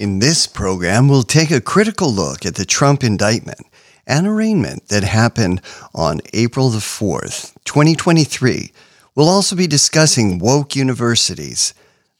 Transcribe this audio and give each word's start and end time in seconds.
In 0.00 0.18
this 0.18 0.46
program, 0.46 1.08
we'll 1.08 1.24
take 1.24 1.50
a 1.50 1.60
critical 1.60 2.10
look 2.10 2.46
at 2.46 2.54
the 2.54 2.64
Trump 2.64 3.04
indictment 3.04 3.60
and 4.06 4.26
arraignment 4.26 4.88
that 4.88 5.04
happened 5.04 5.60
on 5.94 6.22
April 6.32 6.70
the 6.70 6.78
4th, 6.78 7.52
2023. 7.66 8.72
We'll 9.14 9.28
also 9.28 9.54
be 9.54 9.66
discussing 9.66 10.38
woke 10.38 10.74
universities, 10.74 11.74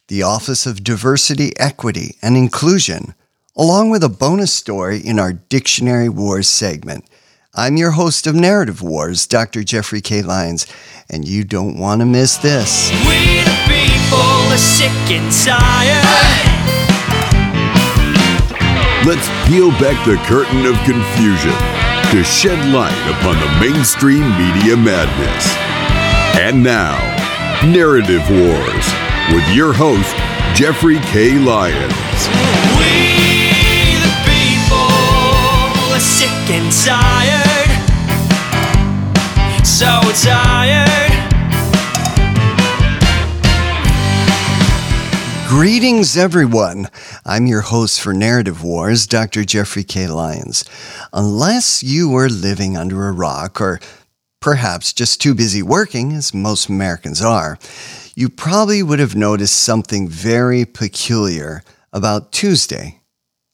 the 0.09 0.21
Office 0.21 0.67
of 0.67 0.83
Diversity, 0.83 1.53
Equity, 1.57 2.17
and 2.21 2.37
Inclusion, 2.37 3.15
along 3.55 3.89
with 3.89 4.03
a 4.03 4.09
bonus 4.09 4.53
story 4.53 4.99
in 4.99 5.17
our 5.17 5.33
Dictionary 5.33 6.07
Wars 6.07 6.47
segment. 6.47 7.05
I'm 7.55 7.77
your 7.77 7.91
host 7.91 8.27
of 8.27 8.35
Narrative 8.35 8.83
Wars, 8.83 9.25
Dr. 9.25 9.63
Jeffrey 9.63 10.01
K. 10.01 10.21
Lyons, 10.21 10.67
and 11.09 11.27
you 11.27 11.43
don't 11.43 11.79
want 11.79 12.01
to 12.01 12.05
miss 12.05 12.37
this. 12.37 12.91
We 13.07 13.41
the 13.41 13.57
people 13.65 14.19
are 14.53 14.57
sick 14.59 14.91
and 15.09 15.33
tired. 15.33 16.80
Let's 19.03 19.27
peel 19.49 19.71
back 19.81 19.97
the 20.05 20.15
curtain 20.29 20.63
of 20.67 20.75
confusion 20.85 21.57
to 22.11 22.23
shed 22.23 22.59
light 22.71 22.93
upon 23.09 23.39
the 23.39 23.49
mainstream 23.59 24.21
media 24.37 24.77
madness. 24.77 25.57
And 26.37 26.61
now, 26.63 26.99
Narrative 27.65 28.21
Wars 28.29 28.85
with 29.33 29.43
your 29.55 29.73
host, 29.73 30.15
Jeffrey 30.53 30.99
K. 31.09 31.39
Lyons. 31.39 32.29
We 32.77 33.41
the 34.05 34.13
people 34.21 34.77
are 35.89 35.99
sick 35.99 36.29
and 36.53 36.71
tired. 36.71 37.71
So 39.65 39.99
tired. 40.21 41.01
Greetings, 45.49 46.15
everyone. 46.15 46.87
I'm 47.23 47.45
your 47.45 47.61
host 47.61 48.01
for 48.01 48.13
Narrative 48.13 48.63
Wars, 48.63 49.05
Dr. 49.05 49.45
Jeffrey 49.45 49.83
K. 49.83 50.07
Lyons. 50.07 50.65
Unless 51.13 51.83
you 51.83 52.09
were 52.09 52.29
living 52.29 52.75
under 52.75 53.07
a 53.07 53.11
rock 53.11 53.61
or 53.61 53.79
perhaps 54.39 54.91
just 54.91 55.21
too 55.21 55.35
busy 55.35 55.61
working, 55.61 56.13
as 56.13 56.33
most 56.33 56.67
Americans 56.67 57.21
are, 57.21 57.59
you 58.15 58.27
probably 58.27 58.81
would 58.81 58.97
have 58.97 59.15
noticed 59.15 59.59
something 59.59 60.07
very 60.07 60.65
peculiar 60.65 61.63
about 61.93 62.31
Tuesday, 62.31 63.01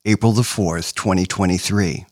April 0.05 0.31
the 0.31 0.43
4th, 0.43 0.95
2023. 0.95 2.05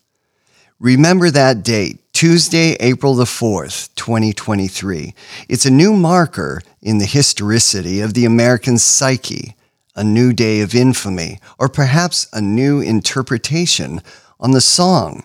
Remember 0.78 1.32
that 1.32 1.64
date, 1.64 2.00
Tuesday, 2.12 2.74
April 2.82 3.16
the 3.16 3.24
4th, 3.24 3.96
2023. 3.96 5.14
It's 5.48 5.66
a 5.66 5.72
new 5.72 5.94
marker 5.94 6.62
in 6.82 6.98
the 6.98 7.06
historicity 7.06 8.02
of 8.02 8.14
the 8.14 8.26
American 8.26 8.78
psyche 8.78 9.56
a 9.96 10.04
new 10.04 10.34
day 10.34 10.62
of 10.62 10.76
infamy, 10.76 11.40
or 11.58 11.70
perhaps 11.70 12.28
a 12.34 12.42
new 12.42 12.82
interpretation 12.82 14.02
on 14.40 14.52
the 14.52 14.62
song 14.62 15.24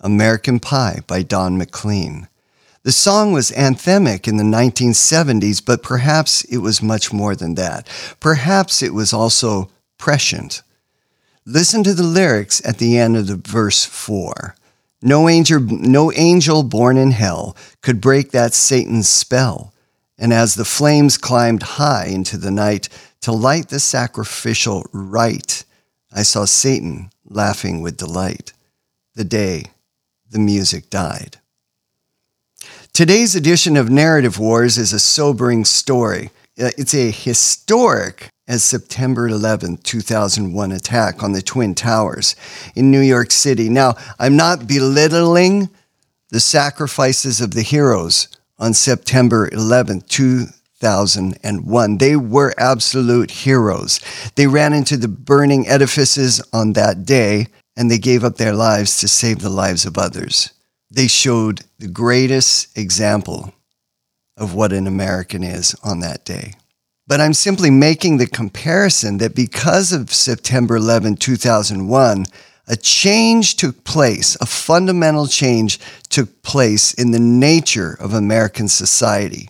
American 0.00 0.60
Pie 0.60 1.00
by 1.06 1.22
Don 1.22 1.58
McLean. 1.58 2.28
The 2.84 2.92
song 2.92 3.32
was 3.32 3.52
anthemic 3.52 4.26
in 4.26 4.36
the 4.36 4.42
1970s, 4.42 5.64
but 5.64 5.82
perhaps 5.82 6.42
it 6.44 6.58
was 6.58 6.82
much 6.82 7.12
more 7.12 7.36
than 7.36 7.54
that. 7.54 7.88
Perhaps 8.18 8.82
it 8.82 8.92
was 8.92 9.12
also 9.12 9.70
prescient. 9.98 10.62
Listen 11.46 11.84
to 11.84 11.94
the 11.94 12.02
lyrics 12.02 12.60
at 12.64 12.78
the 12.78 12.98
end 12.98 13.16
of 13.16 13.28
the 13.28 13.36
verse 13.36 13.84
4. 13.84 14.56
No 15.00 15.28
angel, 15.28 15.60
no 15.60 16.12
angel 16.12 16.62
born 16.62 16.96
in 16.96 17.12
hell 17.12 17.56
could 17.82 18.00
break 18.00 18.30
that 18.30 18.54
Satan's 18.54 19.08
spell. 19.08 19.72
And 20.18 20.32
as 20.32 20.54
the 20.54 20.64
flames 20.64 21.18
climbed 21.18 21.62
high 21.62 22.06
into 22.06 22.36
the 22.36 22.52
night, 22.52 22.88
to 23.22 23.32
light 23.32 23.68
the 23.68 23.80
sacrificial 23.80 24.84
rite, 24.92 25.64
I 26.12 26.22
saw 26.22 26.44
Satan 26.44 27.10
laughing 27.24 27.80
with 27.80 27.96
delight 27.96 28.52
the 29.14 29.24
day 29.24 29.64
the 30.30 30.38
music 30.38 30.90
died. 30.90 31.38
Today's 32.92 33.34
edition 33.34 33.76
of 33.76 33.90
Narrative 33.90 34.38
Wars 34.38 34.76
is 34.76 34.92
a 34.92 34.98
sobering 34.98 35.64
story. 35.64 36.30
Uh, 36.60 36.70
it's 36.76 36.94
a 36.94 37.10
historic 37.10 38.28
as 38.46 38.62
September 38.62 39.28
11, 39.28 39.78
2001 39.78 40.72
attack 40.72 41.22
on 41.22 41.32
the 41.32 41.40
Twin 41.40 41.74
Towers 41.74 42.36
in 42.74 42.90
New 42.90 43.00
York 43.00 43.30
City. 43.30 43.68
Now, 43.68 43.94
I'm 44.18 44.36
not 44.36 44.66
belittling 44.66 45.70
the 46.30 46.40
sacrifices 46.40 47.40
of 47.40 47.52
the 47.54 47.62
heroes 47.62 48.28
on 48.58 48.74
September 48.74 49.48
11, 49.52 50.02
2001 50.02 50.61
2001. 50.82 51.98
They 51.98 52.16
were 52.16 52.54
absolute 52.58 53.30
heroes. 53.30 54.00
They 54.34 54.48
ran 54.48 54.72
into 54.72 54.96
the 54.96 55.08
burning 55.08 55.68
edifices 55.68 56.42
on 56.52 56.72
that 56.72 57.04
day 57.04 57.46
and 57.76 57.90
they 57.90 57.98
gave 57.98 58.24
up 58.24 58.36
their 58.36 58.52
lives 58.52 58.98
to 58.98 59.08
save 59.08 59.40
the 59.40 59.48
lives 59.48 59.86
of 59.86 59.96
others. 59.96 60.52
They 60.90 61.06
showed 61.06 61.60
the 61.78 61.86
greatest 61.86 62.76
example 62.76 63.54
of 64.36 64.54
what 64.54 64.72
an 64.72 64.88
American 64.88 65.44
is 65.44 65.76
on 65.84 66.00
that 66.00 66.24
day. 66.24 66.54
But 67.06 67.20
I'm 67.20 67.34
simply 67.34 67.70
making 67.70 68.16
the 68.16 68.26
comparison 68.26 69.18
that 69.18 69.36
because 69.36 69.92
of 69.92 70.12
September 70.12 70.76
11, 70.76 71.16
2001, 71.16 72.26
a 72.66 72.76
change 72.76 73.56
took 73.56 73.84
place, 73.84 74.36
a 74.40 74.46
fundamental 74.46 75.26
change 75.26 75.78
took 76.08 76.42
place 76.42 76.92
in 76.94 77.12
the 77.12 77.20
nature 77.20 77.96
of 78.00 78.14
American 78.14 78.68
society. 78.68 79.48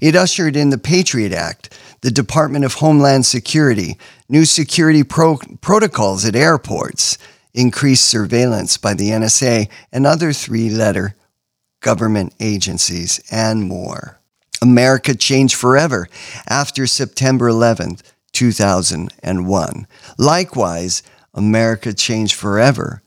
It 0.00 0.16
ushered 0.16 0.56
in 0.56 0.70
the 0.70 0.78
Patriot 0.78 1.32
Act, 1.32 1.76
the 2.00 2.10
Department 2.10 2.64
of 2.64 2.74
Homeland 2.74 3.26
Security, 3.26 3.98
new 4.28 4.44
security 4.44 5.02
pro- 5.02 5.38
protocols 5.60 6.24
at 6.24 6.36
airports, 6.36 7.18
increased 7.54 8.04
surveillance 8.04 8.76
by 8.76 8.94
the 8.94 9.10
NSA 9.10 9.68
and 9.92 10.06
other 10.06 10.32
three 10.32 10.70
letter 10.70 11.16
government 11.80 12.34
agencies, 12.40 13.20
and 13.30 13.62
more. 13.62 14.18
America 14.60 15.14
changed 15.14 15.54
forever 15.54 16.08
after 16.48 16.84
September 16.86 17.48
11th, 17.48 18.02
2001. 18.32 19.86
Likewise, 20.18 21.02
America 21.34 21.92
changed 21.92 22.34
forever 22.34 23.02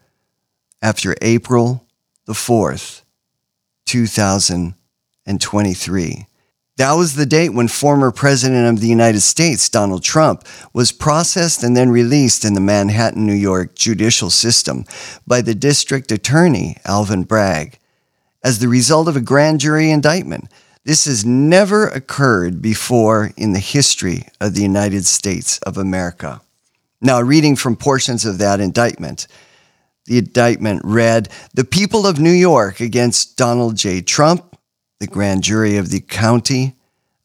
after 0.82 1.16
April 1.22 1.86
the 2.26 2.34
4th, 2.34 3.02
2023. 3.86 6.26
That 6.82 6.94
was 6.94 7.14
the 7.14 7.28
date 7.28 7.50
when 7.50 7.68
former 7.68 8.12
President 8.12 8.68
of 8.68 8.82
the 8.82 8.88
United 8.88 9.22
States, 9.22 9.70
Donald 9.70 10.02
Trump, 10.02 10.44
was 10.74 10.92
processed 10.92 11.62
and 11.62 11.78
then 11.78 11.92
released 11.92 12.44
in 12.44 12.56
the 12.56 12.60
Manhattan, 12.60 13.24
New 13.24 13.36
York 13.36 13.76
judicial 13.76 14.32
system 14.32 14.86
by 15.28 15.44
the 15.44 15.54
district 15.54 16.12
attorney, 16.12 16.78
Alvin 16.84 17.22
Bragg, 17.22 17.78
as 18.44 18.58
the 18.58 18.68
result 18.68 19.08
of 19.08 19.16
a 19.16 19.22
grand 19.22 19.60
jury 19.60 19.92
indictment. 19.92 20.46
This 20.84 21.06
has 21.06 21.24
never 21.24 21.88
occurred 21.88 22.64
before 22.64 23.30
in 23.38 23.54
the 23.54 23.60
history 23.60 24.24
of 24.40 24.56
the 24.56 24.64
United 24.64 25.06
States 25.06 25.60
of 25.60 25.78
America. 25.78 26.42
Now, 27.00 27.22
reading 27.22 27.56
from 27.56 27.76
portions 27.76 28.26
of 28.26 28.40
that 28.40 28.60
indictment, 28.60 29.28
the 30.06 30.18
indictment 30.18 30.82
read 30.84 31.30
The 31.54 31.64
people 31.64 32.08
of 32.08 32.20
New 32.20 32.32
York 32.32 32.80
against 32.80 33.38
Donald 33.38 33.76
J. 33.76 34.02
Trump 34.02 34.51
the 35.02 35.08
grand 35.08 35.44
jury 35.44 35.78
of 35.78 35.90
the 35.90 36.00
county 36.00 36.76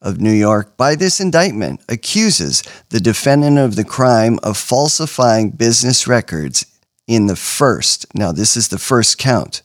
of 0.01 0.19
New 0.19 0.33
York, 0.33 0.79
by 0.79 0.95
this 0.95 1.21
indictment, 1.21 1.79
accuses 1.91 2.63
the 2.89 3.01
defendant 3.01 3.59
of 3.59 3.77
the 3.77 3.85
crime 3.85 4.39
of 4.43 4.57
falsifying 4.57 5.51
business 5.51 6.07
records 6.07 6.65
in 7.07 7.27
the 7.27 7.37
first, 7.37 8.07
now 8.15 8.33
this 8.33 8.57
is 8.57 8.69
the 8.69 8.79
first 8.79 9.19
count, 9.19 9.61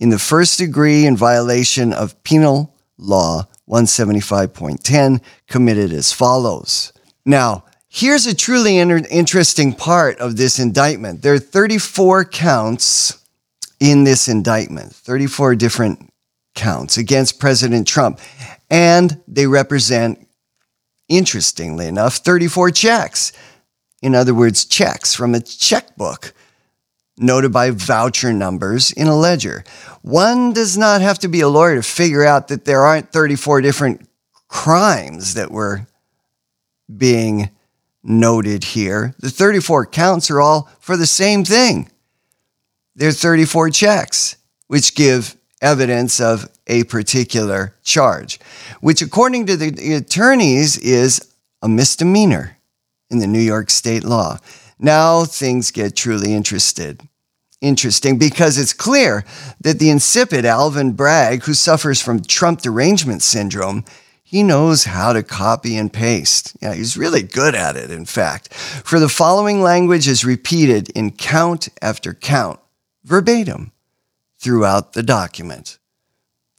in 0.00 0.08
the 0.08 0.18
first 0.18 0.58
degree 0.58 1.06
in 1.06 1.16
violation 1.16 1.92
of 1.92 2.20
penal 2.24 2.74
law 2.98 3.46
175.10, 3.68 5.22
committed 5.46 5.92
as 5.92 6.12
follows. 6.12 6.92
Now, 7.24 7.64
here's 7.88 8.26
a 8.26 8.34
truly 8.34 8.76
inter- 8.78 9.02
interesting 9.08 9.72
part 9.72 10.18
of 10.18 10.36
this 10.36 10.58
indictment. 10.58 11.22
There 11.22 11.34
are 11.34 11.38
34 11.38 12.24
counts 12.24 13.24
in 13.78 14.02
this 14.02 14.26
indictment, 14.26 14.92
34 14.92 15.54
different 15.54 16.10
counts 16.54 16.96
against 16.96 17.40
President 17.40 17.86
Trump. 17.86 18.20
And 18.70 19.20
they 19.28 19.46
represent, 19.46 20.26
interestingly 21.08 21.86
enough, 21.86 22.16
34 22.16 22.70
checks. 22.70 23.32
In 24.02 24.14
other 24.14 24.34
words, 24.34 24.64
checks 24.64 25.14
from 25.14 25.34
a 25.34 25.40
checkbook 25.40 26.34
noted 27.16 27.52
by 27.52 27.70
voucher 27.70 28.32
numbers 28.32 28.92
in 28.92 29.06
a 29.06 29.16
ledger. 29.16 29.64
One 30.02 30.52
does 30.52 30.76
not 30.76 31.00
have 31.00 31.18
to 31.20 31.28
be 31.28 31.40
a 31.40 31.48
lawyer 31.48 31.76
to 31.76 31.82
figure 31.82 32.24
out 32.24 32.48
that 32.48 32.64
there 32.64 32.84
aren't 32.84 33.12
34 33.12 33.60
different 33.60 34.08
crimes 34.48 35.34
that 35.34 35.50
were 35.50 35.86
being 36.94 37.50
noted 38.02 38.64
here. 38.64 39.14
The 39.18 39.30
34 39.30 39.86
counts 39.86 40.30
are 40.30 40.40
all 40.40 40.68
for 40.80 40.96
the 40.96 41.06
same 41.06 41.44
thing. 41.44 41.90
They're 42.94 43.12
34 43.12 43.70
checks, 43.70 44.36
which 44.66 44.94
give 44.94 45.36
evidence 45.62 46.20
of 46.20 46.48
a 46.66 46.84
particular 46.84 47.74
charge, 47.82 48.38
which, 48.80 49.02
according 49.02 49.46
to 49.46 49.56
the 49.56 49.94
attorneys, 49.94 50.78
is 50.78 51.32
a 51.62 51.68
misdemeanor 51.68 52.58
in 53.10 53.18
the 53.18 53.26
New 53.26 53.40
York 53.40 53.70
state 53.70 54.04
law. 54.04 54.38
Now 54.78 55.24
things 55.24 55.70
get 55.70 55.96
truly 55.96 56.34
interested. 56.34 57.00
Interesting 57.60 58.18
because 58.18 58.58
it's 58.58 58.74
clear 58.74 59.24
that 59.60 59.78
the 59.78 59.88
insipid 59.88 60.44
Alvin 60.44 60.92
Bragg, 60.92 61.44
who 61.44 61.54
suffers 61.54 62.02
from 62.02 62.22
Trump 62.22 62.60
derangement 62.60 63.22
syndrome, 63.22 63.84
he 64.22 64.42
knows 64.42 64.84
how 64.84 65.12
to 65.12 65.22
copy 65.22 65.76
and 65.76 65.92
paste. 65.92 66.56
Yeah, 66.60 66.74
he's 66.74 66.96
really 66.96 67.22
good 67.22 67.54
at 67.54 67.76
it, 67.76 67.90
in 67.90 68.04
fact. 68.04 68.52
For 68.52 68.98
the 68.98 69.08
following 69.08 69.62
language 69.62 70.08
is 70.08 70.24
repeated 70.24 70.90
in 70.90 71.12
count 71.12 71.68
after 71.80 72.12
count, 72.12 72.58
verbatim, 73.04 73.70
throughout 74.44 74.92
the 74.92 75.02
document. 75.02 75.78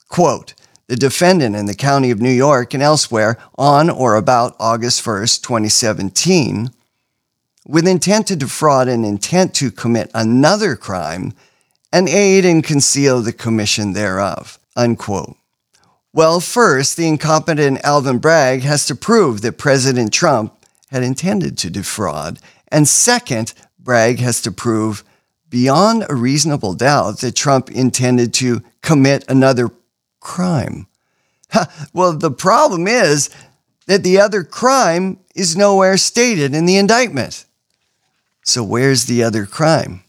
Quote, 0.09 0.55
the 0.87 0.95
defendant 0.95 1.55
in 1.55 1.67
the 1.67 1.75
county 1.75 2.09
of 2.09 2.19
New 2.19 2.31
York 2.31 2.73
and 2.73 2.81
elsewhere 2.81 3.37
on 3.59 3.91
or 3.91 4.15
about 4.15 4.55
August 4.59 5.05
1st, 5.05 5.43
2017, 5.43 6.71
with 7.67 7.87
intent 7.87 8.25
to 8.27 8.35
defraud 8.35 8.87
and 8.87 9.05
intent 9.05 9.53
to 9.55 9.69
commit 9.69 10.09
another 10.15 10.75
crime 10.75 11.33
and 11.93 12.09
aid 12.09 12.43
and 12.43 12.63
conceal 12.63 13.21
the 13.21 13.31
commission 13.31 13.93
thereof. 13.93 14.59
Unquote. 14.75 15.35
Well, 16.11 16.39
first, 16.39 16.97
the 16.97 17.07
incompetent 17.07 17.83
Alvin 17.83 18.17
Bragg 18.17 18.61
has 18.61 18.87
to 18.87 18.95
prove 18.95 19.41
that 19.41 19.59
President 19.59 20.11
Trump 20.11 20.57
had 20.89 21.03
intended 21.03 21.57
to 21.59 21.69
defraud. 21.69 22.39
And 22.69 22.87
second, 22.87 23.53
Bragg 23.79 24.19
has 24.19 24.41
to 24.41 24.51
prove 24.51 25.03
beyond 25.55 26.05
a 26.09 26.13
reasonable 26.13 26.73
doubt 26.73 27.19
that 27.19 27.33
Trump 27.33 27.71
intended 27.71 28.33
to 28.33 28.61
commit 28.81 29.23
another 29.29 29.69
crime. 30.19 30.85
well, 31.93 32.11
the 32.11 32.29
problem 32.29 32.87
is 32.87 33.29
that 33.87 34.03
the 34.03 34.19
other 34.19 34.43
crime 34.43 35.17
is 35.33 35.55
nowhere 35.55 35.95
stated 35.95 36.53
in 36.53 36.65
the 36.65 36.75
indictment. 36.75 37.45
So, 38.43 38.65
where's 38.65 39.05
the 39.05 39.23
other 39.23 39.45
crime? 39.45 40.03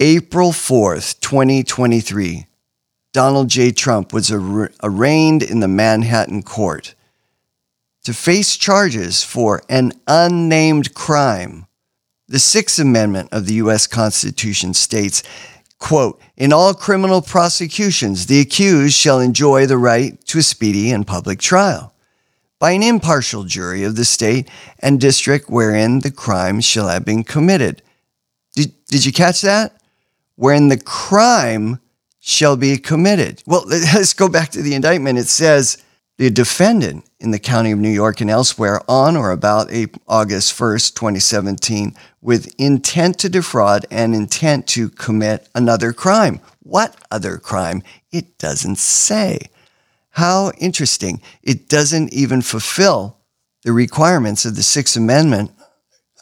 April 0.00 0.52
4th, 0.52 1.20
2023, 1.20 2.46
Donald 3.12 3.48
J. 3.48 3.70
Trump 3.70 4.14
was 4.14 4.32
ar- 4.32 4.72
arraigned 4.82 5.42
in 5.42 5.60
the 5.60 5.68
Manhattan 5.68 6.42
court 6.42 6.94
to 8.04 8.14
face 8.14 8.56
charges 8.56 9.22
for 9.22 9.62
an 9.68 9.92
unnamed 10.06 10.94
crime. 10.94 11.67
The 12.28 12.38
Sixth 12.38 12.78
Amendment 12.78 13.30
of 13.32 13.46
the 13.46 13.54
U.S. 13.54 13.86
Constitution 13.86 14.74
states 14.74 15.22
quote, 15.78 16.20
in 16.36 16.52
all 16.52 16.74
criminal 16.74 17.22
prosecutions, 17.22 18.26
the 18.26 18.40
accused 18.40 18.94
shall 18.94 19.20
enjoy 19.20 19.66
the 19.66 19.78
right 19.78 20.22
to 20.26 20.38
a 20.38 20.42
speedy 20.42 20.90
and 20.90 21.06
public 21.06 21.38
trial 21.38 21.94
by 22.58 22.72
an 22.72 22.82
impartial 22.82 23.44
jury 23.44 23.84
of 23.84 23.96
the 23.96 24.04
state 24.04 24.50
and 24.80 25.00
district 25.00 25.48
wherein 25.48 26.00
the 26.00 26.10
crime 26.10 26.60
shall 26.60 26.88
have 26.88 27.04
been 27.04 27.22
committed. 27.22 27.82
Did, 28.54 28.72
did 28.86 29.06
you 29.06 29.12
catch 29.12 29.42
that? 29.42 29.80
Wherein 30.34 30.68
the 30.68 30.78
crime 30.78 31.80
shall 32.18 32.56
be 32.56 32.76
committed. 32.76 33.42
Well, 33.46 33.64
let's 33.66 34.12
go 34.12 34.28
back 34.28 34.50
to 34.50 34.62
the 34.62 34.74
indictment. 34.74 35.18
It 35.18 35.28
says 35.28 35.82
the 36.16 36.30
defendant 36.30 37.07
in 37.20 37.30
the 37.32 37.38
county 37.38 37.72
of 37.72 37.78
New 37.78 37.90
York 37.90 38.20
and 38.20 38.30
elsewhere 38.30 38.80
on 38.88 39.16
or 39.16 39.32
about 39.32 39.70
August 40.06 40.56
1st, 40.56 40.94
2017, 40.94 41.94
with 42.20 42.54
intent 42.58 43.18
to 43.18 43.28
defraud 43.28 43.86
and 43.90 44.14
intent 44.14 44.66
to 44.68 44.88
commit 44.90 45.48
another 45.54 45.92
crime. 45.92 46.40
What 46.62 46.96
other 47.10 47.38
crime? 47.38 47.82
It 48.12 48.38
doesn't 48.38 48.78
say. 48.78 49.50
How 50.10 50.52
interesting. 50.58 51.20
It 51.42 51.68
doesn't 51.68 52.12
even 52.12 52.42
fulfill 52.42 53.16
the 53.62 53.72
requirements 53.72 54.44
of 54.44 54.56
the 54.56 54.62
Sixth 54.62 54.96
Amendment 54.96 55.50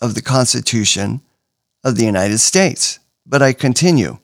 of 0.01 0.15
the 0.15 0.23
Constitution 0.23 1.21
of 1.85 1.97
the 1.97 2.05
United 2.05 2.39
States. 2.39 2.99
But 3.27 3.43
I 3.43 3.53
continue. 3.53 4.19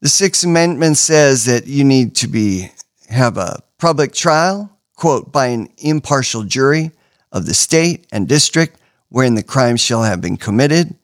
The 0.00 0.08
Sixth 0.08 0.44
Amendment 0.44 0.96
says 0.96 1.46
that 1.46 1.66
you 1.66 1.84
need 1.84 2.14
to 2.16 2.28
be 2.28 2.70
have 3.08 3.36
a 3.36 3.62
public 3.78 4.12
trial, 4.12 4.77
quote, 4.98 5.30
by 5.30 5.46
an 5.46 5.68
impartial 5.78 6.42
jury 6.42 6.90
of 7.30 7.46
the 7.46 7.54
state 7.54 8.04
and 8.10 8.26
district 8.26 8.80
wherein 9.10 9.36
the 9.36 9.42
crime 9.42 9.76
shall 9.76 10.02
have 10.02 10.20
been 10.20 10.36
committed, 10.36 10.94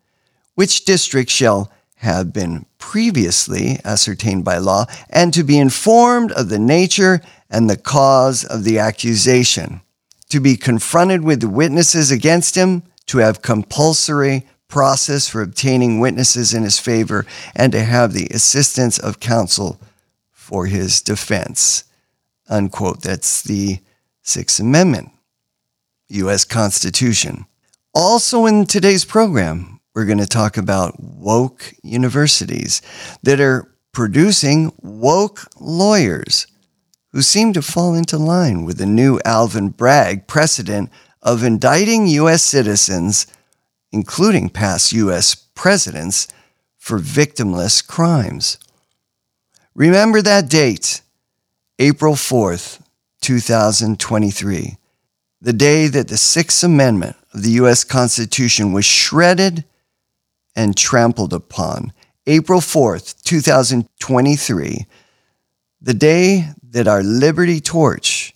which 0.56 0.84
district 0.84 1.30
shall 1.30 1.70
have 1.98 2.32
been 2.32 2.66
previously 2.76 3.78
ascertained 3.84 4.44
by 4.44 4.58
law, 4.58 4.84
and 5.08 5.32
to 5.32 5.44
be 5.44 5.56
informed 5.56 6.32
of 6.32 6.48
the 6.48 6.58
nature 6.58 7.20
and 7.48 7.70
the 7.70 7.76
cause 7.76 8.44
of 8.44 8.64
the 8.64 8.80
accusation, 8.80 9.80
to 10.28 10.40
be 10.40 10.56
confronted 10.56 11.22
with 11.22 11.40
the 11.40 11.48
witnesses 11.48 12.10
against 12.10 12.56
him, 12.56 12.82
to 13.06 13.18
have 13.18 13.42
compulsory 13.42 14.44
process 14.66 15.28
for 15.28 15.40
obtaining 15.40 16.00
witnesses 16.00 16.52
in 16.52 16.64
his 16.64 16.80
favor, 16.80 17.24
and 17.54 17.70
to 17.72 17.84
have 17.84 18.12
the 18.12 18.26
assistance 18.32 18.98
of 18.98 19.20
counsel 19.20 19.80
for 20.32 20.66
his 20.66 21.00
defense. 21.00 21.84
Unquote. 22.48 23.02
That's 23.02 23.40
the 23.40 23.78
Sixth 24.24 24.58
Amendment, 24.58 25.10
U.S. 26.08 26.44
Constitution. 26.44 27.44
Also, 27.94 28.46
in 28.46 28.64
today's 28.64 29.04
program, 29.04 29.80
we're 29.94 30.06
going 30.06 30.18
to 30.18 30.26
talk 30.26 30.56
about 30.56 30.98
woke 30.98 31.74
universities 31.82 32.80
that 33.22 33.38
are 33.38 33.70
producing 33.92 34.72
woke 34.80 35.46
lawyers 35.60 36.46
who 37.12 37.20
seem 37.20 37.52
to 37.52 37.60
fall 37.60 37.94
into 37.94 38.16
line 38.16 38.64
with 38.64 38.78
the 38.78 38.86
new 38.86 39.20
Alvin 39.26 39.68
Bragg 39.68 40.26
precedent 40.26 40.90
of 41.22 41.44
indicting 41.44 42.06
U.S. 42.06 42.42
citizens, 42.42 43.26
including 43.92 44.48
past 44.48 44.90
U.S. 44.92 45.34
presidents, 45.34 46.26
for 46.78 46.98
victimless 46.98 47.86
crimes. 47.86 48.58
Remember 49.74 50.22
that 50.22 50.48
date, 50.48 51.02
April 51.78 52.14
4th, 52.14 52.80
2023, 53.24 54.76
the 55.40 55.52
day 55.54 55.86
that 55.86 56.08
the 56.08 56.16
Sixth 56.18 56.62
Amendment 56.62 57.16
of 57.32 57.42
the 57.42 57.52
U.S. 57.52 57.82
Constitution 57.82 58.70
was 58.74 58.84
shredded 58.84 59.64
and 60.54 60.76
trampled 60.76 61.32
upon. 61.32 61.94
April 62.26 62.60
4th, 62.60 63.22
2023, 63.22 64.86
the 65.80 65.94
day 65.94 66.50
that 66.68 66.86
our 66.86 67.02
Liberty 67.02 67.60
torch 67.60 68.34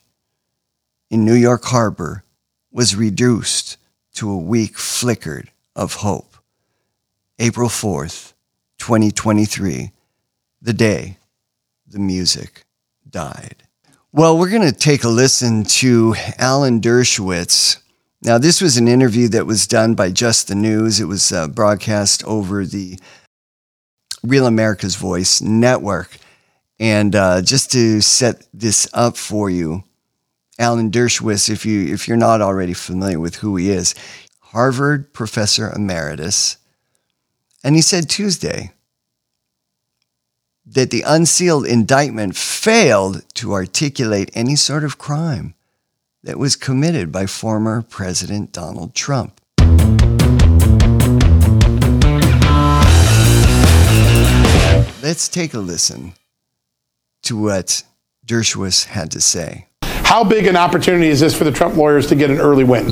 in 1.11 1.23
New 1.23 1.35
York 1.35 1.65
Harbor 1.65 2.25
was 2.73 2.97
reduced 2.97 3.77
to 4.15 4.31
a 4.31 4.39
weak 4.39 4.79
flicker 4.79 5.45
of 5.77 5.97
hope. 5.97 6.35
April 7.39 7.69
4th, 7.69 8.33
2023, 8.79 9.93
the 10.63 10.73
day 10.73 11.19
the 11.87 11.99
music 11.99 12.65
died. 13.07 13.68
Well, 14.11 14.39
we're 14.39 14.49
going 14.49 14.63
to 14.63 14.73
take 14.73 15.05
a 15.05 15.09
listen 15.09 15.65
to 15.65 16.15
Alan 16.39 16.81
Dershowitz. 16.81 17.77
Now, 18.23 18.39
this 18.39 18.63
was 18.63 18.79
an 18.79 18.89
interview 18.89 19.29
that 19.29 19.45
was 19.45 19.67
done 19.67 19.95
by 19.95 20.11
Just 20.13 20.49
the 20.49 20.55
News. 20.55 20.99
It 20.99 21.05
was 21.05 21.31
uh, 21.31 21.47
broadcast 21.47 22.25
over 22.25 22.65
the 22.65 22.99
Real 24.23 24.47
America's 24.47 24.97
Voice 24.97 25.43
network. 25.43 26.17
And 26.81 27.15
uh, 27.15 27.43
just 27.43 27.71
to 27.73 28.01
set 28.01 28.47
this 28.55 28.89
up 28.95 29.19
for 29.19 29.51
you, 29.51 29.85
Alan 30.59 30.91
Dershowitz, 30.91 31.51
if 31.51 31.67
you 31.67 31.93
if 31.93 32.09
you're 32.09 32.17
not 32.17 32.41
already 32.41 32.73
familiar 32.73 33.21
with 33.21 33.37
who 33.37 33.57
he 33.57 33.69
is, 33.69 33.95
Harvard 34.41 35.13
professor 35.13 35.71
emeritus, 35.71 36.57
and 37.63 37.77
he 37.77 37.83
said 37.83 38.09
Tuesday 38.09 38.73
that 40.73 40.91
the 40.91 41.03
unsealed 41.07 41.67
indictment 41.67 42.37
failed 42.37 43.23
to 43.35 43.53
articulate 43.53 44.31
any 44.35 44.55
sort 44.55 44.85
of 44.85 44.99
crime 44.99 45.55
that 46.23 46.39
was 46.39 46.57
committed 46.57 47.11
by 47.11 47.27
former 47.27 47.81
President 47.81 48.53
Donald 48.53 48.95
Trump. 48.95 49.41
Let's 55.03 55.29
take 55.29 55.55
a 55.55 55.59
listen 55.59 56.13
to 57.23 57.37
what 57.37 57.83
Dershowitz 58.27 58.87
had 58.87 59.11
to 59.13 59.21
say. 59.23 59.69
How 59.83 60.23
big 60.23 60.47
an 60.47 60.57
opportunity 60.57 61.09
is 61.09 61.21
this 61.21 61.37
for 61.37 61.45
the 61.45 61.53
Trump 61.53 61.77
lawyers 61.77 62.07
to 62.09 62.15
get 62.15 62.31
an 62.31 62.39
early 62.39 62.65
win? 62.65 62.91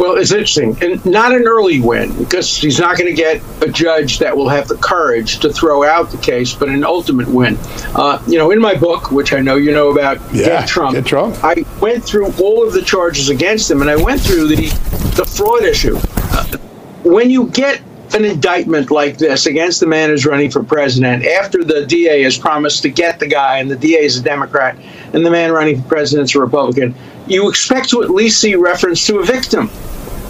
Well, 0.00 0.16
it's 0.16 0.32
interesting, 0.32 0.82
and 0.82 1.04
not 1.04 1.32
an 1.32 1.46
early 1.46 1.78
win 1.78 2.16
because 2.16 2.56
he's 2.56 2.80
not 2.80 2.96
going 2.96 3.14
to 3.14 3.22
get 3.22 3.42
a 3.60 3.68
judge 3.68 4.18
that 4.20 4.34
will 4.34 4.48
have 4.48 4.66
the 4.66 4.76
courage 4.76 5.40
to 5.40 5.52
throw 5.52 5.84
out 5.84 6.10
the 6.10 6.16
case, 6.16 6.54
but 6.54 6.70
an 6.70 6.84
ultimate 6.84 7.28
win. 7.28 7.58
Uh, 7.94 8.22
you 8.26 8.38
know, 8.38 8.50
in 8.50 8.62
my 8.62 8.74
book, 8.74 9.10
which 9.10 9.34
I 9.34 9.40
know 9.40 9.56
you 9.56 9.72
know 9.72 9.90
about, 9.90 10.16
yeah, 10.32 10.60
Get 10.60 10.68
Trump, 10.68 10.94
Get 10.94 11.04
Trump, 11.04 11.36
I 11.44 11.66
went 11.82 12.02
through 12.02 12.32
all 12.40 12.66
of 12.66 12.72
the 12.72 12.80
charges 12.80 13.28
against 13.28 13.70
him, 13.70 13.82
and 13.82 13.90
I 13.90 13.96
went 13.96 14.22
through 14.22 14.48
the 14.48 14.68
the 15.16 15.26
fraud 15.26 15.64
issue. 15.64 15.98
Uh, 15.98 16.56
when 17.04 17.28
you 17.28 17.48
get 17.50 17.82
an 18.14 18.24
indictment 18.24 18.90
like 18.90 19.18
this 19.18 19.46
against 19.46 19.80
the 19.80 19.86
man 19.86 20.08
who's 20.08 20.26
running 20.26 20.50
for 20.50 20.62
president 20.62 21.24
after 21.24 21.62
the 21.62 21.86
DA 21.86 22.22
has 22.22 22.36
promised 22.36 22.82
to 22.82 22.88
get 22.88 23.20
the 23.20 23.26
guy 23.26 23.58
and 23.58 23.70
the 23.70 23.76
DA 23.76 24.04
is 24.04 24.16
a 24.16 24.22
Democrat 24.22 24.76
and 25.12 25.24
the 25.24 25.30
man 25.30 25.52
running 25.52 25.80
for 25.80 25.88
president 25.88 26.28
is 26.28 26.34
a 26.34 26.40
Republican, 26.40 26.94
you 27.26 27.48
expect 27.48 27.90
to 27.90 28.02
at 28.02 28.10
least 28.10 28.40
see 28.40 28.54
reference 28.54 29.06
to 29.06 29.18
a 29.18 29.24
victim. 29.24 29.68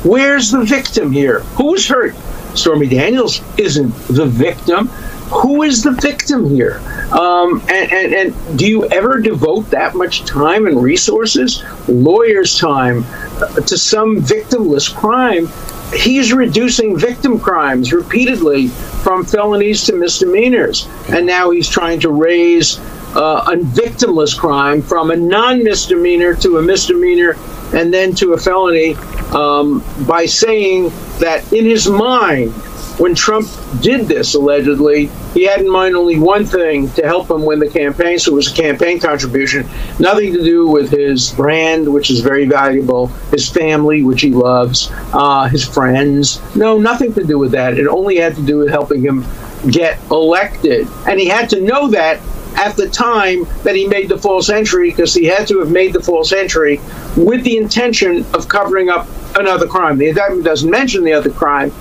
Where's 0.02 0.50
the 0.50 0.64
victim 0.64 1.12
here? 1.12 1.40
Who 1.40 1.72
was 1.72 1.86
hurt? 1.86 2.14
Stormy 2.54 2.88
Daniels 2.88 3.42
isn't 3.58 3.90
the 4.08 4.26
victim. 4.26 4.88
Who 5.30 5.62
is 5.62 5.84
the 5.84 5.92
victim 5.92 6.50
here? 6.50 6.80
Um, 7.12 7.62
and, 7.68 7.92
and, 7.92 8.14
and 8.14 8.58
do 8.58 8.66
you 8.66 8.86
ever 8.86 9.20
devote 9.20 9.70
that 9.70 9.94
much 9.94 10.24
time 10.24 10.66
and 10.66 10.82
resources, 10.82 11.62
lawyers' 11.86 12.58
time, 12.58 13.04
uh, 13.40 13.60
to 13.60 13.78
some 13.78 14.16
victimless 14.16 14.92
crime? 14.92 15.48
He's 15.94 16.32
reducing 16.32 16.98
victim 16.98 17.38
crimes 17.38 17.92
repeatedly 17.92 18.68
from 18.68 19.24
felonies 19.24 19.84
to 19.84 19.94
misdemeanors. 19.94 20.88
And 21.08 21.26
now 21.26 21.50
he's 21.50 21.68
trying 21.68 22.00
to 22.00 22.10
raise 22.10 22.80
uh, 23.16 23.52
a 23.52 23.56
victimless 23.56 24.38
crime 24.38 24.82
from 24.82 25.10
a 25.10 25.16
non 25.16 25.62
misdemeanor 25.64 26.34
to 26.34 26.58
a 26.58 26.62
misdemeanor 26.62 27.36
and 27.74 27.92
then 27.92 28.14
to 28.16 28.32
a 28.32 28.38
felony 28.38 28.94
um, 29.32 29.84
by 30.06 30.26
saying 30.26 30.88
that 31.18 31.52
in 31.52 31.64
his 31.64 31.88
mind, 31.88 32.52
when 33.00 33.14
Trump 33.14 33.48
did 33.80 34.06
this 34.06 34.34
allegedly, 34.34 35.06
he 35.32 35.46
had 35.46 35.60
in 35.60 35.70
mind 35.70 35.96
only 35.96 36.18
one 36.18 36.44
thing 36.44 36.90
to 36.90 37.02
help 37.02 37.30
him 37.30 37.44
win 37.46 37.58
the 37.58 37.68
campaign. 37.68 38.18
So 38.18 38.32
it 38.32 38.34
was 38.34 38.52
a 38.52 38.54
campaign 38.54 39.00
contribution, 39.00 39.66
nothing 39.98 40.34
to 40.34 40.42
do 40.44 40.68
with 40.68 40.90
his 40.90 41.32
brand, 41.32 41.90
which 41.90 42.10
is 42.10 42.20
very 42.20 42.46
valuable, 42.46 43.06
his 43.30 43.48
family, 43.48 44.02
which 44.02 44.20
he 44.20 44.32
loves, 44.32 44.90
uh, 45.14 45.48
his 45.48 45.64
friends. 45.66 46.42
No, 46.54 46.76
nothing 46.78 47.14
to 47.14 47.24
do 47.24 47.38
with 47.38 47.52
that. 47.52 47.78
It 47.78 47.86
only 47.86 48.16
had 48.16 48.36
to 48.36 48.42
do 48.42 48.58
with 48.58 48.68
helping 48.68 49.00
him 49.00 49.24
get 49.70 49.98
elected. 50.10 50.86
And 51.08 51.18
he 51.18 51.26
had 51.26 51.48
to 51.50 51.60
know 51.62 51.88
that 51.88 52.20
at 52.56 52.76
the 52.76 52.88
time 52.88 53.44
that 53.62 53.74
he 53.74 53.86
made 53.86 54.08
the 54.08 54.18
false 54.18 54.48
entry 54.48 54.90
because 54.90 55.14
he 55.14 55.24
had 55.24 55.46
to 55.48 55.58
have 55.60 55.70
made 55.70 55.92
the 55.92 56.02
false 56.02 56.32
entry 56.32 56.80
with 57.16 57.44
the 57.44 57.56
intention 57.56 58.24
of 58.34 58.48
covering 58.48 58.88
up 58.88 59.06
another 59.36 59.66
crime. 59.66 59.98
The 59.98 60.08
indictment 60.08 60.44
doesn't 60.44 60.70
mention 60.70 61.04
the 61.04 61.12
other 61.12 61.30
crime, 61.30 61.72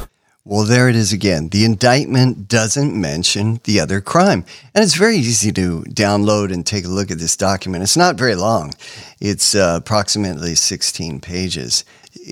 well, 0.50 0.64
there 0.64 0.90
it 0.90 0.96
is 0.96 1.14
again. 1.14 1.50
The 1.50 1.64
indictment 1.64 2.48
doesn't 2.48 3.00
mention 3.00 3.60
the 3.66 3.80
other 3.80 4.02
crime. 4.02 4.46
And 4.74 4.84
it's 4.84 4.96
very 4.96 5.18
easy 5.18 5.52
to 5.52 5.84
download 5.84 6.52
and 6.52 6.66
take 6.66 6.86
a 6.86 6.90
look 6.90 7.12
at 7.12 7.20
this 7.20 7.38
document. 7.38 7.84
It's 7.84 7.96
not 7.96 8.16
very 8.16 8.34
long, 8.34 8.74
it's 9.22 9.54
uh, 9.54 9.76
approximately 9.80 10.56
16 10.56 11.20
pages. 11.22 11.86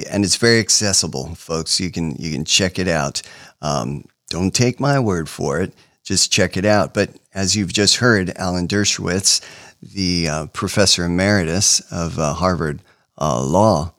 And 0.10 0.26
it's 0.26 0.36
very 0.36 0.60
accessible, 0.60 1.36
folks. 1.36 1.80
You 1.80 1.92
can, 1.92 2.16
you 2.16 2.32
can 2.32 2.44
check 2.44 2.80
it 2.80 2.88
out. 2.88 3.22
Um, 3.62 4.06
don't 4.30 4.54
take 4.54 4.80
my 4.80 5.00
word 5.00 5.30
for 5.30 5.62
it, 5.62 5.72
just 6.08 6.32
check 6.32 6.56
it 6.56 6.64
out. 6.64 6.94
But 6.94 7.10
as 7.34 7.58
you've 7.58 7.74
just 7.74 7.98
heard, 7.98 8.32
Alan 8.38 8.66
Dershowitz, 8.66 9.42
the 9.82 10.30
uh, 10.30 10.46
professor 10.48 11.04
emeritus 11.04 11.82
of 11.92 12.18
uh, 12.18 12.34
Harvard 12.34 12.80
uh, 13.18 13.44
Law, 13.44 13.94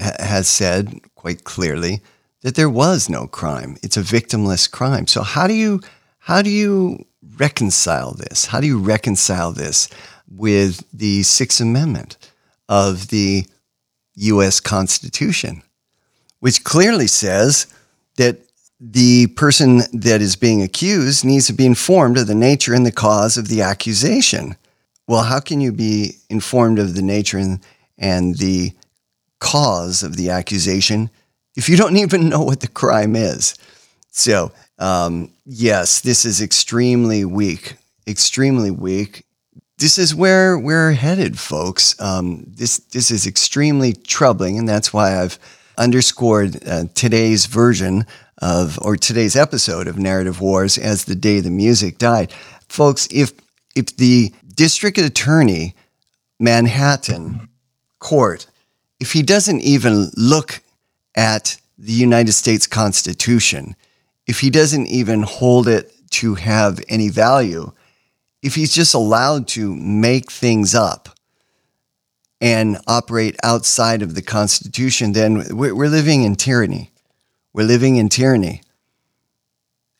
ha- 0.00 0.16
has 0.18 0.48
said 0.48 1.00
quite 1.14 1.44
clearly 1.44 2.00
that 2.40 2.56
there 2.56 2.68
was 2.68 3.08
no 3.08 3.28
crime. 3.28 3.76
It's 3.80 3.96
a 3.96 4.02
victimless 4.02 4.68
crime. 4.68 5.06
So 5.06 5.22
how 5.22 5.46
do 5.46 5.54
you 5.54 5.80
how 6.18 6.42
do 6.42 6.50
you 6.50 7.04
reconcile 7.36 8.12
this? 8.12 8.46
How 8.46 8.60
do 8.60 8.66
you 8.66 8.80
reconcile 8.80 9.52
this 9.52 9.88
with 10.28 10.84
the 10.92 11.22
Sixth 11.22 11.60
Amendment 11.60 12.16
of 12.68 13.08
the 13.08 13.46
US 14.16 14.58
Constitution, 14.58 15.62
which 16.40 16.64
clearly 16.64 17.06
says 17.06 17.68
that 18.16 18.40
the 18.84 19.28
person 19.28 19.82
that 19.92 20.20
is 20.20 20.34
being 20.34 20.60
accused 20.60 21.24
needs 21.24 21.46
to 21.46 21.52
be 21.52 21.66
informed 21.66 22.18
of 22.18 22.26
the 22.26 22.34
nature 22.34 22.74
and 22.74 22.84
the 22.84 22.90
cause 22.90 23.36
of 23.36 23.46
the 23.46 23.62
accusation. 23.62 24.56
Well, 25.06 25.22
how 25.22 25.38
can 25.38 25.60
you 25.60 25.70
be 25.70 26.16
informed 26.28 26.80
of 26.80 26.94
the 26.96 27.02
nature 27.02 27.38
and, 27.38 27.60
and 27.96 28.36
the 28.38 28.72
cause 29.38 30.02
of 30.02 30.16
the 30.16 30.30
accusation 30.30 31.10
if 31.56 31.68
you 31.68 31.76
don't 31.76 31.96
even 32.04 32.28
know 32.28 32.42
what 32.42 32.60
the 32.60 32.68
crime 32.68 33.16
is. 33.16 33.54
So, 34.10 34.52
um, 34.78 35.30
yes, 35.44 36.00
this 36.00 36.24
is 36.24 36.40
extremely 36.40 37.24
weak, 37.24 37.76
extremely 38.06 38.70
weak. 38.70 39.24
This 39.78 39.98
is 39.98 40.14
where 40.14 40.58
we're 40.58 40.92
headed, 40.92 41.38
folks. 41.38 41.98
Um, 42.00 42.44
this 42.46 42.78
this 42.78 43.10
is 43.10 43.26
extremely 43.26 43.92
troubling, 43.92 44.58
and 44.58 44.68
that's 44.68 44.92
why 44.92 45.20
I've 45.20 45.38
underscored 45.76 46.62
uh, 46.66 46.84
today's 46.94 47.46
version 47.46 48.06
of 48.42 48.76
or 48.82 48.96
today's 48.96 49.36
episode 49.36 49.86
of 49.86 49.98
Narrative 49.98 50.40
Wars 50.40 50.76
as 50.76 51.04
the 51.04 51.14
day 51.14 51.38
the 51.38 51.50
music 51.50 51.96
died, 51.96 52.32
folks. 52.68 53.06
If 53.10 53.32
if 53.74 53.96
the 53.96 54.34
district 54.54 54.98
attorney, 54.98 55.74
Manhattan 56.40 57.48
court, 58.00 58.48
if 58.98 59.12
he 59.12 59.22
doesn't 59.22 59.60
even 59.60 60.10
look 60.16 60.60
at 61.14 61.56
the 61.78 61.92
United 61.92 62.32
States 62.32 62.66
Constitution, 62.66 63.76
if 64.26 64.40
he 64.40 64.50
doesn't 64.50 64.88
even 64.88 65.22
hold 65.22 65.68
it 65.68 65.92
to 66.10 66.34
have 66.34 66.80
any 66.88 67.08
value, 67.08 67.72
if 68.42 68.56
he's 68.56 68.74
just 68.74 68.92
allowed 68.92 69.46
to 69.48 69.74
make 69.74 70.30
things 70.30 70.74
up 70.74 71.08
and 72.40 72.76
operate 72.88 73.36
outside 73.44 74.02
of 74.02 74.16
the 74.16 74.22
Constitution, 74.22 75.12
then 75.12 75.44
we're 75.56 75.88
living 75.88 76.24
in 76.24 76.34
tyranny. 76.34 76.90
We're 77.52 77.64
living 77.64 77.96
in 77.96 78.08
tyranny. 78.08 78.62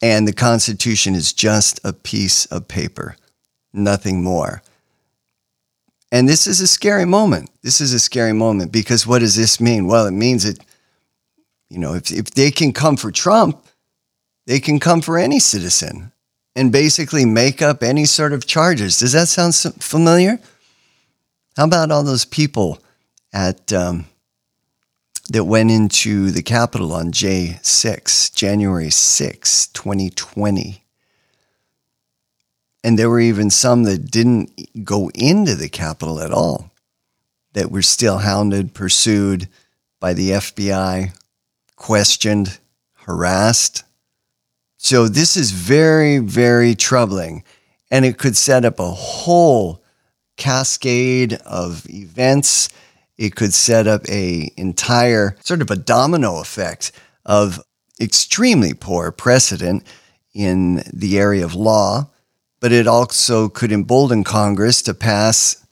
And 0.00 0.26
the 0.26 0.32
Constitution 0.32 1.14
is 1.14 1.32
just 1.32 1.78
a 1.84 1.92
piece 1.92 2.46
of 2.46 2.66
paper, 2.66 3.16
nothing 3.72 4.22
more. 4.22 4.62
And 6.10 6.28
this 6.28 6.46
is 6.46 6.60
a 6.60 6.66
scary 6.66 7.04
moment. 7.04 7.50
This 7.62 7.80
is 7.80 7.92
a 7.92 8.00
scary 8.00 8.32
moment 8.32 8.72
because 8.72 9.06
what 9.06 9.20
does 9.20 9.36
this 9.36 9.60
mean? 9.60 9.86
Well, 9.86 10.06
it 10.06 10.12
means 10.12 10.44
that 10.44 10.58
you 11.72 11.78
know, 11.78 11.94
if, 11.94 12.12
if 12.12 12.32
they 12.32 12.50
can 12.50 12.74
come 12.74 12.98
for 12.98 13.10
Trump, 13.10 13.64
they 14.46 14.60
can 14.60 14.78
come 14.78 15.00
for 15.00 15.16
any 15.16 15.38
citizen 15.38 16.12
and 16.54 16.70
basically 16.70 17.24
make 17.24 17.62
up 17.62 17.82
any 17.82 18.04
sort 18.04 18.34
of 18.34 18.46
charges. 18.46 18.98
Does 18.98 19.12
that 19.12 19.28
sound 19.28 19.54
familiar? 19.82 20.38
How 21.56 21.64
about 21.64 21.90
all 21.90 22.02
those 22.02 22.26
people 22.26 22.78
at 23.32 23.72
um, 23.72 24.04
that 25.30 25.44
went 25.44 25.70
into 25.70 26.30
the 26.30 26.42
Capitol 26.42 26.92
on 26.92 27.12
J6, 27.12 28.34
January 28.34 28.90
6, 28.90 29.66
2020? 29.68 30.84
And 32.84 32.98
there 32.98 33.08
were 33.08 33.20
even 33.20 33.50
some 33.50 33.84
that 33.84 34.10
didn't 34.10 34.84
go 34.84 35.10
into 35.14 35.54
the 35.54 35.68
Capitol 35.68 36.20
at 36.20 36.32
all, 36.32 36.72
that 37.52 37.70
were 37.70 37.82
still 37.82 38.18
hounded, 38.18 38.74
pursued 38.74 39.48
by 40.00 40.14
the 40.14 40.30
FBI, 40.30 41.16
questioned, 41.76 42.58
harassed. 42.94 43.84
So 44.76 45.06
this 45.06 45.36
is 45.36 45.52
very, 45.52 46.18
very 46.18 46.74
troubling. 46.74 47.44
And 47.90 48.04
it 48.04 48.18
could 48.18 48.36
set 48.36 48.64
up 48.64 48.80
a 48.80 48.90
whole 48.90 49.82
cascade 50.36 51.34
of 51.44 51.86
events. 51.88 52.68
It 53.18 53.34
could 53.36 53.52
set 53.52 53.86
up 53.86 54.08
a 54.08 54.50
entire 54.56 55.36
sort 55.40 55.62
of 55.62 55.70
a 55.70 55.76
domino 55.76 56.40
effect 56.40 56.92
of 57.24 57.60
extremely 58.00 58.74
poor 58.74 59.12
precedent 59.12 59.86
in 60.34 60.82
the 60.92 61.18
area 61.18 61.44
of 61.44 61.54
law, 61.54 62.10
but 62.60 62.72
it 62.72 62.86
also 62.86 63.48
could 63.48 63.72
embolden 63.72 64.24
Congress 64.24 64.82
to 64.82 64.94
pass 64.94 65.66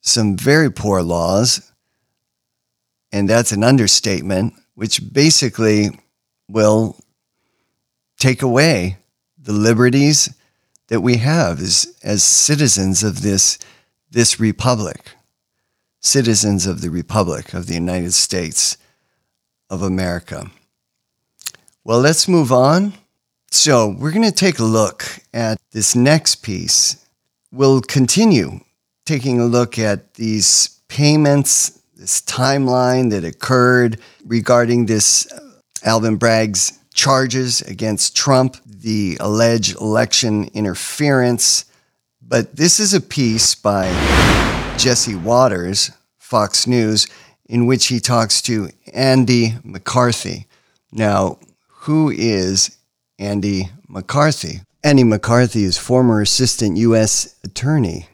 some 0.00 0.36
very 0.36 0.70
poor 0.70 1.02
laws. 1.02 1.72
And 3.12 3.28
that's 3.28 3.52
an 3.52 3.64
understatement 3.64 4.54
which 4.74 5.12
basically 5.12 5.90
will 6.48 6.96
take 8.18 8.42
away 8.42 8.98
the 9.38 9.52
liberties 9.52 10.34
that 10.88 11.00
we 11.00 11.16
have 11.16 11.60
as, 11.60 11.96
as 12.02 12.22
citizens 12.22 13.02
of 13.02 13.22
this, 13.22 13.58
this 14.10 14.38
republic, 14.38 15.12
citizens 16.00 16.66
of 16.66 16.80
the 16.80 16.90
Republic 16.90 17.54
of 17.54 17.66
the 17.66 17.74
United 17.74 18.12
States 18.12 18.76
of 19.68 19.82
America. 19.82 20.50
Well, 21.84 22.00
let's 22.00 22.28
move 22.28 22.52
on. 22.52 22.94
So, 23.52 23.88
we're 23.88 24.12
going 24.12 24.22
to 24.22 24.32
take 24.32 24.58
a 24.58 24.64
look 24.64 25.04
at 25.34 25.58
this 25.72 25.96
next 25.96 26.36
piece. 26.36 27.04
We'll 27.52 27.80
continue 27.80 28.60
taking 29.06 29.40
a 29.40 29.46
look 29.46 29.78
at 29.78 30.14
these 30.14 30.80
payments 30.88 31.80
this 32.00 32.22
timeline 32.22 33.10
that 33.10 33.24
occurred 33.24 34.00
regarding 34.24 34.86
this 34.86 35.30
uh, 35.32 35.50
Alvin 35.84 36.16
Bragg's 36.16 36.78
charges 36.94 37.60
against 37.62 38.16
Trump, 38.16 38.56
the 38.64 39.18
alleged 39.20 39.76
election 39.76 40.48
interference. 40.54 41.66
But 42.22 42.56
this 42.56 42.80
is 42.80 42.94
a 42.94 43.00
piece 43.00 43.54
by 43.54 43.88
Jesse 44.80 45.14
Watters, 45.14 45.90
Fox 46.16 46.66
News, 46.66 47.06
in 47.46 47.66
which 47.66 47.88
he 47.88 48.00
talks 48.00 48.40
to 48.42 48.70
Andy 48.94 49.54
McCarthy. 49.62 50.46
Now, 50.90 51.38
who 51.68 52.10
is 52.10 52.78
Andy 53.18 53.68
McCarthy? 53.88 54.62
Andy 54.82 55.04
McCarthy 55.04 55.64
is 55.64 55.76
former 55.76 56.22
assistant 56.22 56.78
U.S. 56.78 57.34
attorney 57.44 58.08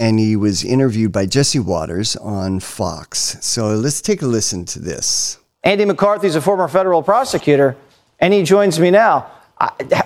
and 0.00 0.18
he 0.18 0.36
was 0.36 0.64
interviewed 0.64 1.10
by 1.10 1.26
Jesse 1.26 1.58
Watters 1.58 2.14
on 2.16 2.60
Fox. 2.60 3.36
So 3.40 3.74
let's 3.74 4.00
take 4.00 4.22
a 4.22 4.26
listen 4.26 4.64
to 4.66 4.78
this. 4.78 5.38
Andy 5.64 5.84
McCarthy 5.84 6.28
is 6.28 6.36
a 6.36 6.40
former 6.40 6.68
federal 6.68 7.02
prosecutor, 7.02 7.76
and 8.20 8.32
he 8.32 8.44
joins 8.44 8.78
me 8.78 8.92
now. 8.92 9.30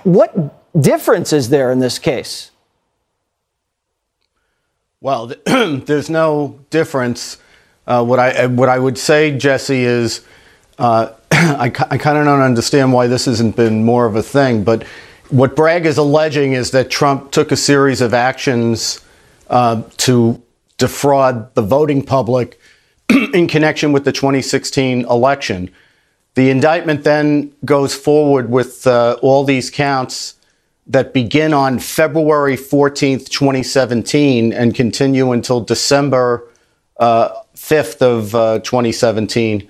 What 0.05 0.81
difference 0.81 1.35
is 1.35 1.51
there 1.51 1.71
in 1.71 1.79
this 1.79 1.99
case? 1.99 2.52
Well, 5.03 5.33
there's 5.47 6.09
no 6.09 6.61
difference. 6.71 7.39
Uh, 7.89 8.05
what 8.05 8.21
I 8.21 8.47
what 8.47 8.69
I 8.69 8.79
would 8.79 8.97
say, 8.97 9.37
Jesse, 9.37 9.83
is 9.83 10.25
uh, 10.79 11.11
I, 11.33 11.65
I 11.65 11.99
kind 11.99 12.19
of 12.19 12.25
don't 12.25 12.41
understand 12.41 12.93
why 12.93 13.09
this 13.09 13.25
hasn't 13.25 13.57
been 13.57 13.85
more 13.85 14.07
of 14.07 14.15
a 14.15 14.23
thing. 14.23 14.63
But 14.63 14.85
what 15.29 15.57
Bragg 15.57 15.87
is 15.87 15.99
alleging 15.99 16.53
is 16.53 16.71
that 16.71 16.89
Trump 16.89 17.33
took 17.33 17.51
a 17.51 17.57
series 17.57 18.01
of 18.01 18.15
actions 18.15 19.05
uh, 19.51 19.83
to 19.97 20.41
defraud 20.79 21.53
the 21.57 21.63
voting 21.63 22.05
public 22.05 22.61
in 23.35 23.49
connection 23.49 23.91
with 23.91 24.05
the 24.05 24.13
2016 24.13 25.05
election. 25.07 25.69
The 26.37 26.49
indictment 26.49 27.03
then 27.03 27.53
goes 27.65 27.93
forward 27.93 28.49
with 28.49 28.87
uh, 28.87 29.19
all 29.21 29.43
these 29.43 29.69
counts 29.69 30.35
that 30.93 31.15
begin 31.15 31.55
on 31.55 31.79
February 31.79 32.57
14th, 32.57 33.29
2017, 33.31 34.53
and 34.53 34.75
continue 34.75 35.33
until 35.33 35.61
December 35.61 36.47
uh, 36.99 37.31
5th 37.57 38.03
of 38.03 38.35
uh, 38.35 38.59
2017. 38.61 39.69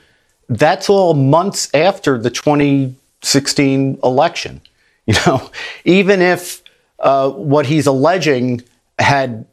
That's 0.49 0.91
all 0.91 1.14
months 1.14 1.73
after 1.73 2.19
the 2.19 2.31
2016 2.31 3.99
election. 4.02 4.61
You 5.05 5.14
know, 5.26 5.50
even 5.85 6.23
if 6.23 6.62
uh, 7.00 7.31
what 7.31 7.67
he's 7.67 7.88
alleging 7.88 8.62
had 9.00 9.45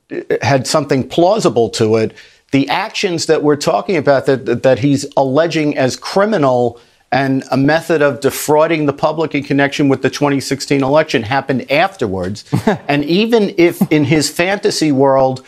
had 0.44 0.68
something 0.68 1.10
plausible 1.10 1.72
to 1.72 1.96
it, 1.96 2.16
the 2.52 2.70
actions 2.70 3.26
that 3.26 3.42
we're 3.42 3.56
talking 3.56 3.98
about 3.98 4.28
that 4.28 4.62
that 4.62 4.78
he's 4.78 5.08
alleging 5.18 5.76
as 5.76 5.96
criminal 5.96 6.80
and 7.12 7.44
a 7.52 7.58
method 7.58 8.02
of 8.02 8.20
defrauding 8.20 8.86
the 8.86 8.94
public 8.94 9.34
in 9.34 9.44
connection 9.44 9.90
with 9.90 10.02
the 10.02 10.10
2016 10.10 10.84
election 10.84 11.24
happened 11.24 11.70
afterwards. 11.72 12.44
and 12.88 13.04
even 13.06 13.54
if 13.58 13.82
in 13.92 14.04
his 14.04 14.30
fantasy 14.30 14.92
world, 14.92 15.46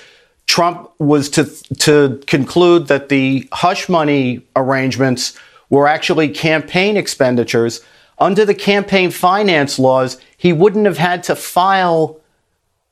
Trump 0.47 0.89
was 0.99 1.29
to, 1.29 1.45
to 1.79 2.21
conclude 2.27 2.87
that 2.87 3.09
the 3.09 3.47
hush 3.51 3.87
money 3.87 4.41
arrangements 4.55 5.37
were 5.69 5.87
actually 5.87 6.29
campaign 6.29 6.97
expenditures, 6.97 7.81
under 8.17 8.45
the 8.45 8.53
campaign 8.53 9.09
finance 9.09 9.79
laws, 9.79 10.17
he 10.37 10.53
wouldn't 10.53 10.85
have 10.85 10.97
had 10.97 11.23
to 11.23 11.35
file 11.35 12.19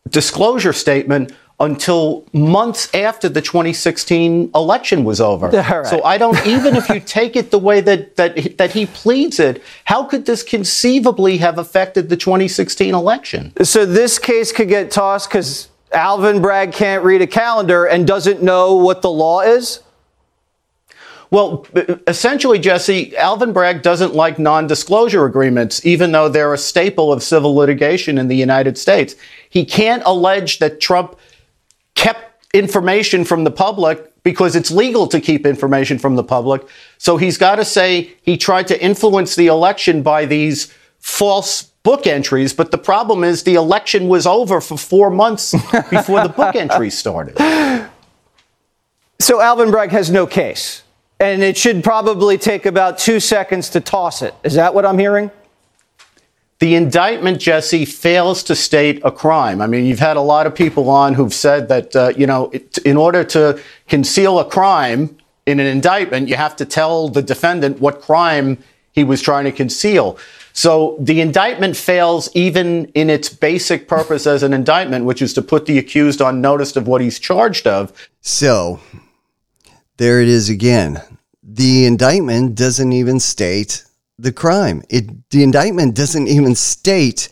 disclosure 0.09 0.73
statement 0.73 1.31
until 1.59 2.25
months 2.31 2.93
after 2.93 3.27
the 3.27 3.41
2016 3.41 4.51
election 4.55 5.03
was 5.03 5.19
over. 5.19 5.49
Right. 5.69 5.85
So 5.85 6.03
I 6.03 6.17
don't 6.17 6.47
even 6.47 6.75
if 6.75 6.89
you 6.89 6.99
take 7.05 7.35
it 7.35 7.51
the 7.51 7.59
way 7.59 7.79
that 7.81 8.15
that 8.15 8.57
that 8.57 8.71
he 8.71 8.85
pleads 8.85 9.39
it, 9.39 9.61
how 9.85 10.03
could 10.03 10.25
this 10.25 10.41
conceivably 10.41 11.37
have 11.37 11.57
affected 11.57 12.09
the 12.09 12.17
2016 12.17 12.93
election? 12.93 13.53
So 13.63 13.85
this 13.85 14.17
case 14.17 14.51
could 14.51 14.69
get 14.69 14.89
tossed 14.89 15.29
cuz 15.29 15.67
Alvin 15.91 16.41
Bragg 16.41 16.71
can't 16.71 17.03
read 17.03 17.21
a 17.21 17.27
calendar 17.27 17.85
and 17.85 18.07
doesn't 18.07 18.41
know 18.41 18.75
what 18.75 19.01
the 19.01 19.11
law 19.11 19.41
is? 19.41 19.81
Well, 21.31 21.67
essentially, 22.07 22.57
Jesse, 22.57 23.15
Alvin 23.15 23.53
Bragg 23.53 23.83
doesn't 23.83 24.15
like 24.15 24.39
non 24.39 24.65
disclosure 24.65 25.25
agreements, 25.25 25.85
even 25.85 26.11
though 26.11 26.27
they're 26.27 26.53
a 26.53 26.57
staple 26.57 27.13
of 27.13 27.21
civil 27.21 27.55
litigation 27.55 28.17
in 28.17 28.29
the 28.29 28.35
United 28.35 28.77
States. 28.77 29.15
He 29.47 29.63
can't 29.63 30.01
allege 30.05 30.57
that 30.59 30.81
Trump 30.81 31.15
kept 31.99 32.45
information 32.53 33.25
from 33.25 33.43
the 33.43 33.51
public 33.51 34.23
because 34.23 34.55
it's 34.55 34.71
legal 34.71 35.05
to 35.07 35.19
keep 35.19 35.45
information 35.45 35.99
from 35.99 36.15
the 36.15 36.23
public. 36.23 36.65
So 36.97 37.17
he's 37.17 37.37
got 37.37 37.57
to 37.57 37.65
say 37.65 38.15
he 38.21 38.37
tried 38.37 38.67
to 38.69 38.81
influence 38.81 39.35
the 39.35 39.47
election 39.47 40.01
by 40.01 40.25
these 40.25 40.73
false 40.99 41.63
book 41.83 42.07
entries. 42.07 42.53
But 42.53 42.71
the 42.71 42.77
problem 42.77 43.23
is 43.23 43.43
the 43.43 43.55
election 43.55 44.07
was 44.07 44.25
over 44.25 44.61
for 44.61 44.77
four 44.77 45.09
months 45.09 45.51
before 45.89 46.23
the 46.23 46.33
book 46.35 46.55
entries 46.55 46.97
started. 46.97 47.37
So 49.19 49.41
Alvin 49.41 49.69
Bragg 49.69 49.91
has 49.91 50.09
no 50.09 50.25
case. 50.25 50.83
And 51.19 51.43
it 51.43 51.57
should 51.57 51.83
probably 51.83 52.37
take 52.37 52.65
about 52.65 52.97
two 52.97 53.19
seconds 53.19 53.69
to 53.71 53.81
toss 53.81 54.21
it. 54.21 54.33
Is 54.45 54.53
that 54.53 54.73
what 54.73 54.85
I'm 54.85 54.97
hearing? 54.97 55.31
The 56.59 56.75
indictment, 56.75 57.39
Jesse, 57.39 57.85
fails 57.85 58.43
to 58.43 58.55
state 58.55 59.01
a 59.05 59.11
crime. 59.11 59.61
I 59.61 59.67
mean, 59.67 59.85
you've 59.85 59.99
had 59.99 60.17
a 60.17 60.21
lot 60.21 60.45
of 60.45 60.53
people 60.53 60.89
on 60.89 61.13
who've 61.13 61.33
said 61.33 61.69
that, 61.69 61.95
uh, 61.95 62.11
you 62.17 62.27
know, 62.27 62.49
it, 62.49 62.77
in 62.79 62.97
order 62.97 63.23
to 63.23 63.61
conceal 63.87 64.39
a 64.39 64.45
crime 64.45 65.17
in 65.45 65.61
an 65.61 65.67
indictment, 65.67 66.27
you 66.27 66.35
have 66.35 66.57
to 66.57 66.65
tell 66.65 67.07
the 67.07 67.21
defendant 67.21 67.79
what 67.79 68.01
crime 68.01 68.61
he 68.91 69.05
was 69.05 69.21
trying 69.21 69.45
to 69.45 69.53
conceal. 69.53 70.17
So 70.51 70.97
the 70.99 71.21
indictment 71.21 71.77
fails 71.77 72.29
even 72.33 72.85
in 72.87 73.09
its 73.09 73.29
basic 73.29 73.87
purpose 73.87 74.27
as 74.27 74.43
an 74.43 74.51
indictment, 74.51 75.05
which 75.05 75.21
is 75.21 75.33
to 75.35 75.41
put 75.41 75.65
the 75.65 75.77
accused 75.77 76.21
on 76.21 76.41
notice 76.41 76.75
of 76.75 76.87
what 76.87 76.99
he's 76.99 77.19
charged 77.19 77.67
of. 77.67 77.93
So 78.19 78.81
there 79.95 80.21
it 80.21 80.27
is 80.27 80.49
again. 80.49 81.01
The 81.41 81.85
indictment 81.85 82.55
doesn't 82.55 82.91
even 82.91 83.21
state 83.21 83.85
the 84.21 84.33
crime. 84.33 84.83
It 84.89 85.29
the 85.29 85.43
indictment 85.43 85.95
doesn't 85.95 86.27
even 86.27 86.55
state 86.55 87.29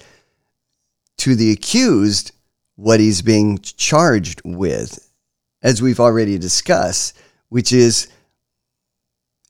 to 1.18 1.36
the 1.36 1.52
accused 1.52 2.32
what 2.76 3.00
he's 3.00 3.22
being 3.22 3.58
charged 3.60 4.42
with, 4.46 5.12
as 5.62 5.82
we've 5.82 6.00
already 6.00 6.38
discussed, 6.38 7.18
which 7.50 7.74
is 7.74 8.08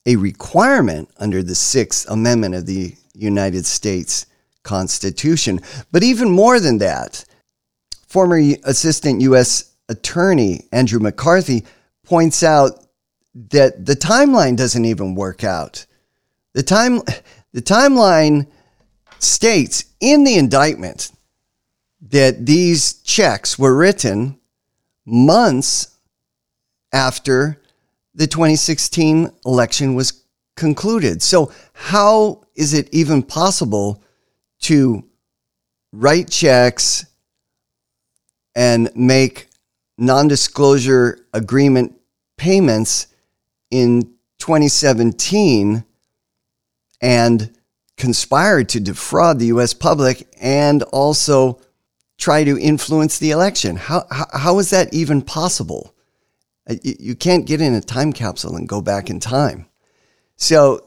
a 0.06 0.16
requirement 0.16 1.10
under 1.18 1.42
the 1.42 1.54
Sixth 1.54 2.08
Amendment 2.08 2.54
of 2.54 2.66
the 2.66 2.94
United 3.14 3.66
States 3.66 4.24
Constitution. 4.62 5.60
But 5.92 6.02
even 6.02 6.30
more 6.30 6.58
than 6.58 6.78
that, 6.78 7.24
former 8.06 8.40
Assistant 8.64 9.20
U.S. 9.22 9.74
Attorney 9.88 10.62
Andrew 10.72 11.00
McCarthy 11.00 11.64
points 12.04 12.42
out 12.42 12.86
that 13.34 13.84
the 13.84 13.94
timeline 13.94 14.56
doesn't 14.56 14.84
even 14.86 15.14
work 15.14 15.44
out. 15.44 15.84
The 16.54 16.62
time 16.62 17.00
the 17.52 17.62
timeline 17.62 18.46
states 19.18 19.84
in 20.00 20.24
the 20.24 20.36
indictment 20.36 21.12
that 22.00 22.46
these 22.46 22.94
checks 23.02 23.58
were 23.58 23.76
written 23.76 24.38
months 25.04 25.96
after 26.92 27.60
the 28.14 28.26
2016 28.26 29.30
election 29.44 29.94
was 29.94 30.24
concluded. 30.56 31.22
So 31.22 31.52
how 31.72 32.42
is 32.54 32.74
it 32.74 32.88
even 32.92 33.22
possible 33.22 34.02
to 34.62 35.04
write 35.92 36.30
checks 36.30 37.06
and 38.54 38.90
make 38.94 39.48
non-disclosure 39.96 41.26
agreement 41.32 41.94
payments 42.36 43.08
in 43.70 44.02
2017 44.38 45.84
and 47.00 47.52
conspired 47.96 48.68
to 48.70 48.80
defraud 48.80 49.38
the 49.38 49.46
US 49.46 49.74
public 49.74 50.28
and 50.40 50.82
also 50.84 51.60
try 52.16 52.44
to 52.44 52.58
influence 52.58 53.18
the 53.18 53.30
election. 53.30 53.76
How, 53.76 54.06
how, 54.10 54.26
how 54.32 54.58
is 54.58 54.70
that 54.70 54.92
even 54.92 55.22
possible? 55.22 55.94
Uh, 56.68 56.74
you 56.82 57.14
can't 57.14 57.46
get 57.46 57.60
in 57.60 57.74
a 57.74 57.80
time 57.80 58.12
capsule 58.12 58.56
and 58.56 58.68
go 58.68 58.80
back 58.80 59.10
in 59.10 59.20
time. 59.20 59.66
So 60.36 60.84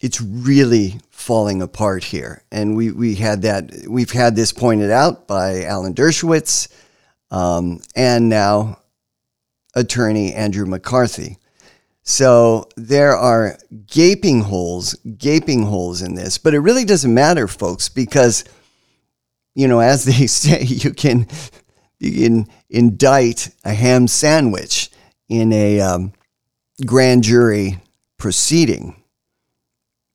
it's 0.00 0.20
really 0.20 1.00
falling 1.10 1.62
apart 1.62 2.04
here. 2.04 2.42
And 2.50 2.76
we, 2.76 2.90
we 2.90 3.14
had 3.14 3.42
that, 3.42 3.70
we've 3.88 4.10
had 4.10 4.34
this 4.34 4.52
pointed 4.52 4.90
out 4.90 5.26
by 5.28 5.64
Alan 5.64 5.94
Dershowitz 5.94 6.68
um, 7.30 7.80
and 7.94 8.28
now 8.28 8.80
attorney 9.74 10.34
Andrew 10.34 10.66
McCarthy. 10.66 11.38
So 12.02 12.68
there 12.76 13.16
are 13.16 13.58
gaping 13.86 14.42
holes, 14.42 14.94
gaping 15.18 15.62
holes 15.62 16.02
in 16.02 16.14
this, 16.14 16.36
but 16.36 16.54
it 16.54 16.60
really 16.60 16.84
doesn't 16.84 17.12
matter, 17.12 17.46
folks, 17.46 17.88
because, 17.88 18.44
you 19.54 19.68
know, 19.68 19.80
as 19.80 20.04
they 20.04 20.26
say, 20.26 20.62
you 20.62 20.92
can, 20.92 21.26
you 21.98 22.28
can 22.28 22.48
indict 22.68 23.50
a 23.64 23.72
ham 23.72 24.08
sandwich 24.08 24.90
in 25.28 25.52
a 25.52 25.80
um, 25.80 26.12
grand 26.84 27.22
jury 27.22 27.78
proceeding. 28.18 28.96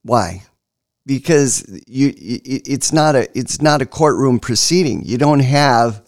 Why? 0.03 0.43
Because 1.05 1.65
you, 1.87 2.13
it's 2.17 2.91
not 2.91 3.15
a, 3.15 3.29
it's 3.37 3.61
not 3.61 3.81
a 3.81 3.85
courtroom 3.85 4.39
proceeding. 4.39 5.03
You 5.05 5.17
don't 5.17 5.39
have 5.39 6.05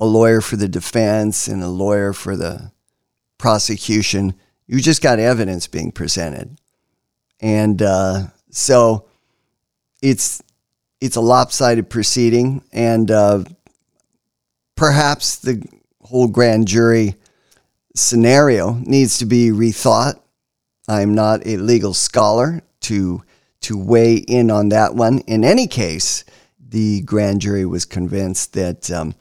a 0.00 0.06
lawyer 0.06 0.40
for 0.40 0.56
the 0.56 0.66
defense 0.66 1.46
and 1.46 1.62
a 1.62 1.68
lawyer 1.68 2.12
for 2.12 2.34
the 2.34 2.72
prosecution 3.38 4.34
you 4.70 4.80
just 4.80 5.02
got 5.02 5.18
evidence 5.18 5.66
being 5.66 5.90
presented. 5.90 6.56
And 7.40 7.82
uh, 7.82 8.28
so 8.50 9.06
it's 10.00 10.40
it's 11.00 11.16
a 11.16 11.20
lopsided 11.20 11.90
proceeding, 11.90 12.62
and 12.72 13.10
uh, 13.10 13.44
perhaps 14.76 15.38
the 15.38 15.66
whole 16.02 16.28
grand 16.28 16.68
jury 16.68 17.16
scenario 17.96 18.74
needs 18.74 19.18
to 19.18 19.24
be 19.24 19.48
rethought. 19.48 20.20
I'm 20.86 21.14
not 21.14 21.44
a 21.46 21.56
legal 21.56 21.92
scholar 21.92 22.62
to 22.82 23.24
to 23.62 23.76
weigh 23.76 24.16
in 24.16 24.52
on 24.52 24.68
that 24.68 24.94
one. 24.94 25.18
In 25.20 25.42
any 25.42 25.66
case, 25.66 26.24
the 26.60 27.00
grand 27.00 27.40
jury 27.40 27.66
was 27.66 27.84
convinced 27.84 28.52
that 28.52 28.88
um, 28.88 29.16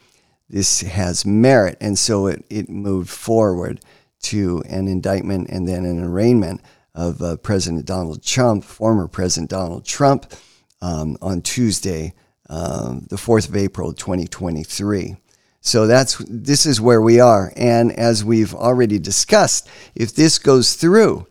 this 0.47 0.81
has 0.81 1.25
merit, 1.25 1.77
and 1.81 1.97
so 1.97 2.27
it, 2.27 2.45
it 2.51 2.69
moved 2.69 3.09
forward 3.09 3.79
to 4.23 4.63
an 4.69 4.87
indictment 4.87 5.49
and 5.49 5.67
then 5.67 5.85
an 5.85 6.03
arraignment 6.03 6.61
of 6.93 7.21
uh, 7.21 7.37
President 7.37 7.85
Donald 7.85 8.23
Trump, 8.23 8.63
former 8.63 9.07
President 9.07 9.49
Donald 9.49 9.85
Trump, 9.85 10.33
um, 10.81 11.17
on 11.21 11.41
Tuesday, 11.41 12.13
um, 12.49 13.05
the 13.09 13.15
4th 13.15 13.49
of 13.49 13.55
April, 13.55 13.93
2023. 13.93 15.17
So 15.61 15.87
that's 15.87 16.17
this 16.27 16.65
is 16.65 16.79
where 16.79 17.01
we 17.01 17.19
are. 17.19 17.51
And 17.55 17.91
as 17.91 18.23
we've 18.23 18.53
already 18.53 18.97
discussed, 18.97 19.67
if 19.93 20.15
this 20.15 20.39
goes 20.39 20.75
through 20.75 21.27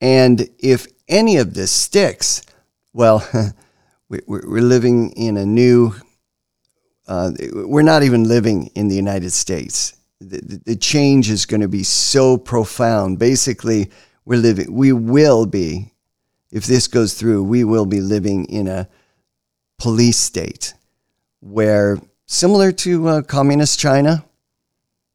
and 0.00 0.48
if 0.58 0.86
any 1.08 1.38
of 1.38 1.54
this 1.54 1.72
sticks, 1.72 2.42
well, 2.92 3.28
we're 4.08 4.62
living 4.62 5.10
in 5.10 5.36
a 5.36 5.44
new, 5.44 5.94
uh, 7.06 7.32
we're 7.52 7.82
not 7.82 8.02
even 8.02 8.24
living 8.24 8.70
in 8.74 8.88
the 8.88 8.94
United 8.94 9.30
States. 9.30 9.97
The, 10.20 10.60
the 10.64 10.76
change 10.76 11.30
is 11.30 11.46
going 11.46 11.60
to 11.60 11.68
be 11.68 11.82
so 11.82 12.36
profound. 12.36 13.18
Basically, 13.18 13.90
we're 14.24 14.38
living, 14.38 14.72
we 14.72 14.92
will 14.92 15.46
be, 15.46 15.92
if 16.50 16.66
this 16.66 16.88
goes 16.88 17.14
through, 17.14 17.44
we 17.44 17.64
will 17.64 17.86
be 17.86 18.00
living 18.00 18.44
in 18.46 18.66
a 18.66 18.88
police 19.78 20.18
state 20.18 20.74
where 21.40 21.98
similar 22.26 22.72
to 22.72 23.08
uh, 23.08 23.22
communist 23.22 23.78
China, 23.78 24.24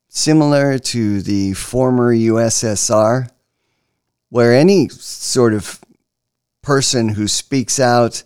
similar 0.07 0.79
to 0.79 1.21
the 1.21 1.53
former 1.53 2.15
USSR, 2.15 3.29
where 4.29 4.53
any 4.53 4.89
sort 4.89 5.53
of 5.53 5.79
person 6.61 7.09
who 7.09 7.27
speaks 7.27 7.79
out 7.79 8.23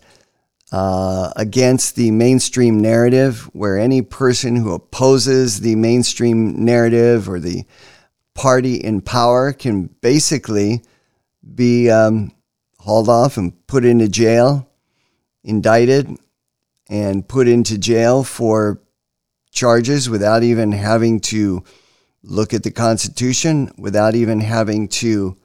uh, 0.70 1.32
against 1.36 1.96
the 1.96 2.10
mainstream 2.10 2.80
narrative, 2.80 3.44
where 3.54 3.78
any 3.78 4.02
person 4.02 4.56
who 4.56 4.72
opposes 4.72 5.60
the 5.60 5.74
mainstream 5.76 6.64
narrative 6.64 7.28
or 7.28 7.40
the 7.40 7.64
party 8.34 8.76
in 8.76 9.00
power 9.00 9.52
can 9.52 9.86
basically 10.00 10.82
be 11.54 11.90
um, 11.90 12.32
hauled 12.78 13.08
off 13.08 13.36
and 13.36 13.66
put 13.66 13.84
into 13.84 14.08
jail, 14.08 14.68
indicted, 15.42 16.14
and 16.88 17.26
put 17.26 17.48
into 17.48 17.78
jail 17.78 18.22
for 18.22 18.80
charges 19.50 20.08
without 20.08 20.42
even 20.42 20.72
having 20.72 21.20
to 21.20 21.64
look 22.22 22.52
at 22.52 22.62
the 22.62 22.70
Constitution, 22.70 23.72
without 23.78 24.14
even 24.14 24.40
having 24.40 24.88
to 24.88 25.36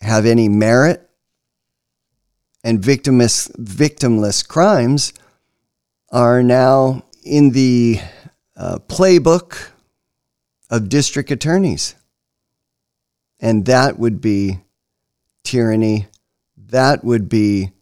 have 0.00 0.24
any 0.24 0.48
merit. 0.48 1.09
And 2.62 2.80
victimless, 2.80 3.50
victimless 3.56 4.46
crimes 4.46 5.12
are 6.10 6.42
now 6.42 7.04
in 7.24 7.50
the 7.50 8.00
uh, 8.56 8.78
playbook 8.86 9.70
of 10.68 10.88
district 10.88 11.30
attorneys. 11.30 11.94
And 13.40 13.64
that 13.66 13.98
would 13.98 14.20
be 14.20 14.60
tyranny. 15.44 16.06
That 16.56 17.02
would 17.02 17.28
be 17.28 17.72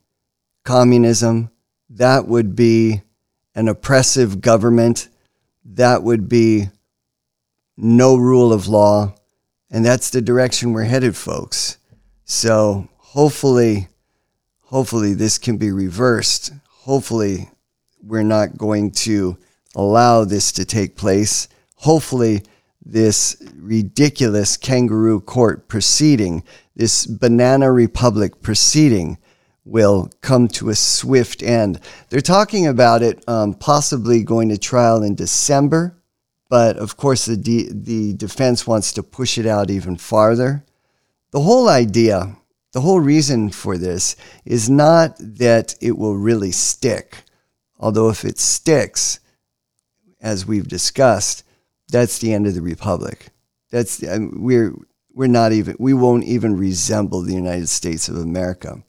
communism. 0.64 1.50
That 1.90 2.28
would 2.28 2.54
be 2.54 3.02
an 3.54 3.66
oppressive 3.66 4.40
government, 4.40 5.08
that 5.64 6.04
would 6.04 6.28
be 6.28 6.68
no 7.76 8.16
rule 8.16 8.52
of 8.52 8.68
law. 8.68 9.14
And 9.68 9.84
that's 9.84 10.10
the 10.10 10.22
direction 10.22 10.72
we're 10.72 10.84
headed, 10.84 11.16
folks. 11.16 11.78
So 12.24 12.88
hopefully, 12.98 13.88
hopefully 14.68 15.14
this 15.14 15.38
can 15.38 15.56
be 15.56 15.72
reversed. 15.72 16.52
Hopefully, 16.80 17.50
we're 18.02 18.22
not 18.22 18.58
going 18.58 18.90
to 18.90 19.36
allow 19.74 20.24
this 20.24 20.52
to 20.52 20.64
take 20.64 20.94
place. 20.94 21.48
Hopefully, 21.76 22.42
this 22.84 23.36
ridiculous 23.56 24.56
kangaroo 24.56 25.20
court 25.20 25.68
proceeding, 25.68 26.42
this 26.76 27.06
banana 27.06 27.72
republic 27.72 28.42
proceeding, 28.42 29.18
will 29.64 30.10
come 30.20 30.48
to 30.48 30.70
a 30.70 30.74
swift 30.74 31.42
end. 31.42 31.80
They're 32.08 32.20
talking 32.20 32.66
about 32.66 33.02
it 33.02 33.26
um, 33.28 33.54
possibly 33.54 34.22
going 34.22 34.48
to 34.50 34.58
trial 34.58 35.02
in 35.02 35.14
December, 35.14 35.98
but 36.50 36.76
of 36.76 36.96
course, 36.96 37.24
the, 37.24 37.36
de- 37.36 37.70
the 37.72 38.14
defense 38.14 38.66
wants 38.66 38.92
to 38.94 39.02
push 39.02 39.38
it 39.38 39.46
out 39.46 39.70
even 39.70 39.96
farther. 39.96 40.64
The 41.30 41.40
whole 41.40 41.68
idea, 41.68 42.37
the 42.72 42.80
whole 42.80 43.00
reason 43.00 43.50
for 43.50 43.78
this 43.78 44.16
is 44.44 44.68
not 44.68 45.16
that 45.18 45.74
it 45.80 45.96
will 45.96 46.16
really 46.16 46.52
stick, 46.52 47.18
although 47.78 48.08
if 48.08 48.24
it 48.24 48.38
sticks, 48.38 49.20
as 50.20 50.46
we've 50.46 50.68
discussed, 50.68 51.44
that's 51.88 52.18
the 52.18 52.32
end 52.32 52.46
of 52.46 52.54
the 52.54 52.62
republic. 52.62 53.28
That's 53.70 54.02
we're 54.02 54.74
we're 55.12 55.26
not 55.26 55.52
even 55.52 55.76
we 55.78 55.94
won't 55.94 56.24
even 56.24 56.56
resemble 56.56 57.22
the 57.22 57.34
United 57.34 57.68
States 57.68 58.08
of 58.08 58.16
America. 58.16 58.82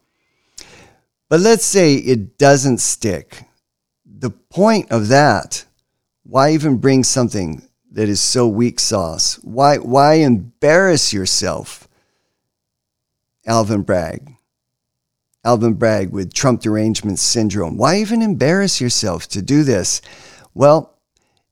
But 1.29 1.41
let's 1.41 1.65
say 1.65 1.95
it 1.95 2.37
doesn't 2.37 2.79
stick. 2.79 3.43
The 4.05 4.31
point 4.31 4.91
of 4.91 5.07
that, 5.09 5.65
why 6.23 6.51
even 6.51 6.77
bring 6.77 7.03
something 7.03 7.61
that 7.91 8.09
is 8.09 8.21
so 8.21 8.47
weak 8.47 8.79
sauce? 8.79 9.35
Why, 9.43 9.77
why 9.77 10.15
embarrass 10.15 11.11
yourself, 11.13 11.87
Alvin 13.49 13.81
Bragg? 13.81 14.35
Alvin 15.43 15.73
Bragg 15.73 16.11
with 16.11 16.33
Trump 16.33 16.61
derangement 16.61 17.17
syndrome. 17.17 17.77
Why 17.77 17.97
even 17.97 18.21
embarrass 18.21 18.79
yourself 18.79 19.27
to 19.29 19.41
do 19.41 19.63
this? 19.63 20.01
Well, 20.53 20.97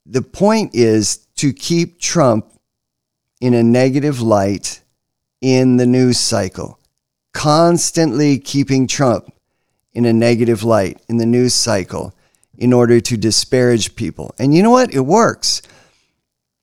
the 0.06 0.22
point 0.22 0.76
is 0.76 1.18
to 1.38 1.52
keep 1.52 2.00
Trump 2.00 2.54
in 3.42 3.54
a 3.54 3.64
negative 3.64 4.22
light 4.22 4.82
in 5.42 5.78
the 5.78 5.88
news 5.88 6.20
cycle, 6.20 6.80
constantly 7.34 8.38
keeping 8.38 8.88
Trump 8.88 9.34
in 9.94 10.06
a 10.06 10.14
negative 10.14 10.64
light 10.64 11.02
in 11.10 11.18
the 11.18 11.26
news 11.26 11.56
cycle 11.56 12.14
in 12.58 12.74
order 12.74 13.00
to 13.00 13.18
disparage 13.18 13.96
people. 13.96 14.36
And 14.38 14.54
you 14.54 14.62
know 14.62 14.72
what? 14.72 14.94
It 14.94 15.02
works. 15.02 15.62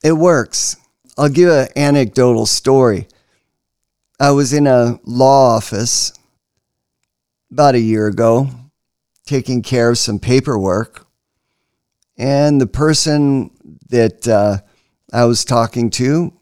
It 0.04 0.12
works. 0.12 0.76
I'll 1.18 1.28
give 1.28 1.48
an 1.48 1.68
anecdotal 1.76 2.46
story. 2.46 3.08
I 4.20 4.30
was 4.30 4.52
in 4.52 4.68
a 4.68 5.00
law 5.04 5.56
office 5.56 6.12
about 7.50 7.74
a 7.74 7.80
year 7.80 8.06
ago 8.06 8.48
taking 9.26 9.60
care 9.60 9.90
of 9.90 9.98
some 9.98 10.20
paperwork, 10.20 11.06
and 12.16 12.60
the 12.60 12.66
person 12.66 13.50
that 13.88 14.28
uh, 14.28 14.58
I 15.12 15.24
was 15.24 15.44
talking 15.44 15.90
to, 15.90 16.32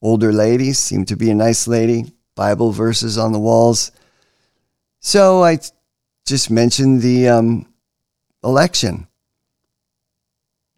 older 0.00 0.32
lady, 0.32 0.72
seemed 0.72 1.08
to 1.08 1.16
be 1.16 1.30
a 1.30 1.34
nice 1.34 1.68
lady, 1.68 2.14
Bible 2.36 2.72
verses 2.72 3.18
on 3.18 3.32
the 3.32 3.38
walls. 3.38 3.92
So 5.00 5.42
I 5.42 5.58
just 6.24 6.50
mentioned 6.50 7.02
the 7.02 7.28
um, 7.28 7.66
election, 8.42 9.08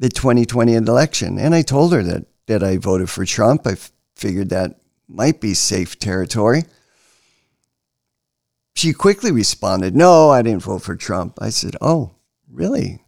the 0.01 0.09
2020 0.09 0.75
election. 0.75 1.39
And 1.39 1.55
I 1.55 1.63
told 1.63 1.93
her 1.93 2.03
that, 2.03 2.27
that 2.47 2.65
I 2.65 2.79
voted 2.79 3.11
for 3.11 3.25
Trump. 3.25 3.67
I 3.67 3.73
f- 3.73 3.93
figured 4.17 4.49
that 4.49 4.81
might 5.09 5.41
be 5.41 5.55
safe 5.55 5.99
territory. 5.99 6.65
She 8.75 8.93
quickly 8.93 9.33
responded, 9.33 9.95
No, 9.97 10.31
I 10.31 10.43
didn't 10.43 10.63
vote 10.63 10.83
for 10.83 10.97
Trump. 10.97 11.39
I 11.41 11.51
said, 11.51 11.77
Oh, 11.81 12.15
really? 12.51 13.03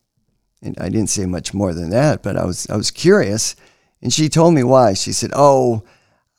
And 0.62 0.76
I 0.78 0.88
didn't 0.88 1.10
say 1.10 1.26
much 1.26 1.54
more 1.54 1.74
than 1.74 1.90
that, 1.90 2.22
but 2.22 2.36
I 2.36 2.44
was, 2.44 2.68
I 2.68 2.76
was 2.76 2.90
curious. 2.90 3.54
And 4.02 4.12
she 4.12 4.28
told 4.28 4.54
me 4.54 4.64
why. 4.64 4.94
She 4.94 5.12
said, 5.12 5.30
Oh, 5.34 5.84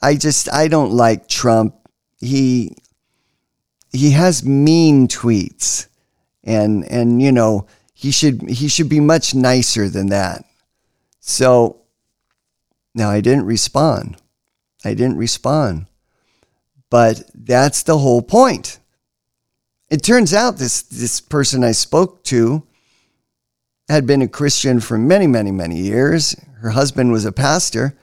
I 0.02 0.16
just, 0.16 0.52
I 0.52 0.68
don't 0.68 0.92
like 0.92 1.28
Trump. 1.28 1.76
He, 2.18 2.76
he 3.92 4.12
has 4.12 4.46
mean 4.46 5.08
tweets 5.08 5.90
and 6.44 6.84
and 6.86 7.22
you 7.22 7.32
know 7.32 7.68
he 7.94 8.12
should 8.12 8.42
he 8.50 8.68
should 8.68 8.90
be 8.90 9.00
much 9.00 9.36
nicer 9.36 9.90
than 9.90 10.08
that. 10.08 10.46
So 11.20 11.82
now 12.96 13.10
I 13.10 13.22
didn't 13.22 13.46
respond. 13.46 14.18
I 14.84 14.94
didn't 14.94 15.18
respond. 15.18 15.88
But 16.90 17.30
that's 17.34 17.84
the 17.84 17.98
whole 17.98 18.22
point. 18.22 18.80
It 19.90 20.04
turns 20.04 20.34
out 20.34 20.58
this 20.58 20.82
this 20.84 21.20
person 21.20 21.64
I 21.64 21.72
spoke 21.72 22.24
to 22.26 22.66
had 23.88 24.06
been 24.06 24.22
a 24.22 24.28
Christian 24.28 24.80
for 24.80 24.98
many, 24.98 25.26
many, 25.26 25.52
many 25.52 25.78
years. 25.78 26.36
Her 26.62 26.70
husband 26.70 27.12
was 27.12 27.26
a 27.26 27.32
pastor, 27.32 27.98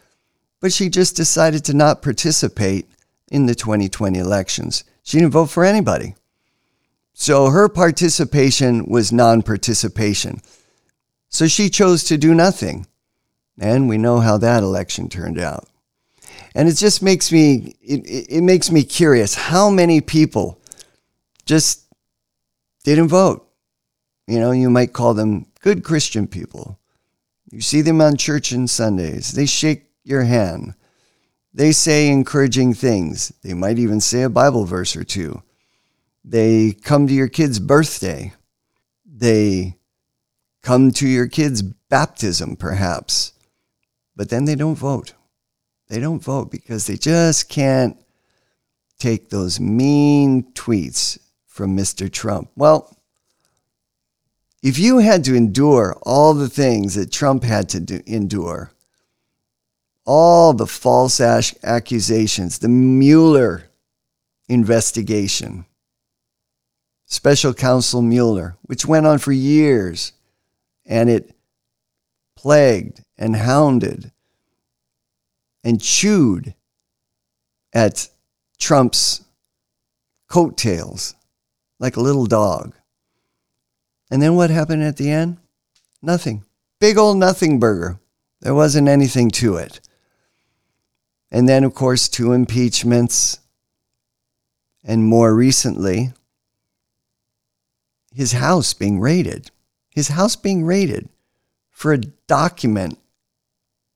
but 0.61 0.73
she 0.73 0.89
just 0.89 1.17
decided 1.17 1.65
to 1.65 1.75
not 1.75 2.03
participate 2.03 2.89
in 3.31 3.47
the 3.47 3.55
2020 3.55 4.19
elections. 4.19 4.85
She 5.03 5.19
didn't 5.19 5.33
vote 5.33 5.47
for 5.47 5.65
anybody. 5.65 6.15
So 7.13 7.51
her 7.51 7.69
participation 7.69 8.87
was 8.87 9.13
non 9.13 9.43
participation. 9.43 10.43
So 11.29 11.47
she 11.47 11.71
chose 11.71 12.05
to 12.05 12.19
do 12.19 12.35
nothing. 12.35 12.87
And 13.59 13.89
we 13.89 13.97
know 13.97 14.21
how 14.21 14.39
that 14.39 14.63
election 14.63 15.09
turned 15.09 15.39
out. 15.39 15.67
And 16.57 16.71
it 16.71 16.77
just 16.77 17.03
makes 17.03 17.31
me 17.31 17.77
it, 17.83 18.31
it 18.31 18.41
makes 18.41 18.71
me 18.71 18.83
curious 18.83 19.35
how 19.35 19.69
many 19.69 20.01
people 20.01 20.59
just 21.45 21.85
didn't 22.83 23.09
vote. 23.09 23.47
You 24.27 24.41
know, 24.41 24.53
you 24.53 24.71
might 24.71 24.95
call 24.95 25.13
them 25.13 25.49
good 25.61 25.85
Christian 25.85 26.27
people. 26.27 26.81
You 27.53 27.61
see 27.61 27.83
them 27.83 28.01
on 28.01 28.17
church 28.17 28.53
and 28.53 28.71
Sundays. 28.71 29.33
They 29.33 29.45
shake 29.45 29.91
your 30.03 30.23
hand. 30.25 30.75
They 31.53 31.73
say 31.73 32.09
encouraging 32.09 32.73
things. 32.73 33.35
They 33.43 33.53
might 33.53 33.79
even 33.79 34.01
say 34.01 34.23
a 34.23 34.31
Bible 34.31 34.65
verse 34.65 34.97
or 34.97 35.05
two. 35.05 35.43
They 36.25 36.73
come 36.73 37.07
to 37.07 37.13
your 37.13 37.29
kid's 37.29 37.59
birthday. 37.59 38.33
They 39.05 39.77
come 40.63 40.91
to 40.93 41.07
your 41.07 41.29
kid's 41.29 41.61
baptism, 41.61 42.57
perhaps. 42.57 43.35
But 44.17 44.31
then 44.31 44.47
they 44.47 44.55
don't 44.55 44.75
vote. 44.75 45.13
They 45.89 46.01
don't 46.01 46.23
vote 46.23 46.51
because 46.51 46.87
they 46.87 46.97
just 46.97 47.49
can't 47.49 47.97
take 48.99 49.31
those 49.31 49.61
mean 49.61 50.45
tweets 50.53 51.19
from 51.47 51.77
Mr. 51.77 52.11
Trump. 52.11 52.51
Well, 52.57 52.97
if 54.63 54.79
you 54.79 54.99
had 54.99 55.25
to 55.25 55.35
endure 55.35 55.97
all 56.03 56.35
the 56.35 56.49
things 56.49 56.95
that 56.95 57.13
Trump 57.13 57.45
had 57.45 57.69
to 57.71 57.81
do, 57.81 58.01
endure, 58.07 58.73
all 60.05 60.53
the 60.53 60.67
false 60.67 61.21
ash 61.21 61.55
accusations, 61.63 62.59
the 62.59 62.69
Mueller 62.69 63.65
investigation, 64.49 65.67
special 67.05 67.55
counsel 67.55 68.03
Mueller, 68.03 68.57
which 68.63 68.87
went 68.87 69.07
on 69.07 69.19
for 69.19 69.33
years, 69.33 70.13
and 70.85 71.09
it 71.09 71.35
plagued 72.37 73.03
and 73.17 73.37
hounded 73.37 74.11
and 75.67 75.81
chewed 75.81 76.55
at 77.73 78.09
Trump's 78.57 79.25
coattails 80.31 81.17
like 81.81 81.97
a 81.97 82.01
little 82.01 82.27
dog. 82.27 82.73
And 84.09 84.23
then 84.23 84.37
what 84.37 84.51
happened 84.51 84.85
at 84.85 84.97
the 84.97 85.11
end? 85.11 85.39
Nothing. 86.01 86.45
Big 86.79 86.97
old 86.97 87.17
nothing 87.17 87.59
burger. 87.59 87.99
There 88.43 88.55
wasn't 88.55 88.87
anything 88.87 89.29
to 89.33 89.57
it. 89.57 89.81
And 91.33 91.49
then, 91.49 91.65
of 91.65 91.75
course, 91.75 92.09
two 92.09 92.33
impeachments. 92.33 93.41
And 94.85 95.03
more 95.03 95.35
recently, 95.35 96.13
his 98.15 98.33
house 98.33 98.73
being 98.73 99.01
raided. 99.01 99.51
His 99.91 100.09
house 100.09 100.37
being 100.37 100.65
raided 100.65 101.09
for 101.71 101.93
a 101.93 101.99
document 101.99 103.01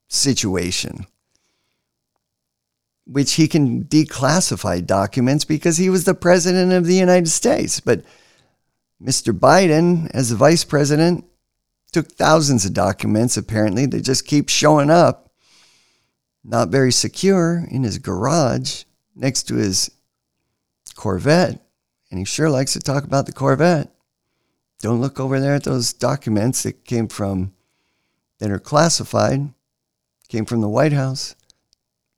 situation, 0.09 1.07
which 3.11 3.33
he 3.33 3.49
can 3.49 3.83
declassify 3.85 4.87
documents 4.87 5.45
because 5.45 5.79
he 5.79 5.91
was 5.91 6.05
the 6.05 6.15
president 6.15 6.73
of 6.73 6.87
the 6.87 6.95
United 6.95 7.29
States. 7.29 7.81
But 7.81 8.05
Mr. 9.03 9.37
Biden, 9.37 10.09
as 10.15 10.31
the 10.31 10.37
vice 10.37 10.63
president, 10.63 11.25
took 11.91 12.07
thousands 12.13 12.65
of 12.65 12.73
documents, 12.73 13.37
apparently. 13.37 13.85
They 13.87 14.01
just 14.01 14.29
keep 14.29 14.49
showing 14.49 14.91
up, 14.91 15.33
not 16.45 16.69
very 16.69 16.93
secure, 16.93 17.67
in 17.69 17.83
his 17.83 17.99
garage 17.99 18.85
next 19.17 19.45
to 19.49 19.57
his 19.57 19.91
Corvette. 20.95 21.61
And 22.13 22.19
he 22.21 22.25
sure 22.25 22.49
likes 22.49 22.75
to 22.75 22.81
talk 22.81 23.03
about 23.03 23.27
the 23.27 23.33
Corvette. 23.33 23.93
Don't 24.79 25.01
look 25.01 25.19
over 25.19 25.41
there 25.41 25.55
at 25.55 25.65
those 25.65 25.93
documents 25.93 26.63
that 26.63 26.85
came 26.85 27.09
from, 27.09 27.55
that 28.39 28.53
are 28.53 28.61
classified, 28.61 29.53
came 30.29 30.45
from 30.45 30.61
the 30.61 30.69
White 30.69 30.93
House. 30.93 31.35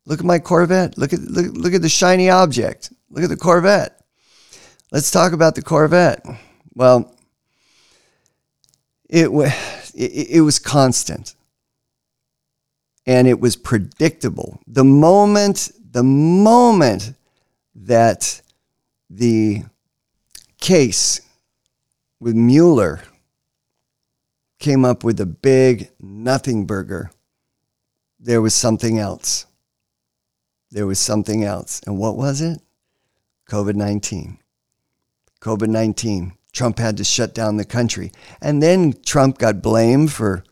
Look 0.06 0.20
at 0.20 0.24
my 0.24 0.38
Corvette. 0.38 0.98
Look 0.98 1.12
at, 1.12 1.20
look, 1.20 1.54
look 1.54 1.74
at 1.74 1.82
the 1.82 1.88
shiny 1.88 2.28
object. 2.28 2.92
Look 3.10 3.24
at 3.24 3.30
the 3.30 3.36
Corvette. 3.36 4.00
Let's 4.90 5.10
talk 5.10 5.32
about 5.32 5.54
the 5.54 5.62
Corvette. 5.62 6.24
Well, 6.74 7.14
it, 9.08 9.28
it, 9.94 10.28
it 10.30 10.40
was 10.40 10.58
constant 10.58 11.34
and 13.06 13.26
it 13.26 13.40
was 13.40 13.56
predictable. 13.56 14.60
The 14.66 14.84
moment, 14.84 15.70
the 15.90 16.02
moment 16.02 17.14
that 17.74 18.40
the 19.10 19.64
case 20.60 21.20
with 22.20 22.34
Mueller 22.34 23.02
came 24.58 24.84
up 24.84 25.02
with 25.04 25.20
a 25.20 25.26
big 25.26 25.90
nothing 26.00 26.66
burger, 26.66 27.10
there 28.20 28.40
was 28.40 28.54
something 28.54 28.98
else. 28.98 29.46
There 30.72 30.87
was 30.87 30.98
something 30.98 31.44
else. 31.44 31.80
And 31.87 31.98
what 31.98 32.16
was 32.16 32.40
it? 32.40 32.61
COVID 33.48 33.74
19. 33.74 34.38
COVID 35.40 35.68
19. 35.68 36.32
Trump 36.52 36.78
had 36.78 36.96
to 36.96 37.04
shut 37.04 37.35
down 37.35 37.56
the 37.56 37.64
country. 37.64 38.11
And 38.40 38.62
then 38.62 38.94
Trump 39.04 39.38
got 39.38 39.62
blamed 39.62 40.12
for 40.12 40.44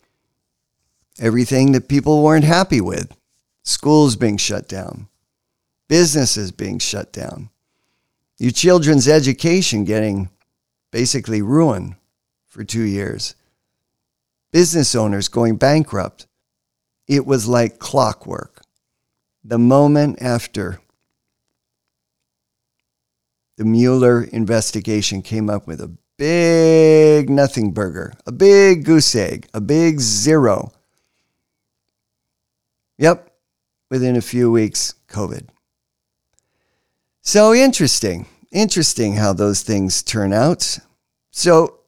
everything 1.18 1.72
that 1.72 1.88
people 1.88 2.22
weren't 2.22 2.44
happy 2.44 2.80
with 2.80 3.14
schools 3.62 4.16
being 4.16 4.36
shut 4.36 4.68
down, 4.68 5.08
businesses 5.88 6.52
being 6.52 6.78
shut 6.78 7.12
down, 7.12 7.50
your 8.38 8.50
children's 8.50 9.06
education 9.06 9.84
getting 9.84 10.30
basically 10.90 11.42
ruined 11.42 11.94
for 12.48 12.64
two 12.64 12.82
years, 12.82 13.34
business 14.50 14.94
owners 14.94 15.28
going 15.28 15.56
bankrupt. 15.56 16.26
It 17.06 17.26
was 17.26 17.46
like 17.46 17.78
clockwork. 17.78 18.59
The 19.42 19.58
moment 19.58 20.20
after 20.20 20.80
the 23.56 23.64
Mueller 23.64 24.24
investigation 24.24 25.22
came 25.22 25.48
up 25.48 25.66
with 25.66 25.80
a 25.80 25.96
big 26.18 27.30
nothing 27.30 27.72
burger, 27.72 28.12
a 28.26 28.32
big 28.32 28.84
goose 28.84 29.14
egg, 29.14 29.48
a 29.54 29.60
big 29.60 30.00
zero. 30.00 30.72
Yep, 32.98 33.30
within 33.90 34.16
a 34.16 34.20
few 34.20 34.50
weeks, 34.50 34.94
COVID. 35.08 35.48
So 37.22 37.54
interesting, 37.54 38.26
interesting 38.52 39.14
how 39.14 39.32
those 39.32 39.62
things 39.62 40.02
turn 40.02 40.34
out. 40.34 40.78
So, 41.30 41.80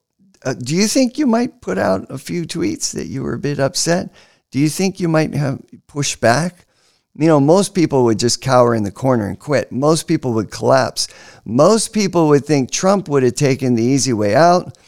uh, 0.44 0.54
do 0.54 0.74
you 0.74 0.86
think 0.86 1.18
you 1.18 1.26
might 1.26 1.60
put 1.60 1.76
out 1.76 2.06
a 2.10 2.16
few 2.16 2.44
tweets 2.46 2.92
that 2.94 3.06
you 3.06 3.22
were 3.22 3.34
a 3.34 3.38
bit 3.38 3.60
upset? 3.60 4.10
Do 4.50 4.58
you 4.58 4.68
think 4.68 5.00
you 5.00 5.08
might 5.08 5.34
have 5.34 5.60
pushed 5.86 6.20
back? 6.20 6.66
You 7.14 7.26
know, 7.26 7.40
most 7.40 7.74
people 7.74 8.04
would 8.04 8.18
just 8.18 8.40
cower 8.40 8.74
in 8.74 8.84
the 8.84 8.90
corner 8.90 9.28
and 9.28 9.38
quit. 9.38 9.70
Most 9.70 10.04
people 10.04 10.32
would 10.34 10.50
collapse. 10.50 11.08
Most 11.44 11.92
people 11.92 12.28
would 12.28 12.46
think 12.46 12.70
Trump 12.70 13.08
would 13.08 13.22
have 13.22 13.34
taken 13.34 13.74
the 13.74 13.82
easy 13.82 14.12
way 14.12 14.34
out. 14.34 14.78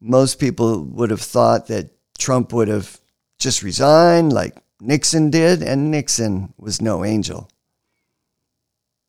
Most 0.00 0.40
people 0.40 0.82
would 0.82 1.10
have 1.10 1.20
thought 1.20 1.68
that 1.68 1.90
Trump 2.18 2.52
would 2.52 2.68
have 2.68 3.00
just 3.38 3.62
resigned 3.62 4.32
like 4.32 4.56
Nixon 4.80 5.30
did, 5.30 5.62
and 5.62 5.90
Nixon 5.90 6.52
was 6.58 6.82
no 6.82 7.04
angel. 7.04 7.48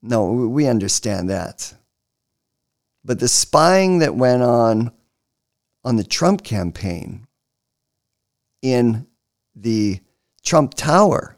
No, 0.01 0.31
we 0.31 0.67
understand 0.67 1.29
that. 1.29 1.73
But 3.03 3.19
the 3.19 3.27
spying 3.27 3.99
that 3.99 4.15
went 4.15 4.43
on 4.43 4.91
on 5.83 5.95
the 5.95 6.03
Trump 6.03 6.43
campaign 6.43 7.27
in 8.61 9.07
the 9.55 9.99
Trump 10.43 10.73
Tower 10.75 11.36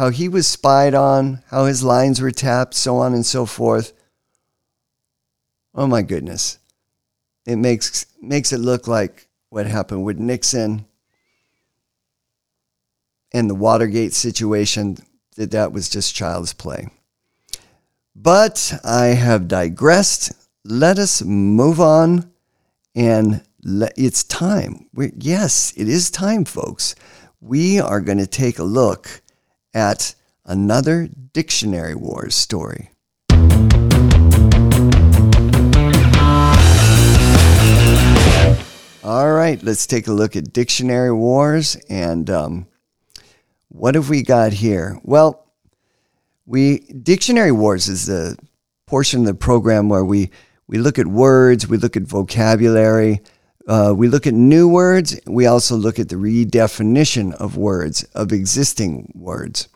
how 0.00 0.08
he 0.08 0.30
was 0.30 0.48
spied 0.48 0.94
on, 0.94 1.42
how 1.50 1.66
his 1.66 1.84
lines 1.84 2.22
were 2.22 2.30
tapped, 2.30 2.72
so 2.72 2.96
on 2.96 3.12
and 3.12 3.26
so 3.26 3.44
forth. 3.44 3.92
Oh 5.74 5.86
my 5.86 6.00
goodness. 6.00 6.58
It 7.44 7.56
makes 7.56 8.06
makes 8.18 8.50
it 8.50 8.60
look 8.60 8.88
like 8.88 9.28
what 9.50 9.66
happened 9.66 10.06
with 10.06 10.18
Nixon 10.18 10.86
and 13.34 13.50
the 13.50 13.54
Watergate 13.54 14.14
situation 14.14 14.96
that 15.36 15.50
that 15.50 15.70
was 15.70 15.90
just 15.90 16.14
child's 16.14 16.54
play. 16.54 16.88
But 18.16 18.72
I 18.82 19.08
have 19.08 19.48
digressed. 19.48 20.32
Let 20.64 20.98
us 20.98 21.20
move 21.22 21.78
on 21.78 22.32
and 22.94 23.42
it's 23.62 24.24
time. 24.24 24.86
We're, 24.94 25.12
yes, 25.14 25.74
it 25.76 25.90
is 25.90 26.10
time, 26.10 26.46
folks. 26.46 26.94
We 27.42 27.78
are 27.78 28.00
going 28.00 28.16
to 28.16 28.26
take 28.26 28.58
a 28.58 28.64
look 28.64 29.20
at 29.74 30.14
another 30.44 31.08
Dictionary 31.32 31.94
Wars 31.94 32.34
story. 32.34 32.90
All 39.02 39.32
right, 39.32 39.60
let's 39.62 39.86
take 39.86 40.06
a 40.06 40.12
look 40.12 40.36
at 40.36 40.52
Dictionary 40.52 41.12
Wars. 41.12 41.76
And 41.88 42.28
um, 42.28 42.66
what 43.68 43.94
have 43.94 44.10
we 44.10 44.22
got 44.22 44.52
here? 44.52 44.98
Well, 45.02 45.46
we 46.46 46.80
Dictionary 46.80 47.52
Wars 47.52 47.88
is 47.88 48.06
the 48.06 48.36
portion 48.86 49.20
of 49.20 49.26
the 49.26 49.34
program 49.34 49.88
where 49.88 50.04
we, 50.04 50.30
we 50.66 50.78
look 50.78 50.98
at 50.98 51.06
words, 51.06 51.66
we 51.66 51.76
look 51.76 51.96
at 51.96 52.02
vocabulary, 52.02 53.20
Uh, 53.70 53.94
we 53.96 54.08
look 54.08 54.26
at 54.26 54.34
new 54.34 54.66
words. 54.66 55.20
We 55.28 55.46
also 55.46 55.76
look 55.76 56.00
at 56.00 56.08
the 56.08 56.16
redefinition 56.16 57.32
of 57.34 57.56
words, 57.56 58.02
of 58.16 58.32
existing 58.32 59.12
words. 59.14 59.68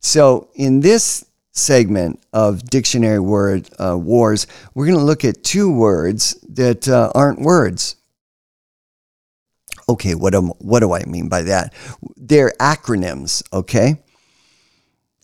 So, 0.00 0.48
in 0.56 0.80
this 0.80 1.24
segment 1.52 2.20
of 2.32 2.68
Dictionary 2.68 3.20
Word 3.20 3.70
uh, 3.78 3.96
Wars, 3.96 4.48
we're 4.74 4.86
going 4.86 4.98
to 4.98 5.04
look 5.04 5.24
at 5.24 5.44
two 5.44 5.72
words 5.72 6.34
that 6.48 6.88
uh, 6.88 7.12
aren't 7.14 7.40
words. 7.40 7.94
Okay, 9.88 10.16
what, 10.16 10.34
am, 10.34 10.48
what 10.58 10.80
do 10.80 10.92
I 10.92 11.04
mean 11.04 11.28
by 11.28 11.42
that? 11.42 11.74
They're 12.16 12.54
acronyms, 12.58 13.44
okay? 13.52 14.02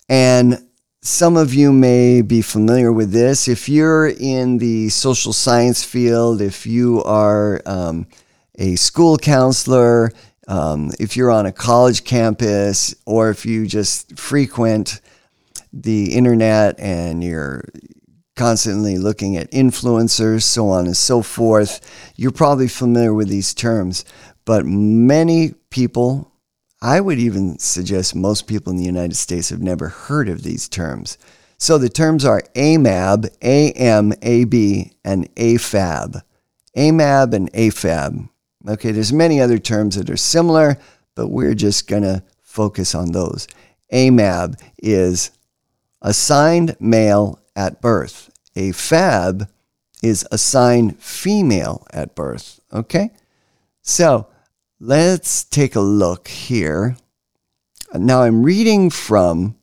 And 0.08 0.64
some 1.04 1.36
of 1.36 1.52
you 1.52 1.70
may 1.70 2.22
be 2.22 2.40
familiar 2.40 2.90
with 2.90 3.12
this. 3.12 3.46
If 3.46 3.68
you're 3.68 4.08
in 4.08 4.56
the 4.56 4.88
social 4.88 5.34
science 5.34 5.84
field, 5.84 6.40
if 6.40 6.66
you 6.66 7.02
are 7.04 7.60
um, 7.66 8.06
a 8.54 8.76
school 8.76 9.18
counselor, 9.18 10.10
um, 10.48 10.92
if 10.98 11.14
you're 11.14 11.30
on 11.30 11.44
a 11.44 11.52
college 11.52 12.04
campus, 12.04 12.94
or 13.04 13.28
if 13.28 13.44
you 13.44 13.66
just 13.66 14.18
frequent 14.18 15.02
the 15.74 16.14
internet 16.14 16.80
and 16.80 17.22
you're 17.22 17.64
constantly 18.34 18.96
looking 18.96 19.36
at 19.36 19.50
influencers, 19.50 20.42
so 20.42 20.68
on 20.70 20.86
and 20.86 20.96
so 20.96 21.20
forth, 21.20 22.12
you're 22.16 22.32
probably 22.32 22.68
familiar 22.68 23.12
with 23.12 23.28
these 23.28 23.52
terms. 23.52 24.06
But 24.46 24.64
many 24.64 25.52
people 25.68 26.32
I 26.84 27.00
would 27.00 27.18
even 27.18 27.58
suggest 27.58 28.14
most 28.14 28.46
people 28.46 28.70
in 28.70 28.76
the 28.76 28.84
United 28.84 29.16
States 29.16 29.48
have 29.48 29.62
never 29.62 29.88
heard 29.88 30.28
of 30.28 30.42
these 30.42 30.68
terms. 30.68 31.16
So 31.56 31.78
the 31.78 31.88
terms 31.88 32.26
are 32.26 32.42
AMAB, 32.54 33.30
AMAB, 33.40 34.92
and 35.02 35.34
AFAB. 35.34 36.20
AMAB 36.76 37.32
and 37.32 37.50
AFAB. 37.54 38.28
Okay, 38.68 38.92
there's 38.92 39.14
many 39.14 39.40
other 39.40 39.56
terms 39.56 39.96
that 39.96 40.10
are 40.10 40.18
similar, 40.18 40.78
but 41.14 41.28
we're 41.28 41.54
just 41.54 41.88
going 41.88 42.02
to 42.02 42.22
focus 42.42 42.94
on 42.94 43.12
those. 43.12 43.48
AMAB 43.90 44.60
is 44.82 45.30
assigned 46.02 46.76
male 46.80 47.40
at 47.56 47.80
birth. 47.80 48.30
AFAB 48.56 49.48
is 50.02 50.26
assigned 50.30 50.98
female 50.98 51.86
at 51.94 52.14
birth. 52.14 52.60
Okay? 52.74 53.10
So, 53.80 54.26
Let's 54.86 55.44
take 55.44 55.76
a 55.76 55.80
look 55.80 56.28
here. 56.28 56.98
Now 57.94 58.20
I'm 58.20 58.42
reading 58.42 58.90
from, 58.90 59.56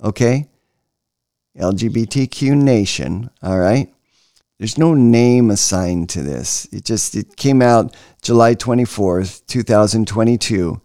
okay, 0.00 0.46
LGBTQ 1.58 2.56
Nation, 2.56 3.28
all 3.42 3.58
right? 3.58 3.92
There's 4.56 4.78
no 4.78 4.94
name 4.94 5.50
assigned 5.50 6.10
to 6.10 6.22
this. 6.22 6.66
It 6.70 6.84
just 6.84 7.16
it 7.16 7.34
came 7.34 7.60
out 7.60 7.96
July 8.22 8.54
24th, 8.54 9.44
2022, 9.48 10.80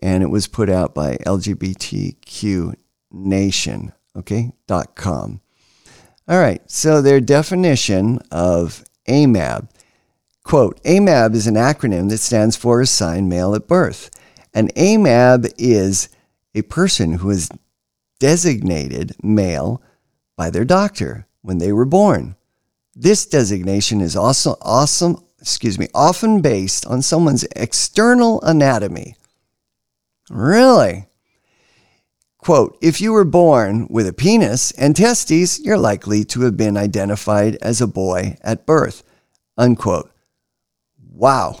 and 0.00 0.22
it 0.22 0.30
was 0.30 0.46
put 0.46 0.70
out 0.70 0.94
by 0.94 1.16
LGBTQ 1.26 2.76
Nation, 3.10 3.92
okay, 4.14 4.52
com. 4.94 5.40
All 6.28 6.38
right, 6.38 6.62
so 6.70 7.02
their 7.02 7.20
definition 7.20 8.20
of 8.30 8.84
AMAB 9.08 9.68
Quote, 10.44 10.82
AMAB 10.82 11.34
is 11.34 11.46
an 11.46 11.54
acronym 11.54 12.08
that 12.10 12.18
stands 12.18 12.56
for 12.56 12.80
assigned 12.80 13.28
male 13.28 13.54
at 13.54 13.68
birth. 13.68 14.10
An 14.52 14.68
AMAB 14.76 15.52
is 15.56 16.08
a 16.54 16.62
person 16.62 17.14
who 17.14 17.30
is 17.30 17.48
designated 18.18 19.16
male 19.22 19.82
by 20.36 20.50
their 20.50 20.64
doctor 20.64 21.26
when 21.40 21.58
they 21.58 21.72
were 21.72 21.84
born. 21.84 22.36
This 22.94 23.24
designation 23.24 24.00
is 24.00 24.16
also 24.16 24.56
awesome, 24.60 25.24
excuse 25.40 25.78
me, 25.78 25.88
often 25.94 26.42
based 26.42 26.86
on 26.86 27.02
someone's 27.02 27.44
external 27.56 28.40
anatomy. 28.42 29.16
Really? 30.30 31.06
Quote, 32.38 32.76
if 32.82 33.00
you 33.00 33.12
were 33.12 33.24
born 33.24 33.86
with 33.88 34.06
a 34.06 34.12
penis 34.12 34.72
and 34.72 34.94
testes, 34.94 35.60
you're 35.60 35.78
likely 35.78 36.24
to 36.24 36.42
have 36.42 36.56
been 36.56 36.76
identified 36.76 37.56
as 37.62 37.80
a 37.80 37.86
boy 37.86 38.36
at 38.42 38.66
birth. 38.66 39.02
Unquote. 39.56 40.11
Wow, 41.14 41.60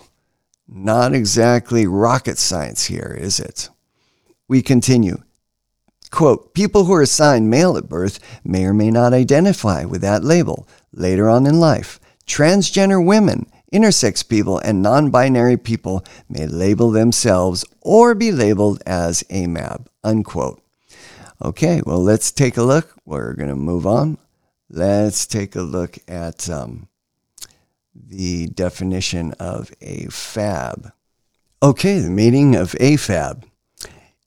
not 0.66 1.14
exactly 1.14 1.86
rocket 1.86 2.38
science 2.38 2.86
here, 2.86 3.16
is 3.20 3.38
it? 3.38 3.68
We 4.48 4.62
continue. 4.62 5.18
Quote, 6.10 6.54
people 6.54 6.84
who 6.84 6.94
are 6.94 7.02
assigned 7.02 7.50
male 7.50 7.76
at 7.76 7.88
birth 7.88 8.18
may 8.44 8.64
or 8.64 8.72
may 8.72 8.90
not 8.90 9.12
identify 9.12 9.84
with 9.84 10.00
that 10.00 10.24
label 10.24 10.66
later 10.92 11.28
on 11.28 11.46
in 11.46 11.60
life. 11.60 12.00
Transgender 12.26 13.04
women, 13.04 13.46
intersex 13.72 14.26
people, 14.26 14.58
and 14.58 14.82
non 14.82 15.10
binary 15.10 15.58
people 15.58 16.02
may 16.30 16.46
label 16.46 16.90
themselves 16.90 17.64
or 17.82 18.14
be 18.14 18.32
labeled 18.32 18.82
as 18.86 19.22
AMAB. 19.24 19.86
Unquote. 20.02 20.62
Okay, 21.42 21.82
well, 21.84 22.02
let's 22.02 22.32
take 22.32 22.56
a 22.56 22.62
look. 22.62 22.94
We're 23.04 23.34
going 23.34 23.50
to 23.50 23.56
move 23.56 23.86
on. 23.86 24.16
Let's 24.70 25.26
take 25.26 25.56
a 25.56 25.62
look 25.62 25.98
at 26.08 26.48
um, 26.48 26.88
the 28.12 28.46
definition 28.48 29.32
of 29.32 29.70
AFAB. 29.80 30.92
Okay, 31.62 31.98
the 31.98 32.10
meaning 32.10 32.54
of 32.54 32.72
AFAB. 32.72 33.44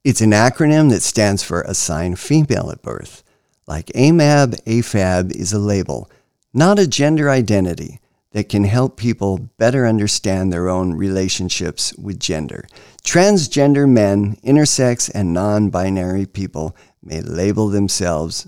It's 0.03 0.21
an 0.21 0.31
acronym 0.31 0.89
that 0.91 1.01
stands 1.01 1.43
for 1.43 1.61
assigned 1.61 2.19
female 2.19 2.69
at 2.71 2.81
birth. 2.81 3.23
Like 3.67 3.87
AMAB, 3.87 4.61
AFAB 4.63 5.35
is 5.35 5.51
a 5.51 5.59
label, 5.59 6.09
not 6.53 6.79
a 6.79 6.87
gender 6.87 7.29
identity 7.29 7.99
that 8.31 8.49
can 8.49 8.65
help 8.65 8.97
people 8.97 9.49
better 9.57 9.87
understand 9.87 10.51
their 10.51 10.69
own 10.69 10.93
relationships 10.93 11.93
with 11.95 12.19
gender. 12.19 12.67
Transgender 13.03 13.89
men, 13.89 14.35
intersex, 14.43 15.09
and 15.13 15.33
non 15.33 15.69
binary 15.69 16.25
people 16.25 16.75
may 17.01 17.21
label 17.21 17.69
themselves 17.69 18.47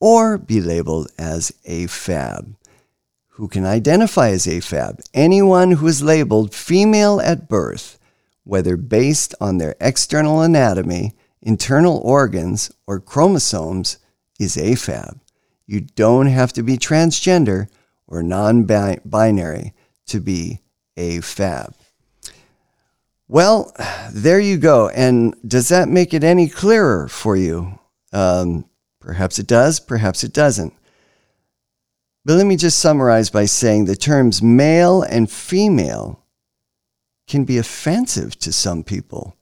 or 0.00 0.38
be 0.38 0.60
labeled 0.60 1.08
as 1.18 1.52
AFAB 1.68 2.54
who 3.36 3.48
can 3.48 3.66
identify 3.66 4.30
as 4.30 4.46
AFAB, 4.46 4.98
anyone 5.12 5.72
who 5.72 5.86
is 5.86 6.02
labeled 6.02 6.54
female 6.54 7.20
at 7.20 7.50
birth, 7.50 7.98
whether 8.44 8.78
based 8.78 9.34
on 9.42 9.58
their 9.58 9.74
external 9.78 10.40
anatomy, 10.40 11.12
internal 11.42 11.98
organs, 11.98 12.72
or 12.86 12.98
chromosomes, 12.98 13.98
is 14.40 14.56
AFAB. 14.56 15.20
You 15.66 15.82
don't 15.82 16.28
have 16.28 16.54
to 16.54 16.62
be 16.62 16.78
transgender 16.78 17.68
or 18.06 18.22
non 18.22 18.64
binary 18.64 19.74
to 20.06 20.18
be 20.18 20.60
AFAB. 20.96 21.74
Well, 23.28 23.70
there 24.10 24.40
you 24.40 24.56
go. 24.56 24.88
And 24.88 25.34
does 25.46 25.68
that 25.68 25.90
make 25.90 26.14
it 26.14 26.24
any 26.24 26.48
clearer 26.48 27.06
for 27.06 27.36
you? 27.36 27.78
Um, 28.14 28.64
perhaps 28.98 29.38
it 29.38 29.46
does, 29.46 29.78
perhaps 29.78 30.24
it 30.24 30.32
doesn't. 30.32 30.72
But 32.26 32.38
let 32.38 32.46
me 32.46 32.56
just 32.56 32.80
summarize 32.80 33.30
by 33.30 33.44
saying 33.44 33.84
the 33.84 33.94
terms 33.94 34.42
male 34.42 35.02
and 35.02 35.30
female 35.30 36.24
can 37.28 37.44
be 37.44 37.56
offensive 37.56 38.36
to 38.40 38.52
some 38.52 38.82
people. 38.82 39.36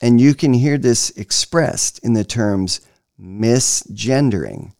And 0.00 0.20
you 0.20 0.34
can 0.34 0.52
hear 0.52 0.76
this 0.76 1.10
expressed 1.10 2.00
in 2.00 2.14
the 2.14 2.24
terms 2.24 2.80
misgendering. 3.16 4.72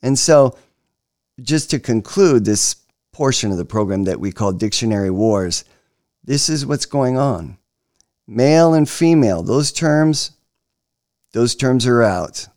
And 0.00 0.18
so, 0.18 0.56
just 1.38 1.68
to 1.68 1.78
conclude 1.78 2.46
this 2.46 2.76
portion 3.12 3.50
of 3.50 3.58
the 3.58 3.66
program 3.66 4.04
that 4.04 4.20
we 4.20 4.32
call 4.32 4.52
Dictionary 4.52 5.10
Wars, 5.10 5.66
this 6.24 6.48
is 6.48 6.64
what's 6.64 6.86
going 6.86 7.18
on. 7.18 7.58
Male 8.26 8.72
and 8.72 8.88
female, 8.88 9.42
those 9.42 9.70
terms, 9.70 10.30
those 11.32 11.54
terms 11.54 11.86
are 11.86 12.02
out 12.02 12.48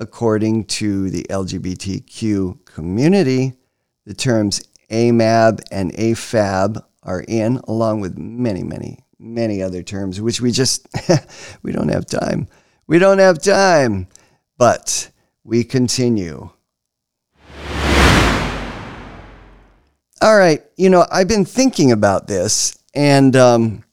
according 0.00 0.64
to 0.64 1.10
the 1.10 1.24
LGBTQ 1.30 2.64
community, 2.64 3.52
the 4.06 4.14
terms 4.14 4.62
AMAB 4.90 5.60
and 5.70 5.92
AFAB 5.92 6.82
are 7.02 7.24
in, 7.28 7.60
along 7.68 8.00
with 8.00 8.18
many, 8.18 8.62
many, 8.62 9.04
many 9.18 9.62
other 9.62 9.82
terms, 9.82 10.20
which 10.20 10.40
we 10.40 10.50
just, 10.50 10.88
we 11.62 11.70
don't 11.70 11.90
have 11.90 12.06
time. 12.06 12.48
We 12.86 12.98
don't 12.98 13.18
have 13.18 13.40
time, 13.40 14.08
but 14.58 15.10
we 15.44 15.62
continue. 15.64 16.50
All 20.22 20.36
right, 20.36 20.62
you 20.76 20.90
know, 20.90 21.06
I've 21.10 21.28
been 21.28 21.44
thinking 21.44 21.92
about 21.92 22.26
this, 22.26 22.76
and 22.94 23.34
um, 23.36 23.84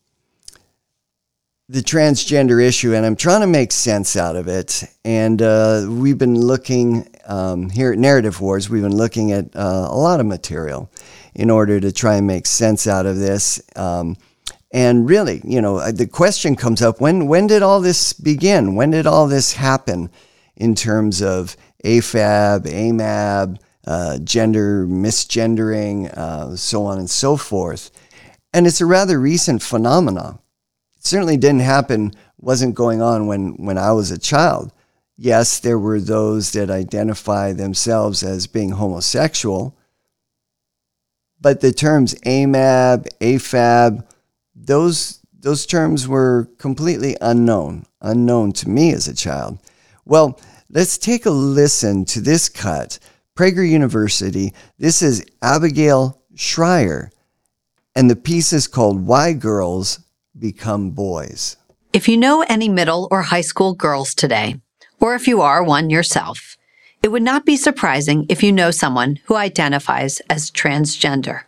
the 1.70 1.82
transgender 1.82 2.65
issue, 2.65 2.93
and 2.93 3.05
I'm 3.05 3.18
trying 3.18 3.41
to 3.41 3.47
make 3.47 3.74
sense 3.74 4.15
out 4.15 4.38
of 4.38 4.47
it. 4.47 4.86
And 5.03 5.41
uh, 5.41 5.86
we've 5.89 6.18
been 6.18 6.39
looking 6.39 7.09
um, 7.26 7.70
here 7.70 7.91
at 7.91 7.99
Narrative 7.99 8.39
Wars, 8.39 8.70
we've 8.70 8.84
been 8.84 8.95
looking 8.95 9.34
at 9.34 9.53
uh, 9.53 9.88
a 9.89 9.97
lot 9.97 10.22
of 10.22 10.26
material 10.26 10.89
in 11.36 11.49
order 11.49 11.80
to 11.80 11.91
try 11.91 12.15
and 12.15 12.26
make 12.26 12.45
sense 12.45 12.88
out 12.88 13.05
of 13.05 13.18
this. 13.18 13.61
Um, 13.76 14.15
and 14.72 15.09
really, 15.09 15.41
you 15.43 15.61
know, 15.61 15.78
uh, 15.78 15.91
the 15.91 16.07
question 16.07 16.55
comes 16.55 16.82
up 16.82 17.01
when, 17.01 17.28
when 17.28 17.47
did 17.47 17.61
all 17.61 17.82
this 17.82 18.13
begin? 18.13 18.76
When 18.76 18.91
did 18.91 19.05
all 19.05 19.28
this 19.28 19.53
happen 19.53 20.09
in 20.55 20.74
terms 20.74 21.22
of 21.22 21.57
AFAB, 21.84 22.65
AMAB, 22.65 23.59
uh, 23.86 24.20
gender 24.20 24.86
misgendering, 24.88 26.11
uh, 26.18 26.55
so 26.55 26.86
on 26.86 26.97
and 26.97 27.09
so 27.09 27.38
forth. 27.38 27.91
And 28.53 28.65
it's 28.65 28.82
a 28.82 28.86
rather 28.86 29.20
recent 29.20 29.61
phenomenon. 29.61 30.39
Certainly 31.08 31.38
didn't 31.38 31.62
happen, 31.62 32.12
wasn't 32.38 32.76
going 32.76 33.01
on 33.01 33.28
when, 33.28 33.53
when 33.64 33.78
I 33.78 33.93
was 33.93 34.12
a 34.12 34.18
child. 34.18 34.74
Yes, 35.16 35.58
there 35.62 35.80
were 35.80 36.01
those 36.01 36.51
that 36.51 36.70
identify 36.70 37.53
themselves 37.53 38.24
as 38.24 38.45
being 38.45 38.72
homosexual, 38.72 39.78
but 41.39 41.62
the 41.62 41.72
terms 41.72 42.14
AMAB, 42.26 43.08
AFAB, 43.22 44.05
those, 44.53 45.22
those 45.34 45.66
terms 45.66 46.10
were 46.10 46.49
completely 46.58 47.16
unknown, 47.22 47.86
unknown 48.01 48.51
to 48.51 48.70
me 48.70 48.91
as 48.91 49.08
a 49.08 49.16
child. 49.16 49.60
Well, 50.03 50.38
let's 50.70 50.97
take 50.97 51.26
a 51.26 51.32
listen 51.32 52.03
to 52.05 52.20
this 52.20 52.49
cut. 52.49 52.99
Prager 53.34 53.68
University, 53.68 54.53
this 54.78 55.01
is 55.01 55.26
Abigail 55.41 56.22
Shrier, 56.36 57.12
and 57.95 58.10
the 58.10 58.18
piece 58.18 58.51
is 58.51 58.68
called 58.68 59.08
Why 59.08 59.32
Girls 59.32 59.99
Become 60.40 60.92
Boys. 60.92 61.58
If 61.94 62.08
you 62.08 62.18
know 62.18 62.44
any 62.44 62.70
middle 62.70 63.08
or 63.10 63.24
high 63.24 63.42
school 63.42 63.74
girls 63.74 64.14
today, 64.14 64.62
or 65.00 65.16
if 65.16 65.28
you 65.28 65.42
are 65.42 65.64
one 65.64 65.90
yourself, 65.90 66.58
it 67.02 67.10
would 67.10 67.24
not 67.24 67.46
be 67.46 67.58
surprising 67.58 68.26
if 68.30 68.44
you 68.44 68.52
know 68.52 68.70
someone 68.70 69.20
who 69.26 69.36
identifies 69.36 70.20
as 70.30 70.52
transgender. 70.52 71.44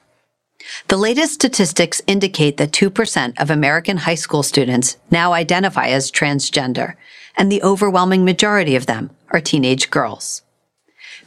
The 0.87 0.97
latest 0.97 1.33
statistics 1.33 2.01
indicate 2.07 2.57
that 2.57 2.71
2% 2.71 3.39
of 3.39 3.49
American 3.49 3.97
high 3.97 4.15
school 4.15 4.43
students 4.43 4.97
now 5.11 5.33
identify 5.33 5.87
as 5.87 6.11
transgender, 6.11 6.95
and 7.35 7.51
the 7.51 7.63
overwhelming 7.63 8.25
majority 8.25 8.75
of 8.75 8.85
them 8.85 9.11
are 9.29 9.41
teenage 9.41 9.89
girls. 9.89 10.41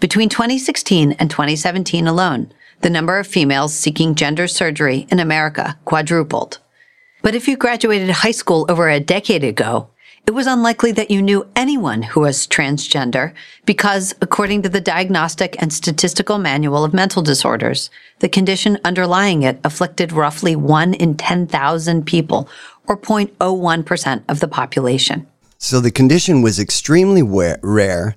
Between 0.00 0.28
2016 0.28 1.12
and 1.12 1.30
2017 1.30 2.06
alone, 2.06 2.52
the 2.80 2.90
number 2.90 3.18
of 3.18 3.26
females 3.26 3.72
seeking 3.72 4.14
gender 4.14 4.48
surgery 4.48 5.06
in 5.10 5.20
America 5.20 5.78
quadrupled. 5.84 6.58
But 7.22 7.36
if 7.36 7.46
you 7.46 7.56
graduated 7.56 8.10
high 8.10 8.32
school 8.32 8.66
over 8.68 8.88
a 8.88 8.98
decade 8.98 9.44
ago, 9.44 9.88
it 10.26 10.32
was 10.32 10.48
unlikely 10.48 10.92
that 10.92 11.10
you 11.10 11.22
knew 11.22 11.48
anyone 11.54 12.02
who 12.02 12.20
was 12.20 12.46
transgender 12.48 13.32
because, 13.64 14.14
according 14.20 14.62
to 14.62 14.68
the 14.68 14.80
Diagnostic 14.80 15.54
and 15.60 15.72
Statistical 15.72 16.38
Manual 16.38 16.84
of 16.84 16.92
Mental 16.92 17.22
Disorders, 17.22 17.90
the 18.18 18.28
condition 18.28 18.78
underlying 18.84 19.42
it 19.42 19.60
afflicted 19.64 20.12
roughly 20.12 20.56
1 20.56 20.94
in 20.94 21.16
10,000 21.16 22.04
people, 22.06 22.48
or 22.88 22.96
0.01% 22.96 24.22
of 24.28 24.40
the 24.40 24.48
population. 24.48 25.26
So 25.58 25.80
the 25.80 25.92
condition 25.92 26.42
was 26.42 26.58
extremely 26.58 27.22
rare 27.22 28.16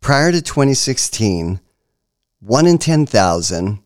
prior 0.00 0.30
to 0.30 0.42
2016, 0.42 1.58
1 2.40 2.66
in 2.66 2.78
10,000. 2.78 3.81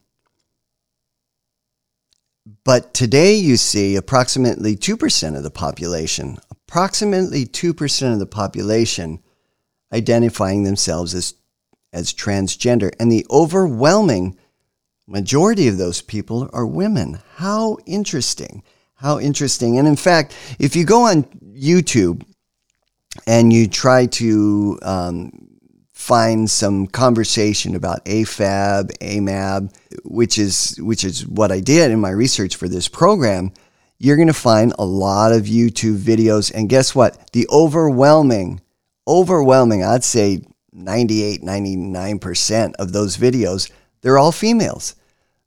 But 2.67 2.93
today 2.95 3.37
you 3.37 3.57
see 3.57 3.95
approximately 3.95 4.75
2% 4.75 5.37
of 5.37 5.45
the 5.45 5.53
population, 5.53 6.37
approximately 6.51 7.47
2% 7.47 8.13
of 8.13 8.19
the 8.19 8.27
population 8.27 9.21
identifying 9.93 10.65
themselves 10.65 11.15
as, 11.15 11.35
as 11.93 12.13
transgender. 12.13 12.91
And 12.99 13.11
the 13.13 13.25
overwhelming 13.31 14.37
majority 15.07 15.69
of 15.69 15.79
those 15.79 16.03
people 16.03 16.51
are 16.53 16.67
women. 16.67 17.21
How 17.37 17.79
interesting. 17.87 18.65
How 18.97 19.21
interesting. 19.21 19.79
And 19.79 19.87
in 19.87 19.95
fact, 19.95 20.37
if 20.59 20.75
you 20.75 20.85
go 20.85 21.03
on 21.03 21.23
YouTube 21.23 22.27
and 23.29 23.53
you 23.53 23.69
try 23.69 24.07
to 24.07 24.77
um, 24.83 25.46
find 25.97 26.49
some 26.49 26.87
conversation 26.87 27.75
about 27.75 28.05
AFAB, 28.05 28.91
AMAB, 28.99 29.75
which 30.05 30.39
is 30.39 30.77
which 30.79 31.03
is 31.03 31.27
what 31.27 31.51
I 31.51 31.61
did 31.61 31.91
in 31.91 31.99
my 31.99 32.11
research 32.11 32.55
for 32.55 32.69
this 32.69 32.87
program, 32.87 33.51
you're 33.99 34.17
going 34.17 34.29
to 34.29 34.35
find 34.35 34.75
a 34.79 34.85
lot 34.85 35.33
of 35.33 35.45
YouTube 35.45 35.97
videos. 35.97 36.53
And 36.55 36.69
guess 36.69 36.95
what? 36.95 37.33
The 37.33 37.49
overwhelming, 37.51 38.61
overwhelming, 39.09 39.83
I'd 39.83 40.05
say 40.05 40.43
98, 40.71 41.41
99% 41.41 42.75
of 42.75 42.93
those 42.93 43.17
videos, 43.17 43.73
they're 44.03 44.19
all 44.19 44.33
females. 44.33 44.97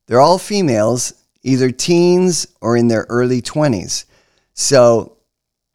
They're 0.07 0.19
all 0.19 0.39
females, 0.39 1.13
either 1.43 1.69
teens 1.69 2.47
or 2.59 2.75
in 2.75 2.87
their 2.87 3.05
early 3.07 3.43
20s. 3.43 4.05
So, 4.55 5.17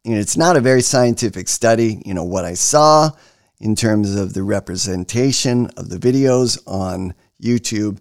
you 0.03 0.15
know, 0.15 0.19
it's 0.19 0.35
not 0.35 0.57
a 0.57 0.61
very 0.61 0.81
scientific 0.81 1.47
study. 1.47 2.03
You 2.05 2.13
know, 2.13 2.25
what 2.25 2.43
I 2.43 2.55
saw 2.55 3.11
in 3.59 3.75
terms 3.75 4.15
of 4.15 4.33
the 4.33 4.43
representation 4.43 5.67
of 5.77 5.89
the 5.89 5.97
videos 5.97 6.61
on 6.67 7.13
YouTube, 7.41 7.99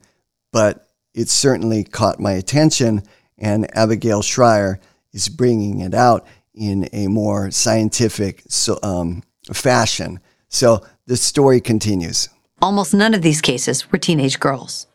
but 0.53 0.89
it 1.15 1.29
certainly 1.29 1.85
caught 1.85 2.19
my 2.19 2.33
attention 2.33 3.03
and 3.39 3.77
Abigail 3.77 4.23
Shrier 4.23 4.81
is 5.13 5.29
bringing 5.29 5.81
it 5.81 5.95
out 5.95 6.27
in 6.55 6.89
a 6.93 7.09
more 7.09 7.51
scientific 7.51 8.43
so, 8.49 8.79
um, 8.83 9.23
fashion. 9.53 10.21
So 10.49 10.85
the 11.07 11.17
story 11.17 11.61
continues. 11.61 12.29
Almost 12.63 12.95
none 12.95 13.15
of 13.15 13.23
these 13.23 13.41
cases 13.41 13.91
were 13.91 13.99
teenage 13.99 14.39
girls. 14.39 14.87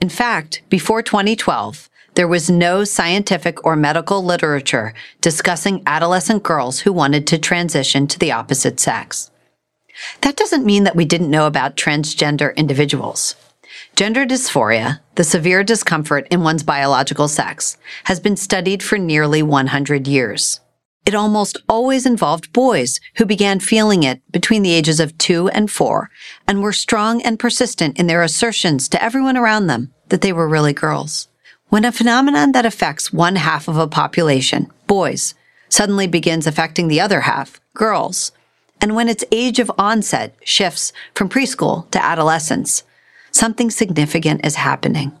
In 0.00 0.08
fact, 0.08 0.62
before 0.68 1.02
2012, 1.02 1.90
there 2.14 2.28
was 2.28 2.50
no 2.50 2.84
scientific 2.84 3.64
or 3.64 3.74
medical 3.74 4.24
literature 4.24 4.94
discussing 5.20 5.82
adolescent 5.86 6.42
girls 6.42 6.80
who 6.80 6.92
wanted 6.92 7.26
to 7.28 7.38
transition 7.38 8.06
to 8.06 8.18
the 8.18 8.32
opposite 8.32 8.78
sex. 8.78 9.30
That 10.22 10.36
doesn't 10.36 10.66
mean 10.66 10.84
that 10.84 10.96
we 10.96 11.04
didn't 11.04 11.30
know 11.30 11.46
about 11.46 11.76
transgender 11.76 12.54
individuals. 12.56 13.36
Gender 13.94 14.24
dysphoria, 14.24 15.00
the 15.16 15.24
severe 15.24 15.62
discomfort 15.62 16.26
in 16.30 16.42
one's 16.42 16.62
biological 16.62 17.28
sex, 17.28 17.76
has 18.04 18.20
been 18.20 18.36
studied 18.36 18.82
for 18.82 18.98
nearly 18.98 19.42
100 19.42 20.06
years. 20.08 20.60
It 21.04 21.14
almost 21.14 21.58
always 21.68 22.06
involved 22.06 22.52
boys 22.52 23.00
who 23.16 23.26
began 23.26 23.58
feeling 23.58 24.02
it 24.02 24.22
between 24.30 24.62
the 24.62 24.72
ages 24.72 25.00
of 25.00 25.18
two 25.18 25.48
and 25.48 25.70
four 25.70 26.10
and 26.46 26.62
were 26.62 26.72
strong 26.72 27.20
and 27.22 27.38
persistent 27.38 27.98
in 27.98 28.06
their 28.06 28.22
assertions 28.22 28.88
to 28.90 29.02
everyone 29.02 29.36
around 29.36 29.66
them 29.66 29.92
that 30.08 30.20
they 30.20 30.32
were 30.32 30.48
really 30.48 30.72
girls. 30.72 31.28
When 31.68 31.84
a 31.84 31.90
phenomenon 31.90 32.52
that 32.52 32.66
affects 32.66 33.12
one 33.12 33.36
half 33.36 33.66
of 33.66 33.76
a 33.76 33.88
population, 33.88 34.70
boys, 34.86 35.34
suddenly 35.68 36.06
begins 36.06 36.46
affecting 36.46 36.86
the 36.88 37.00
other 37.00 37.22
half, 37.22 37.60
girls, 37.74 38.30
and 38.82 38.96
when 38.96 39.08
its 39.08 39.24
age 39.30 39.60
of 39.60 39.70
onset 39.78 40.34
shifts 40.44 40.92
from 41.14 41.28
preschool 41.28 41.88
to 41.92 42.04
adolescence, 42.04 42.82
something 43.30 43.70
significant 43.70 44.44
is 44.44 44.56
happening. 44.56 45.12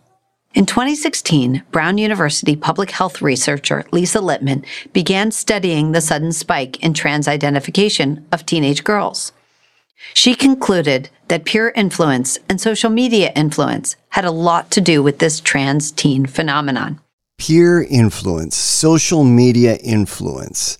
In 0.52 0.66
2016, 0.66 1.62
Brown 1.70 1.96
University 1.96 2.56
public 2.56 2.90
health 2.90 3.22
researcher 3.22 3.86
Lisa 3.90 4.18
Littman 4.18 4.66
began 4.92 5.30
studying 5.30 5.92
the 5.92 6.02
sudden 6.02 6.32
spike 6.32 6.78
in 6.82 6.92
trans 6.92 7.26
identification 7.26 8.26
of 8.32 8.44
teenage 8.44 8.84
girls. 8.84 9.32
She 10.12 10.34
concluded 10.34 11.08
that 11.28 11.44
peer 11.44 11.72
influence 11.74 12.38
and 12.48 12.60
social 12.60 12.90
media 12.90 13.32
influence 13.34 13.96
had 14.10 14.24
a 14.24 14.30
lot 14.30 14.70
to 14.72 14.80
do 14.80 15.02
with 15.02 15.20
this 15.20 15.40
trans 15.40 15.92
teen 15.92 16.26
phenomenon. 16.26 17.00
Peer 17.38 17.82
influence, 17.82 18.56
social 18.56 19.24
media 19.24 19.76
influence. 19.76 20.76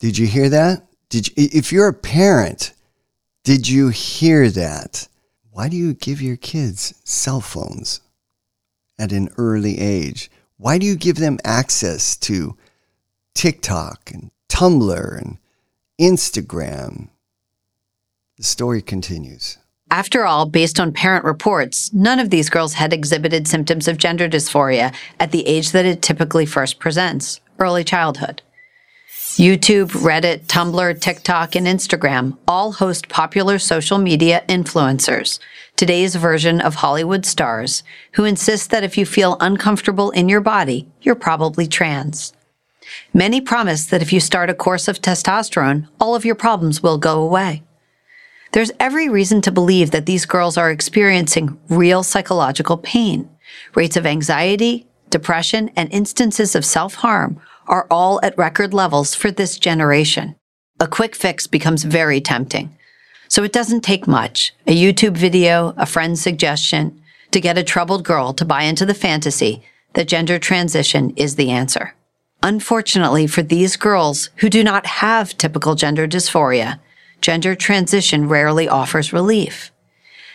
Did 0.00 0.16
you 0.16 0.26
hear 0.26 0.48
that? 0.48 0.86
Did 1.12 1.28
you, 1.28 1.34
if 1.36 1.70
you're 1.70 1.88
a 1.88 1.92
parent, 1.92 2.72
did 3.44 3.68
you 3.68 3.90
hear 3.90 4.48
that? 4.48 5.08
Why 5.50 5.68
do 5.68 5.76
you 5.76 5.92
give 5.92 6.22
your 6.22 6.38
kids 6.38 6.94
cell 7.04 7.42
phones 7.42 8.00
at 8.98 9.12
an 9.12 9.28
early 9.36 9.78
age? 9.78 10.30
Why 10.56 10.78
do 10.78 10.86
you 10.86 10.96
give 10.96 11.16
them 11.16 11.38
access 11.44 12.16
to 12.16 12.56
TikTok 13.34 14.10
and 14.10 14.30
Tumblr 14.48 15.18
and 15.20 15.36
Instagram? 16.00 17.08
The 18.38 18.44
story 18.44 18.80
continues. 18.80 19.58
After 19.90 20.24
all, 20.24 20.46
based 20.46 20.80
on 20.80 20.92
parent 20.92 21.26
reports, 21.26 21.92
none 21.92 22.20
of 22.20 22.30
these 22.30 22.48
girls 22.48 22.72
had 22.72 22.94
exhibited 22.94 23.46
symptoms 23.46 23.86
of 23.86 23.98
gender 23.98 24.30
dysphoria 24.30 24.94
at 25.20 25.30
the 25.30 25.46
age 25.46 25.72
that 25.72 25.84
it 25.84 26.00
typically 26.00 26.46
first 26.46 26.78
presents, 26.78 27.42
early 27.58 27.84
childhood. 27.84 28.40
YouTube, 29.38 29.90
Reddit, 29.92 30.44
Tumblr, 30.46 31.00
TikTok, 31.00 31.54
and 31.54 31.66
Instagram 31.66 32.36
all 32.46 32.72
host 32.72 33.08
popular 33.08 33.58
social 33.58 33.96
media 33.96 34.44
influencers, 34.46 35.38
today's 35.74 36.16
version 36.16 36.60
of 36.60 36.74
Hollywood 36.74 37.24
stars, 37.24 37.82
who 38.12 38.24
insist 38.24 38.70
that 38.70 38.84
if 38.84 38.98
you 38.98 39.06
feel 39.06 39.38
uncomfortable 39.40 40.10
in 40.10 40.28
your 40.28 40.42
body, 40.42 40.86
you're 41.00 41.14
probably 41.14 41.66
trans. 41.66 42.34
Many 43.14 43.40
promise 43.40 43.86
that 43.86 44.02
if 44.02 44.12
you 44.12 44.20
start 44.20 44.50
a 44.50 44.54
course 44.54 44.86
of 44.86 45.00
testosterone, 45.00 45.88
all 45.98 46.14
of 46.14 46.26
your 46.26 46.34
problems 46.34 46.82
will 46.82 46.98
go 46.98 47.22
away. 47.22 47.62
There's 48.52 48.72
every 48.78 49.08
reason 49.08 49.40
to 49.42 49.50
believe 49.50 49.92
that 49.92 50.04
these 50.04 50.26
girls 50.26 50.58
are 50.58 50.70
experiencing 50.70 51.58
real 51.70 52.02
psychological 52.02 52.76
pain. 52.76 53.30
Rates 53.74 53.96
of 53.96 54.04
anxiety, 54.04 54.86
depression, 55.08 55.70
and 55.74 55.90
instances 55.90 56.54
of 56.54 56.66
self 56.66 56.96
harm 56.96 57.40
are 57.72 57.86
all 57.90 58.20
at 58.22 58.36
record 58.36 58.74
levels 58.74 59.14
for 59.14 59.30
this 59.30 59.58
generation. 59.58 60.36
A 60.78 60.86
quick 60.86 61.16
fix 61.16 61.46
becomes 61.46 61.84
very 61.84 62.20
tempting. 62.20 62.76
So 63.28 63.42
it 63.44 63.52
doesn't 63.52 63.80
take 63.80 64.06
much 64.06 64.54
a 64.66 64.76
YouTube 64.76 65.16
video, 65.16 65.72
a 65.78 65.86
friend's 65.86 66.20
suggestion 66.20 67.00
to 67.30 67.40
get 67.40 67.56
a 67.56 67.64
troubled 67.64 68.04
girl 68.04 68.34
to 68.34 68.44
buy 68.44 68.64
into 68.64 68.84
the 68.84 68.92
fantasy 68.92 69.62
that 69.94 70.06
gender 70.06 70.38
transition 70.38 71.14
is 71.16 71.36
the 71.36 71.50
answer. 71.50 71.94
Unfortunately 72.42 73.26
for 73.26 73.42
these 73.42 73.76
girls 73.76 74.28
who 74.36 74.50
do 74.50 74.62
not 74.62 74.84
have 74.84 75.38
typical 75.38 75.74
gender 75.74 76.06
dysphoria, 76.06 76.78
gender 77.22 77.54
transition 77.54 78.28
rarely 78.28 78.68
offers 78.68 79.14
relief. 79.14 79.72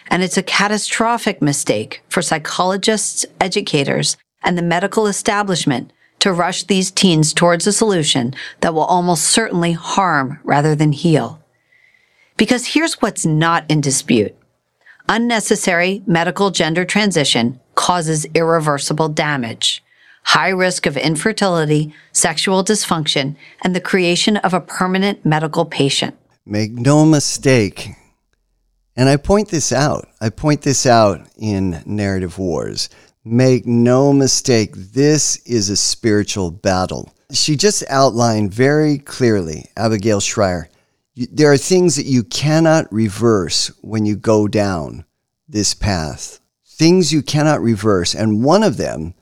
And 0.07 0.23
it's 0.23 0.37
a 0.37 0.43
catastrophic 0.43 1.39
mistake 1.39 2.01
for 2.09 2.23
psychologists, 2.23 3.27
educators, 3.39 4.17
and 4.43 4.57
the 4.57 4.63
medical 4.63 5.05
establishment 5.05 5.93
to 6.19 6.33
rush 6.33 6.63
these 6.63 6.91
teens 6.91 7.33
towards 7.33 7.67
a 7.67 7.73
solution 7.73 8.33
that 8.61 8.73
will 8.73 8.83
almost 8.83 9.23
certainly 9.25 9.73
harm 9.73 10.39
rather 10.43 10.75
than 10.75 10.91
heal. 10.91 11.41
Because 12.37 12.67
here's 12.67 13.01
what's 13.01 13.25
not 13.25 13.65
in 13.69 13.81
dispute. 13.81 14.35
Unnecessary 15.09 16.03
medical 16.05 16.51
gender 16.51 16.85
transition 16.85 17.59
causes 17.75 18.25
irreversible 18.33 19.09
damage, 19.09 19.83
high 20.23 20.49
risk 20.49 20.85
of 20.85 20.97
infertility, 20.97 21.93
sexual 22.11 22.63
dysfunction, 22.63 23.35
and 23.61 23.75
the 23.75 23.81
creation 23.81 24.37
of 24.37 24.53
a 24.53 24.59
permanent 24.59 25.25
medical 25.25 25.65
patient. 25.65 26.17
Make 26.45 26.73
no 26.73 27.05
mistake. 27.05 27.91
And 28.97 29.07
I 29.07 29.15
point 29.17 29.49
this 29.49 29.71
out. 29.71 30.09
I 30.19 30.29
point 30.29 30.63
this 30.63 30.85
out 30.85 31.21
in 31.37 31.81
Narrative 31.85 32.37
Wars. 32.39 32.89
Make 33.29 33.65
no 33.65 34.13
mistake, 34.13 34.71
this 34.73 35.35
is 35.45 35.69
a 35.69 35.75
spiritual 35.75 36.49
battle. 36.49 37.13
She 37.29 37.57
just 37.57 37.83
outlined 37.89 38.53
very 38.53 38.99
clearly, 38.99 39.65
Abigail 39.75 40.21
Shrier, 40.21 40.69
there 41.13 41.51
are 41.51 41.57
things 41.57 41.97
that 41.97 42.05
you 42.05 42.23
cannot 42.23 42.89
reverse 42.89 43.67
when 43.81 44.05
you 44.05 44.15
go 44.15 44.47
down 44.47 45.03
this 45.45 45.73
path. 45.73 46.39
Things 46.65 47.11
you 47.11 47.21
cannot 47.21 47.61
reverse. 47.61 48.15
And 48.15 48.45
one 48.45 48.63
of 48.63 48.77
them 48.77 49.13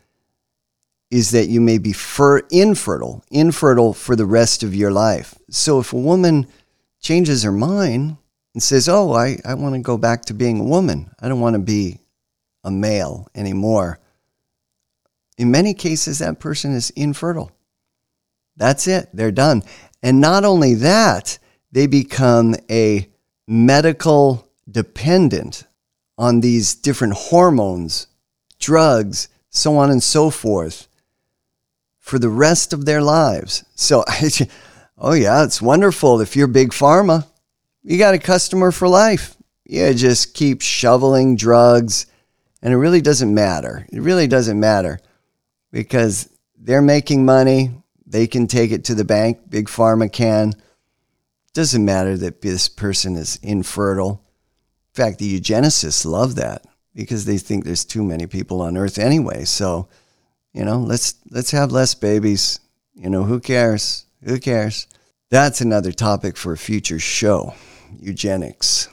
is 1.09 1.31
that 1.31 1.47
you 1.47 1.59
may 1.59 1.79
be 1.79 1.91
fer- 1.91 2.45
infertile, 2.51 3.23
infertile 3.31 3.93
for 3.93 4.15
the 4.15 4.27
rest 4.27 4.61
of 4.61 4.75
your 4.75 4.91
life. 4.91 5.33
So 5.49 5.79
if 5.79 5.93
a 5.93 5.97
woman 5.97 6.45
changes 7.01 7.41
her 7.41 7.51
mind 7.51 8.17
and 8.53 8.61
says, 8.61 8.87
Oh, 8.87 9.13
I, 9.13 9.39
I 9.43 9.55
want 9.55 9.73
to 9.73 9.81
go 9.81 9.97
back 9.97 10.25
to 10.25 10.35
being 10.35 10.59
a 10.59 10.63
woman, 10.63 11.09
I 11.19 11.27
don't 11.27 11.39
want 11.39 11.55
to 11.55 11.59
be 11.59 12.01
a 12.65 12.71
male 12.71 13.29
anymore. 13.33 13.99
In 15.37 15.51
many 15.51 15.73
cases, 15.73 16.19
that 16.19 16.39
person 16.39 16.73
is 16.73 16.89
infertile. 16.91 17.51
That's 18.57 18.87
it, 18.87 19.09
they're 19.13 19.31
done. 19.31 19.63
And 20.01 20.19
not 20.19 20.43
only 20.43 20.73
that, 20.75 21.39
they 21.71 21.87
become 21.87 22.55
a 22.69 23.07
medical 23.47 24.49
dependent 24.69 25.65
on 26.17 26.39
these 26.39 26.75
different 26.75 27.13
hormones, 27.13 28.07
drugs, 28.59 29.27
so 29.49 29.77
on 29.77 29.91
and 29.91 30.01
so 30.01 30.29
forth 30.29 30.87
for 31.99 32.19
the 32.19 32.29
rest 32.29 32.71
of 32.71 32.85
their 32.85 33.01
lives. 33.01 33.65
So, 33.75 34.05
oh, 34.97 35.13
yeah, 35.13 35.43
it's 35.43 35.61
wonderful 35.61 36.21
if 36.21 36.35
you're 36.35 36.47
big 36.47 36.69
pharma. 36.69 37.27
You 37.83 37.97
got 37.97 38.13
a 38.13 38.19
customer 38.19 38.71
for 38.71 38.87
life. 38.87 39.35
You 39.65 39.93
just 39.93 40.33
keep 40.33 40.61
shoveling 40.61 41.35
drugs, 41.35 42.05
and 42.61 42.73
it 42.73 42.77
really 42.77 43.01
doesn't 43.01 43.33
matter. 43.33 43.85
It 43.91 44.01
really 44.01 44.27
doesn't 44.27 44.59
matter 44.59 44.99
because 45.71 46.29
they're 46.57 46.81
making 46.81 47.25
money. 47.25 47.71
They 48.05 48.27
can 48.27 48.47
take 48.47 48.71
it 48.71 48.85
to 48.85 48.95
the 48.95 49.05
bank, 49.05 49.49
big 49.49 49.67
pharma 49.67 50.11
can. 50.11 50.53
Doesn't 51.53 51.85
matter 51.85 52.17
that 52.17 52.41
this 52.41 52.67
person 52.67 53.15
is 53.15 53.37
infertile. 53.41 54.23
In 54.93 55.03
fact, 55.03 55.19
the 55.19 55.39
eugenicists 55.39 56.05
love 56.05 56.35
that 56.35 56.65
because 56.93 57.25
they 57.25 57.37
think 57.37 57.65
there's 57.65 57.85
too 57.85 58.03
many 58.03 58.25
people 58.25 58.61
on 58.61 58.77
earth 58.77 58.97
anyway. 58.97 59.43
So, 59.45 59.89
you 60.53 60.63
know, 60.63 60.79
let's 60.79 61.15
let's 61.29 61.51
have 61.51 61.71
less 61.71 61.93
babies. 61.93 62.59
You 62.93 63.09
know, 63.09 63.23
who 63.23 63.39
cares? 63.39 64.05
Who 64.23 64.39
cares? 64.39 64.87
That's 65.29 65.59
another 65.61 65.91
topic 65.91 66.37
for 66.37 66.53
a 66.53 66.57
future 66.57 66.99
show, 66.99 67.53
eugenics. 67.99 68.87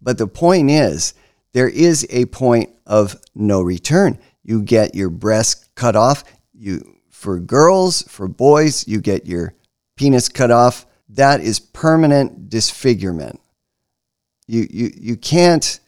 But 0.00 0.18
the 0.18 0.26
point 0.26 0.70
is, 0.70 1.14
there 1.54 1.68
is 1.68 2.06
a 2.10 2.26
point 2.26 2.68
of 2.86 3.16
no 3.34 3.62
return. 3.62 4.18
You 4.42 4.62
get 4.62 4.94
your 4.94 5.08
breast 5.08 5.74
cut 5.74 5.96
off. 5.96 6.22
You 6.52 6.98
for 7.10 7.40
girls, 7.40 8.02
for 8.02 8.28
boys, 8.28 8.86
you 8.86 9.00
get 9.00 9.24
your 9.24 9.54
penis 9.96 10.28
cut 10.28 10.50
off 10.50 10.84
that 11.14 11.40
is 11.40 11.60
permanent 11.60 12.48
disfigurement. 12.48 13.40
You, 14.46 14.66
you, 14.70 14.90
you 14.96 15.16
can't 15.16 15.80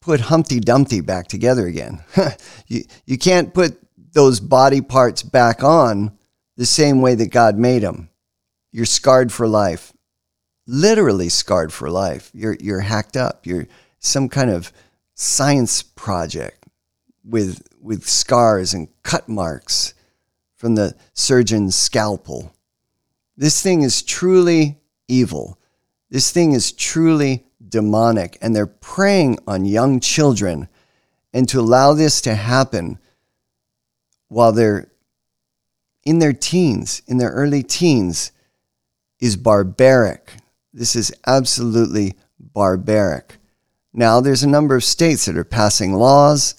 put 0.00 0.20
Humpty 0.20 0.60
Dumpty 0.60 1.00
back 1.00 1.28
together 1.28 1.66
again. 1.66 2.02
you, 2.66 2.84
you 3.04 3.18
can't 3.18 3.52
put 3.52 3.78
those 4.12 4.40
body 4.40 4.80
parts 4.80 5.22
back 5.22 5.62
on 5.62 6.16
the 6.56 6.66
same 6.66 7.00
way 7.00 7.14
that 7.16 7.30
God 7.30 7.58
made 7.58 7.82
them. 7.82 8.10
You're 8.70 8.86
scarred 8.86 9.32
for 9.32 9.46
life, 9.48 9.92
literally 10.66 11.28
scarred 11.28 11.72
for 11.72 11.90
life. 11.90 12.30
You're, 12.32 12.56
you're 12.60 12.80
hacked 12.80 13.16
up. 13.16 13.46
You're 13.46 13.66
some 13.98 14.28
kind 14.28 14.50
of 14.50 14.72
science 15.14 15.82
project 15.82 16.66
with, 17.24 17.62
with 17.80 18.06
scars 18.06 18.74
and 18.74 18.88
cut 19.02 19.28
marks 19.28 19.94
from 20.56 20.74
the 20.74 20.94
surgeon's 21.12 21.74
scalpel. 21.74 22.54
This 23.36 23.62
thing 23.62 23.82
is 23.82 24.02
truly 24.02 24.78
evil. 25.08 25.58
This 26.10 26.30
thing 26.30 26.52
is 26.52 26.72
truly 26.72 27.44
demonic. 27.68 28.38
And 28.40 28.54
they're 28.54 28.66
preying 28.66 29.38
on 29.46 29.64
young 29.64 30.00
children. 30.00 30.68
And 31.32 31.48
to 31.48 31.60
allow 31.60 31.94
this 31.94 32.20
to 32.22 32.34
happen 32.34 32.98
while 34.28 34.52
they're 34.52 34.90
in 36.04 36.18
their 36.18 36.32
teens, 36.32 37.02
in 37.06 37.18
their 37.18 37.30
early 37.30 37.62
teens, 37.62 38.30
is 39.20 39.36
barbaric. 39.36 40.32
This 40.72 40.94
is 40.94 41.12
absolutely 41.26 42.14
barbaric. 42.38 43.38
Now, 43.96 44.20
there's 44.20 44.42
a 44.42 44.48
number 44.48 44.74
of 44.74 44.82
states 44.82 45.26
that 45.26 45.38
are 45.38 45.44
passing 45.44 45.94
laws 45.94 46.56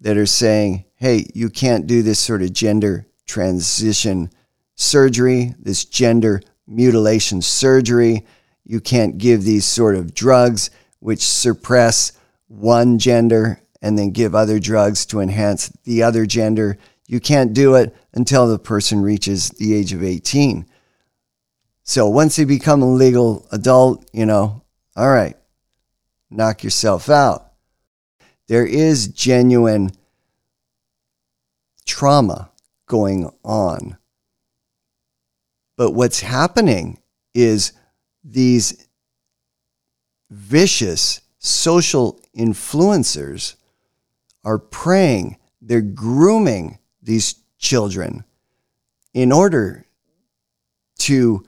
that 0.00 0.18
are 0.18 0.26
saying, 0.26 0.84
hey, 0.96 1.24
you 1.34 1.48
can't 1.48 1.86
do 1.86 2.02
this 2.02 2.18
sort 2.18 2.42
of 2.42 2.52
gender 2.52 3.06
transition 3.26 4.30
surgery, 4.74 5.54
this 5.58 5.86
gender 5.86 6.42
mutilation 6.66 7.40
surgery. 7.40 8.26
You 8.64 8.80
can't 8.80 9.16
give 9.16 9.44
these 9.44 9.64
sort 9.64 9.96
of 9.96 10.12
drugs 10.12 10.68
which 11.00 11.24
suppress 11.24 12.12
one 12.48 12.98
gender 12.98 13.62
and 13.80 13.98
then 13.98 14.10
give 14.10 14.34
other 14.34 14.58
drugs 14.58 15.06
to 15.06 15.20
enhance 15.20 15.68
the 15.84 16.02
other 16.02 16.26
gender. 16.26 16.76
You 17.08 17.18
can't 17.18 17.54
do 17.54 17.76
it 17.76 17.96
until 18.12 18.46
the 18.46 18.58
person 18.58 19.00
reaches 19.00 19.48
the 19.50 19.74
age 19.74 19.94
of 19.94 20.02
18. 20.02 20.66
So 21.82 22.08
once 22.08 22.36
they 22.36 22.44
become 22.44 22.82
a 22.82 22.92
legal 22.92 23.46
adult, 23.52 24.06
you 24.12 24.26
know, 24.26 24.62
all 24.96 25.10
right, 25.10 25.36
knock 26.30 26.64
yourself 26.64 27.08
out. 27.08 27.52
There 28.48 28.66
is 28.66 29.08
genuine 29.08 29.92
trauma 31.84 32.50
going 32.86 33.30
on 33.44 33.96
but 35.76 35.92
what's 35.92 36.20
happening 36.20 36.98
is 37.34 37.72
these 38.24 38.88
vicious 40.30 41.20
social 41.38 42.20
influencers 42.36 43.56
are 44.42 44.58
preying, 44.58 45.36
they're 45.60 45.80
grooming 45.80 46.78
these 47.02 47.34
children 47.58 48.24
in 49.12 49.32
order 49.32 49.84
to 50.98 51.44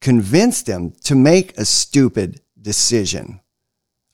convince 0.00 0.62
them 0.62 0.92
to 1.04 1.14
make 1.14 1.56
a 1.56 1.64
stupid 1.64 2.40
decision, 2.60 3.40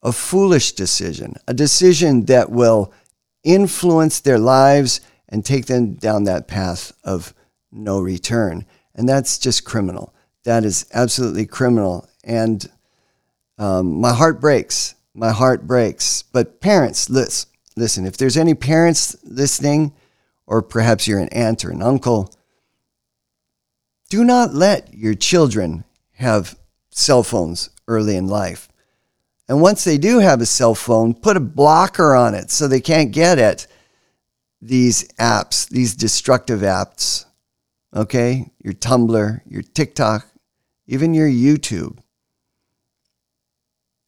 a 0.02 0.12
foolish 0.12 0.72
decision, 0.72 1.34
a 1.46 1.54
decision 1.54 2.24
that 2.26 2.50
will 2.50 2.92
influence 3.44 4.20
their 4.20 4.38
lives 4.38 5.00
and 5.28 5.44
take 5.44 5.66
them 5.66 5.94
down 5.94 6.24
that 6.24 6.48
path 6.48 6.92
of 7.04 7.34
no 7.70 8.00
return. 8.00 8.64
And 8.94 9.08
that's 9.08 9.38
just 9.38 9.64
criminal. 9.64 10.14
That 10.44 10.64
is 10.64 10.86
absolutely 10.92 11.46
criminal. 11.46 12.08
And 12.24 12.68
um, 13.58 14.00
my 14.00 14.12
heart 14.12 14.40
breaks. 14.40 14.94
My 15.14 15.30
heart 15.30 15.66
breaks. 15.66 16.22
But 16.22 16.60
parents, 16.60 17.10
listen, 17.10 17.50
listen, 17.76 18.06
if 18.06 18.16
there's 18.16 18.36
any 18.36 18.54
parents 18.54 19.16
listening, 19.22 19.92
or 20.46 20.62
perhaps 20.62 21.06
you're 21.06 21.20
an 21.20 21.28
aunt 21.28 21.64
or 21.64 21.70
an 21.70 21.82
uncle, 21.82 22.34
do 24.08 24.24
not 24.24 24.52
let 24.52 24.92
your 24.92 25.14
children 25.14 25.84
have 26.14 26.58
cell 26.90 27.22
phones 27.22 27.70
early 27.86 28.16
in 28.16 28.26
life. 28.26 28.68
And 29.50 29.60
once 29.60 29.84
they 29.84 29.98
do 29.98 30.20
have 30.20 30.40
a 30.40 30.46
cell 30.46 30.74
phone, 30.74 31.12
put 31.12 31.36
a 31.36 31.40
blocker 31.40 32.14
on 32.14 32.34
it 32.34 32.50
so 32.50 32.66
they 32.66 32.80
can't 32.80 33.12
get 33.12 33.38
at 33.38 33.66
these 34.62 35.06
apps, 35.18 35.68
these 35.68 35.94
destructive 35.94 36.60
apps 36.60 37.26
okay? 37.94 38.50
Your 38.62 38.74
Tumblr, 38.74 39.40
your 39.46 39.62
TikTok, 39.62 40.26
even 40.86 41.14
your 41.14 41.28
YouTube. 41.28 41.98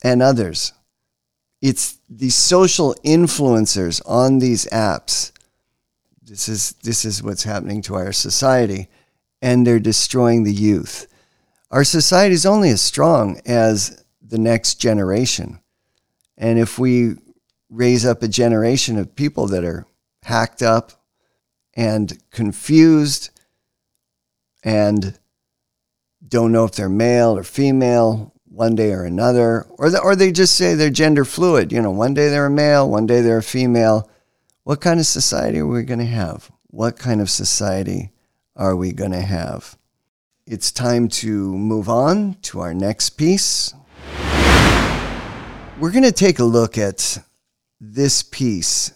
and 0.05 0.21
others. 0.21 0.73
It's 1.61 2.01
the 2.11 2.31
social 2.31 2.97
influencers 3.05 4.03
on 4.05 4.41
these 4.41 4.67
apps. 4.67 5.31
This 6.21 6.49
is, 6.49 6.73
this 6.83 7.05
is 7.05 7.23
what's 7.23 7.45
happening 7.45 7.83
to 7.83 7.95
our 7.95 8.13
society, 8.13 8.89
and 9.41 9.65
they're 9.65 9.79
destroying 9.79 10.43
the 10.43 10.53
youth. 10.53 11.07
Our 11.71 11.85
society 11.85 12.35
is 12.35 12.45
only 12.45 12.71
as 12.71 12.83
strong 12.83 13.41
as 13.47 14.02
the 14.33 14.39
next 14.39 14.77
generation. 14.77 15.61
And 16.39 16.59
if 16.59 16.79
we 16.79 17.17
raise 17.69 18.07
up 18.07 18.23
a 18.23 18.29
generation 18.29 18.97
of 18.97 19.15
people 19.15 19.47
that 19.49 19.63
are 19.63 19.85
hacked 20.23 20.63
up 20.63 20.93
and 21.75 22.19
confused 22.31 23.29
and 24.65 25.19
don't 26.27 26.51
know 26.51 26.65
if 26.65 26.73
they're 26.73 26.89
male 26.89 27.37
or 27.37 27.43
female 27.45 28.33
one 28.47 28.75
day 28.75 28.93
or 28.93 29.05
another, 29.05 29.67
or, 29.69 29.91
the, 29.91 30.01
or 30.01 30.17
they 30.17 30.33
just 30.33 30.55
say 30.55 30.75
they're 30.75 30.89
gender 30.89 31.27
fluid. 31.27 31.71
You 31.71 31.83
know, 31.83 31.91
one 31.91 32.15
day 32.15 32.31
they're 32.31 32.47
a 32.47 32.51
male, 32.51 32.89
one 32.89 33.07
day 33.07 33.21
they're 33.21 33.37
a 33.37 33.43
female. 33.43 34.09
What 34.65 34.81
kind 34.81 34.99
of 34.99 35.05
society 35.05 35.59
are 35.59 35.67
we 35.67 35.83
going 35.83 36.01
to 36.01 36.07
have? 36.07 36.51
What 36.69 36.97
kind 36.97 37.21
of 37.21 37.29
society 37.29 38.13
are 38.57 38.75
we 38.75 38.93
going 38.93 39.13
to 39.13 39.21
have? 39.21 39.77
It's 40.47 40.73
time 40.73 41.09
to 41.09 41.55
move 41.55 41.91
on 41.91 42.37
to 42.43 42.61
our 42.61 42.73
next 42.73 43.11
piece. 43.11 43.75
We're 45.79 45.91
going 45.91 46.05
to 46.05 46.13
take 46.13 46.39
a 46.39 46.45
look 46.45 46.77
at 46.77 47.19
this 47.81 48.23
piece, 48.23 48.93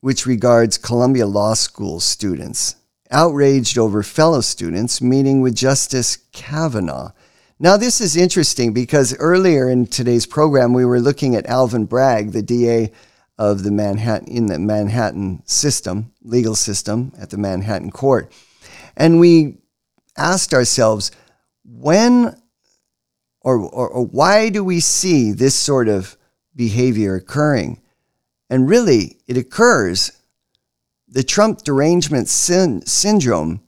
which 0.00 0.26
regards 0.26 0.78
Columbia 0.78 1.26
Law 1.26 1.54
School 1.54 1.98
students 1.98 2.76
outraged 3.10 3.76
over 3.76 4.02
fellow 4.04 4.40
students 4.40 5.02
meeting 5.02 5.40
with 5.40 5.56
Justice 5.56 6.18
Kavanaugh. 6.32 7.10
Now, 7.58 7.76
this 7.76 8.00
is 8.00 8.16
interesting 8.16 8.72
because 8.72 9.14
earlier 9.18 9.68
in 9.68 9.86
today's 9.86 10.24
program, 10.24 10.72
we 10.72 10.84
were 10.84 11.00
looking 11.00 11.34
at 11.34 11.46
Alvin 11.46 11.84
Bragg, 11.84 12.30
the 12.30 12.42
DA 12.42 12.92
of 13.36 13.64
the 13.64 13.72
Manhattan 13.72 14.28
in 14.28 14.46
the 14.46 14.58
Manhattan 14.58 15.42
system, 15.46 16.12
legal 16.22 16.54
system 16.54 17.12
at 17.18 17.30
the 17.30 17.38
Manhattan 17.38 17.90
court. 17.90 18.32
And 18.96 19.18
we 19.18 19.58
asked 20.16 20.54
ourselves, 20.54 21.10
when 21.64 22.40
or, 23.42 23.58
or, 23.58 23.88
or 23.88 24.04
why 24.04 24.48
do 24.48 24.62
we 24.62 24.80
see 24.80 25.32
this 25.32 25.54
sort 25.54 25.88
of 25.88 26.16
behavior 26.60 27.14
occurring? 27.14 27.80
And 28.50 28.68
really, 28.68 29.16
it 29.26 29.38
occurs. 29.38 30.12
The 31.08 31.22
Trump 31.22 31.62
derangement 31.62 32.28
syn- 32.28 32.84
syndrome 32.84 33.62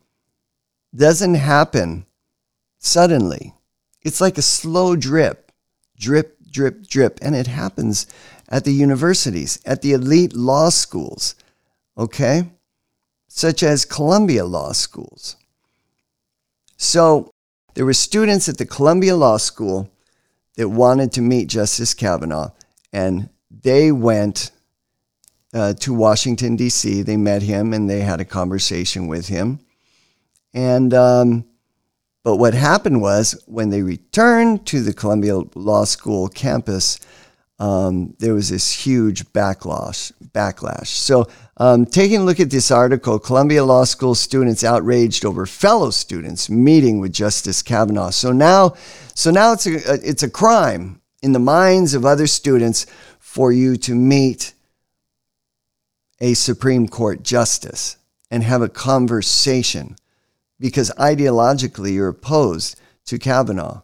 doesn't 0.95 1.37
happen 1.37 2.05
suddenly. 2.79 3.55
It's 4.03 4.21
like 4.21 4.37
a 4.37 4.43
slow 4.43 4.95
drip, 4.95 5.53
drip, 5.99 6.37
drip, 6.51 6.87
drip. 6.87 7.19
And 7.23 7.35
it 7.35 7.47
happens 7.47 8.07
at 8.51 8.65
the 8.65 8.75
universities, 8.75 9.59
at 9.65 9.81
the 9.81 9.93
elite 9.93 10.35
law 10.35 10.69
schools, 10.69 11.35
okay? 11.97 12.51
Such 13.27 13.63
as 13.63 13.87
Columbia 13.87 14.45
Law 14.45 14.73
Schools. 14.73 15.37
So 16.77 17.31
there 17.73 17.87
were 17.87 17.95
students 17.95 18.51
at 18.51 18.59
the 18.59 18.67
Columbia 18.67 19.17
Law 19.17 19.39
School 19.39 19.89
that 20.57 20.69
wanted 20.69 21.13
to 21.13 21.23
meet 21.23 21.49
Justice 21.49 21.95
Kavanaugh, 21.95 22.51
and 22.93 23.29
they 23.51 23.93
went 23.93 24.51
uh, 25.55 25.75
to 25.75 25.93
Washington, 25.93 26.57
D.C. 26.57 27.03
They 27.03 27.17
met 27.17 27.43
him 27.43 27.73
and 27.73 27.89
they 27.89 28.01
had 28.01 28.21
a 28.21 28.25
conversation 28.25 29.07
with 29.07 29.29
him. 29.29 29.61
And, 30.55 30.93
um, 30.95 31.45
but 32.25 32.37
what 32.37 32.55
happened 32.55 33.01
was 33.01 33.43
when 33.47 33.71
they 33.71 33.83
returned 33.83 34.67
to 34.67 34.81
the 34.83 34.93
Columbia 34.93 35.39
Law 35.55 35.85
School 35.85 36.29
campus, 36.29 36.99
um, 37.59 38.15
there 38.19 38.35
was 38.35 38.49
this 38.49 38.73
huge 38.73 39.25
backlash. 39.33 40.13
Backlash. 40.33 40.87
So, 40.87 41.29
um, 41.59 41.85
taking 41.85 42.23
a 42.23 42.25
look 42.25 42.41
at 42.41 42.51
this 42.51 42.71
article, 42.71 43.19
Columbia 43.19 43.65
Law 43.65 43.85
School 43.85 44.15
students 44.15 44.65
outraged 44.65 45.25
over 45.25 45.47
fellow 45.47 45.91
students 45.91 46.49
meeting 46.49 46.99
with 46.99 47.13
Justice 47.13 47.63
Kavanaugh. 47.63 48.11
So 48.11 48.33
now, 48.33 48.75
so 49.15 49.31
now 49.31 49.53
it's 49.53 49.67
a 49.67 49.95
it's 50.03 50.23
a 50.23 50.31
crime 50.31 51.02
in 51.23 51.33
the 51.33 51.39
minds 51.39 51.95
of 51.95 52.05
other 52.05 52.27
students 52.27 52.87
for 53.19 53.53
you 53.53 53.77
to 53.77 53.95
meet 53.95 54.53
a 56.21 56.35
Supreme 56.35 56.89
Court 56.89 57.23
justice 57.23 57.97
and 58.31 58.43
have 58.43 58.63
a 58.63 58.69
conversation 58.69 59.97
because 60.59 60.91
ideologically 60.93 61.95
you're 61.95 62.09
opposed 62.09 62.79
to 63.07 63.19
Kavanaugh. 63.19 63.83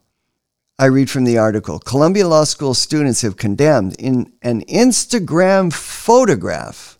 I 0.78 0.86
read 0.86 1.10
from 1.10 1.24
the 1.24 1.38
article 1.38 1.80
Columbia 1.80 2.28
Law 2.28 2.44
School 2.44 2.74
students 2.74 3.22
have 3.22 3.36
condemned 3.36 3.96
in 3.98 4.32
an 4.42 4.64
Instagram 4.66 5.72
photograph 5.72 6.98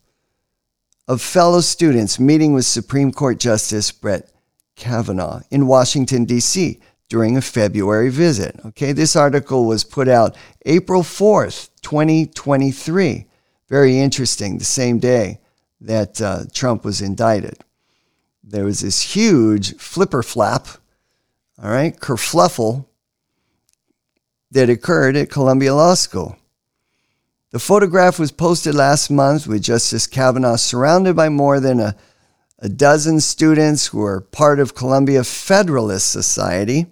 of 1.07 1.23
fellow 1.23 1.61
students 1.61 2.19
meeting 2.19 2.53
with 2.53 2.67
Supreme 2.67 3.13
Court 3.13 3.39
Justice 3.39 3.93
Brett 3.93 4.31
Kavanaugh 4.75 5.43
in 5.51 5.67
Washington, 5.67 6.25
D.C. 6.25 6.81
during 7.09 7.37
a 7.37 7.43
February 7.43 8.11
visit. 8.11 8.59
Okay, 8.67 8.93
this 8.93 9.17
article 9.17 9.65
was 9.65 9.85
put 9.85 10.09
out 10.09 10.37
April 10.67 11.03
4th, 11.03 11.71
2023. 11.83 13.27
Very 13.69 13.99
interesting, 13.99 14.59
the 14.59 14.65
same 14.65 14.99
day 14.99 15.41
that 15.81 16.21
uh, 16.21 16.45
Trump 16.53 16.85
was 16.85 17.01
indicted. 17.01 17.59
There 18.43 18.65
was 18.65 18.81
this 18.81 19.15
huge 19.15 19.77
flipper 19.77 20.23
flap, 20.23 20.67
all 21.63 21.71
right, 21.71 21.99
kerfluffle 21.99 22.87
that 24.51 24.71
occurred 24.71 25.17
at 25.17 25.31
Columbia 25.31 25.75
Law 25.75 25.95
School. 25.95 26.37
The 27.51 27.59
photograph 27.59 28.19
was 28.19 28.31
posted 28.31 28.75
last 28.75 29.11
month 29.11 29.47
with 29.47 29.63
Justice 29.63 30.07
Kavanaugh 30.07 30.57
surrounded 30.57 31.17
by 31.17 31.29
more 31.29 31.61
than 31.61 31.81
a, 31.81 31.97
a 32.59 32.69
dozen 32.69 33.21
students 33.21 33.87
who 33.87 34.03
are 34.03 34.21
part 34.21 34.61
of 34.61 34.75
Columbia 34.75 35.25
Federalist 35.25 36.11
Society. 36.11 36.87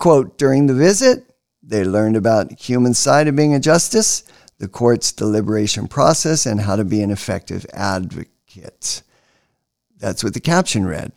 Quote, 0.00 0.38
during 0.38 0.66
the 0.66 0.72
visit, 0.72 1.30
they 1.62 1.84
learned 1.84 2.16
about 2.16 2.58
human 2.58 2.94
side 2.94 3.28
of 3.28 3.36
being 3.36 3.54
a 3.54 3.60
justice, 3.60 4.24
the 4.56 4.66
court's 4.66 5.12
deliberation 5.12 5.88
process, 5.88 6.46
and 6.46 6.62
how 6.62 6.74
to 6.74 6.84
be 6.86 7.02
an 7.02 7.10
effective 7.10 7.66
advocate. 7.74 9.02
That's 9.98 10.24
what 10.24 10.32
the 10.32 10.40
caption 10.40 10.86
read. 10.86 11.12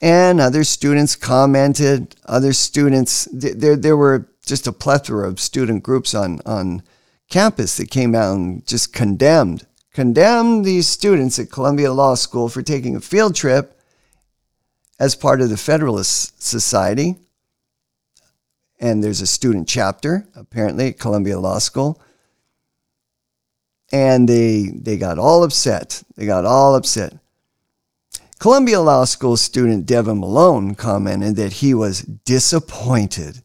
And 0.00 0.40
other 0.40 0.62
students 0.62 1.16
commented, 1.16 2.14
other 2.26 2.52
students, 2.52 3.26
there, 3.32 3.74
there 3.74 3.96
were 3.96 4.28
just 4.46 4.68
a 4.68 4.72
plethora 4.72 5.26
of 5.26 5.40
student 5.40 5.82
groups 5.82 6.14
on, 6.14 6.38
on 6.46 6.84
campus 7.28 7.76
that 7.78 7.90
came 7.90 8.14
out 8.14 8.36
and 8.36 8.64
just 8.68 8.92
condemned, 8.92 9.66
condemned 9.92 10.64
these 10.64 10.86
students 10.86 11.40
at 11.40 11.50
Columbia 11.50 11.92
Law 11.92 12.14
School 12.14 12.48
for 12.48 12.62
taking 12.62 12.94
a 12.94 13.00
field 13.00 13.34
trip 13.34 13.75
as 14.98 15.14
part 15.14 15.40
of 15.40 15.50
the 15.50 15.56
Federalist 15.56 16.42
Society. 16.42 17.16
And 18.78 19.02
there's 19.02 19.20
a 19.20 19.26
student 19.26 19.68
chapter, 19.68 20.26
apparently, 20.34 20.88
at 20.88 20.98
Columbia 20.98 21.38
Law 21.38 21.58
School. 21.58 22.00
And 23.92 24.28
they, 24.28 24.70
they 24.74 24.96
got 24.96 25.18
all 25.18 25.44
upset. 25.44 26.02
They 26.16 26.26
got 26.26 26.44
all 26.44 26.74
upset. 26.74 27.14
Columbia 28.38 28.80
Law 28.80 29.04
School 29.04 29.36
student 29.36 29.86
Devin 29.86 30.20
Malone 30.20 30.74
commented 30.74 31.36
that 31.36 31.54
he 31.54 31.72
was 31.72 32.02
disappointed 32.02 33.42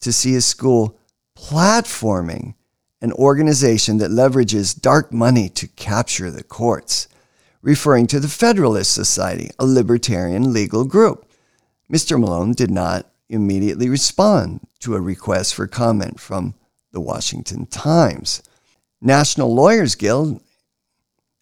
to 0.00 0.12
see 0.12 0.32
his 0.32 0.46
school 0.46 0.98
platforming 1.36 2.54
an 3.02 3.12
organization 3.12 3.98
that 3.98 4.10
leverages 4.10 4.80
dark 4.80 5.12
money 5.12 5.50
to 5.50 5.68
capture 5.68 6.30
the 6.30 6.42
courts, 6.42 7.06
referring 7.64 8.06
to 8.06 8.20
the 8.20 8.28
Federalist 8.28 8.92
Society, 8.92 9.50
a 9.58 9.64
libertarian 9.64 10.52
legal 10.52 10.84
group. 10.84 11.26
Mr. 11.90 12.20
Malone 12.20 12.52
did 12.52 12.70
not 12.70 13.10
immediately 13.30 13.88
respond 13.88 14.60
to 14.80 14.94
a 14.94 15.00
request 15.00 15.54
for 15.54 15.66
comment 15.66 16.20
from 16.20 16.54
the 16.92 17.00
Washington 17.00 17.64
Times. 17.64 18.42
National 19.00 19.54
Lawyers 19.54 19.94
Guild 19.94 20.42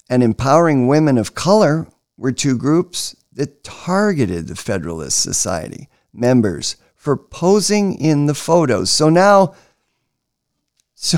and 0.09 0.23
Empowering 0.23 0.87
Women 0.87 1.17
of 1.17 1.35
Color 1.35 1.87
were 2.17 2.31
two 2.31 2.57
groups 2.57 3.17
that 3.33 3.61
targeted 3.61 4.47
the 4.47 4.55
Federalist 4.55 5.19
Society 5.19 5.89
members 6.13 6.77
for 6.95 7.17
posing 7.17 7.99
in 7.99 8.27
the 8.27 8.33
photos. 8.33 8.89
So 8.89 9.09
now, 9.09 9.55
so, 10.95 11.17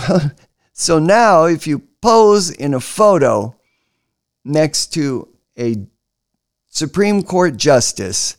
so 0.73 0.97
now 0.97 1.43
if 1.43 1.67
you 1.67 1.83
pose 2.01 2.49
in 2.49 2.73
a 2.73 2.79
photo 2.79 3.55
next 4.45 4.93
to 4.93 5.27
a 5.59 5.85
Supreme 6.67 7.23
Court 7.23 7.57
justice, 7.57 8.37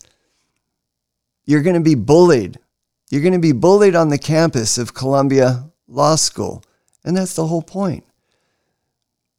you're 1.45 1.63
going 1.63 1.75
to 1.75 1.81
be 1.81 1.95
bullied. 1.95 2.59
You're 3.11 3.23
going 3.23 3.33
to 3.33 3.39
be 3.39 3.53
bullied 3.53 3.95
on 3.95 4.09
the 4.09 4.19
campus 4.19 4.79
of 4.79 4.95
Columbia 4.95 5.71
Law 5.89 6.17
School. 6.17 6.65
And 7.05 7.17
that's 7.17 7.35
the 7.35 7.47
whole 7.47 7.63
point. 7.63 8.05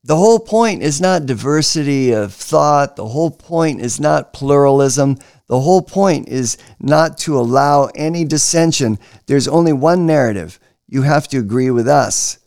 The 0.04 0.16
whole 0.16 0.40
point 0.40 0.84
is 0.84 1.02
not 1.02 1.26
diversity 1.26 2.12
of 2.14 2.34
thought. 2.34 2.96
The 2.96 3.08
whole 3.08 3.32
point 3.32 3.82
is 3.82 4.00
not 4.00 4.32
pluralism. 4.32 5.18
The 5.48 5.60
whole 5.60 5.82
point 5.82 6.30
is 6.30 6.58
not 6.80 7.18
to 7.20 7.38
allow 7.38 7.90
any 7.94 8.24
dissension. 8.24 9.00
There's 9.26 9.48
only 9.48 9.74
one 9.74 10.06
narrative. 10.06 10.60
you 10.88 11.02
have 11.02 11.28
to 11.28 11.38
agree 11.38 11.70
with 11.70 11.90
us. 11.90 12.40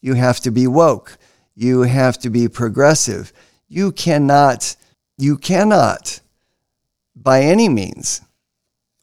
You 0.00 0.14
have 0.14 0.40
to 0.40 0.50
be 0.50 0.66
woke. 0.66 1.18
You 1.54 1.82
have 1.82 2.16
to 2.20 2.30
be 2.30 2.48
progressive. 2.48 3.32
You 3.68 3.92
cannot, 3.92 4.76
you 5.16 5.36
cannot, 5.36 6.20
by 7.16 7.42
any 7.42 7.68
means, 7.68 8.20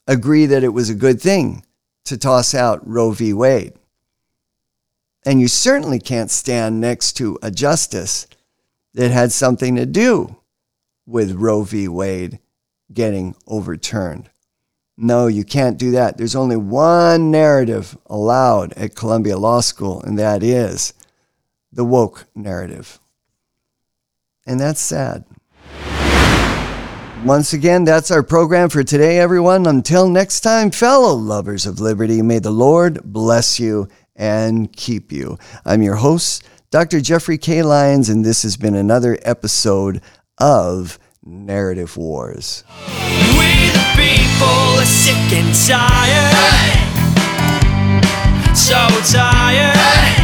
agree 0.06 0.46
that 0.46 0.64
it 0.64 0.68
was 0.68 0.90
a 0.90 0.94
good 0.94 1.20
thing 1.20 1.64
to 2.04 2.16
toss 2.16 2.54
out 2.54 2.86
Roe 2.86 3.12
v. 3.12 3.32
Wade. 3.32 3.74
And 5.24 5.40
you 5.40 5.48
certainly 5.48 6.00
can't 6.00 6.30
stand 6.30 6.80
next 6.80 7.12
to 7.14 7.38
a 7.42 7.50
justice 7.50 8.26
that 8.94 9.10
had 9.10 9.32
something 9.32 9.76
to 9.76 9.86
do 9.86 10.36
with 11.06 11.32
Roe 11.32 11.62
v. 11.62 11.88
Wade 11.88 12.40
getting 12.92 13.34
overturned. 13.46 14.30
No, 14.96 15.26
you 15.26 15.44
can't 15.44 15.78
do 15.78 15.92
that. 15.92 16.18
There's 16.18 16.36
only 16.36 16.56
one 16.56 17.30
narrative 17.30 17.96
allowed 18.06 18.72
at 18.74 18.94
Columbia 18.94 19.38
Law 19.38 19.60
School, 19.60 20.02
and 20.02 20.18
that 20.18 20.42
is 20.42 20.92
the 21.72 21.84
woke 21.84 22.26
narrative. 22.34 23.00
And 24.46 24.58
that's 24.58 24.80
sad. 24.80 25.24
Once 27.24 27.52
again, 27.52 27.84
that's 27.84 28.10
our 28.10 28.22
program 28.24 28.68
for 28.68 28.82
today, 28.82 29.18
everyone. 29.20 29.64
Until 29.66 30.08
next 30.08 30.40
time, 30.40 30.72
fellow 30.72 31.14
lovers 31.14 31.66
of 31.66 31.78
liberty, 31.78 32.20
may 32.20 32.40
the 32.40 32.50
Lord 32.50 33.00
bless 33.04 33.60
you 33.60 33.88
and 34.16 34.72
keep 34.72 35.12
you. 35.12 35.38
I'm 35.64 35.82
your 35.82 35.94
host, 35.94 36.42
Dr. 36.70 37.00
Jeffrey 37.00 37.38
K. 37.38 37.62
Lyons, 37.62 38.08
and 38.08 38.24
this 38.24 38.42
has 38.42 38.56
been 38.56 38.74
another 38.74 39.16
episode 39.22 40.02
of 40.38 40.98
Narrative 41.24 41.96
Wars. 41.96 42.64
We 42.88 43.70
the 43.70 43.86
people 43.94 44.80
are 44.80 44.84
sick 44.84 45.14
and 45.32 45.54
tired. 45.54 46.32
So 48.56 48.88
tired. 49.12 50.21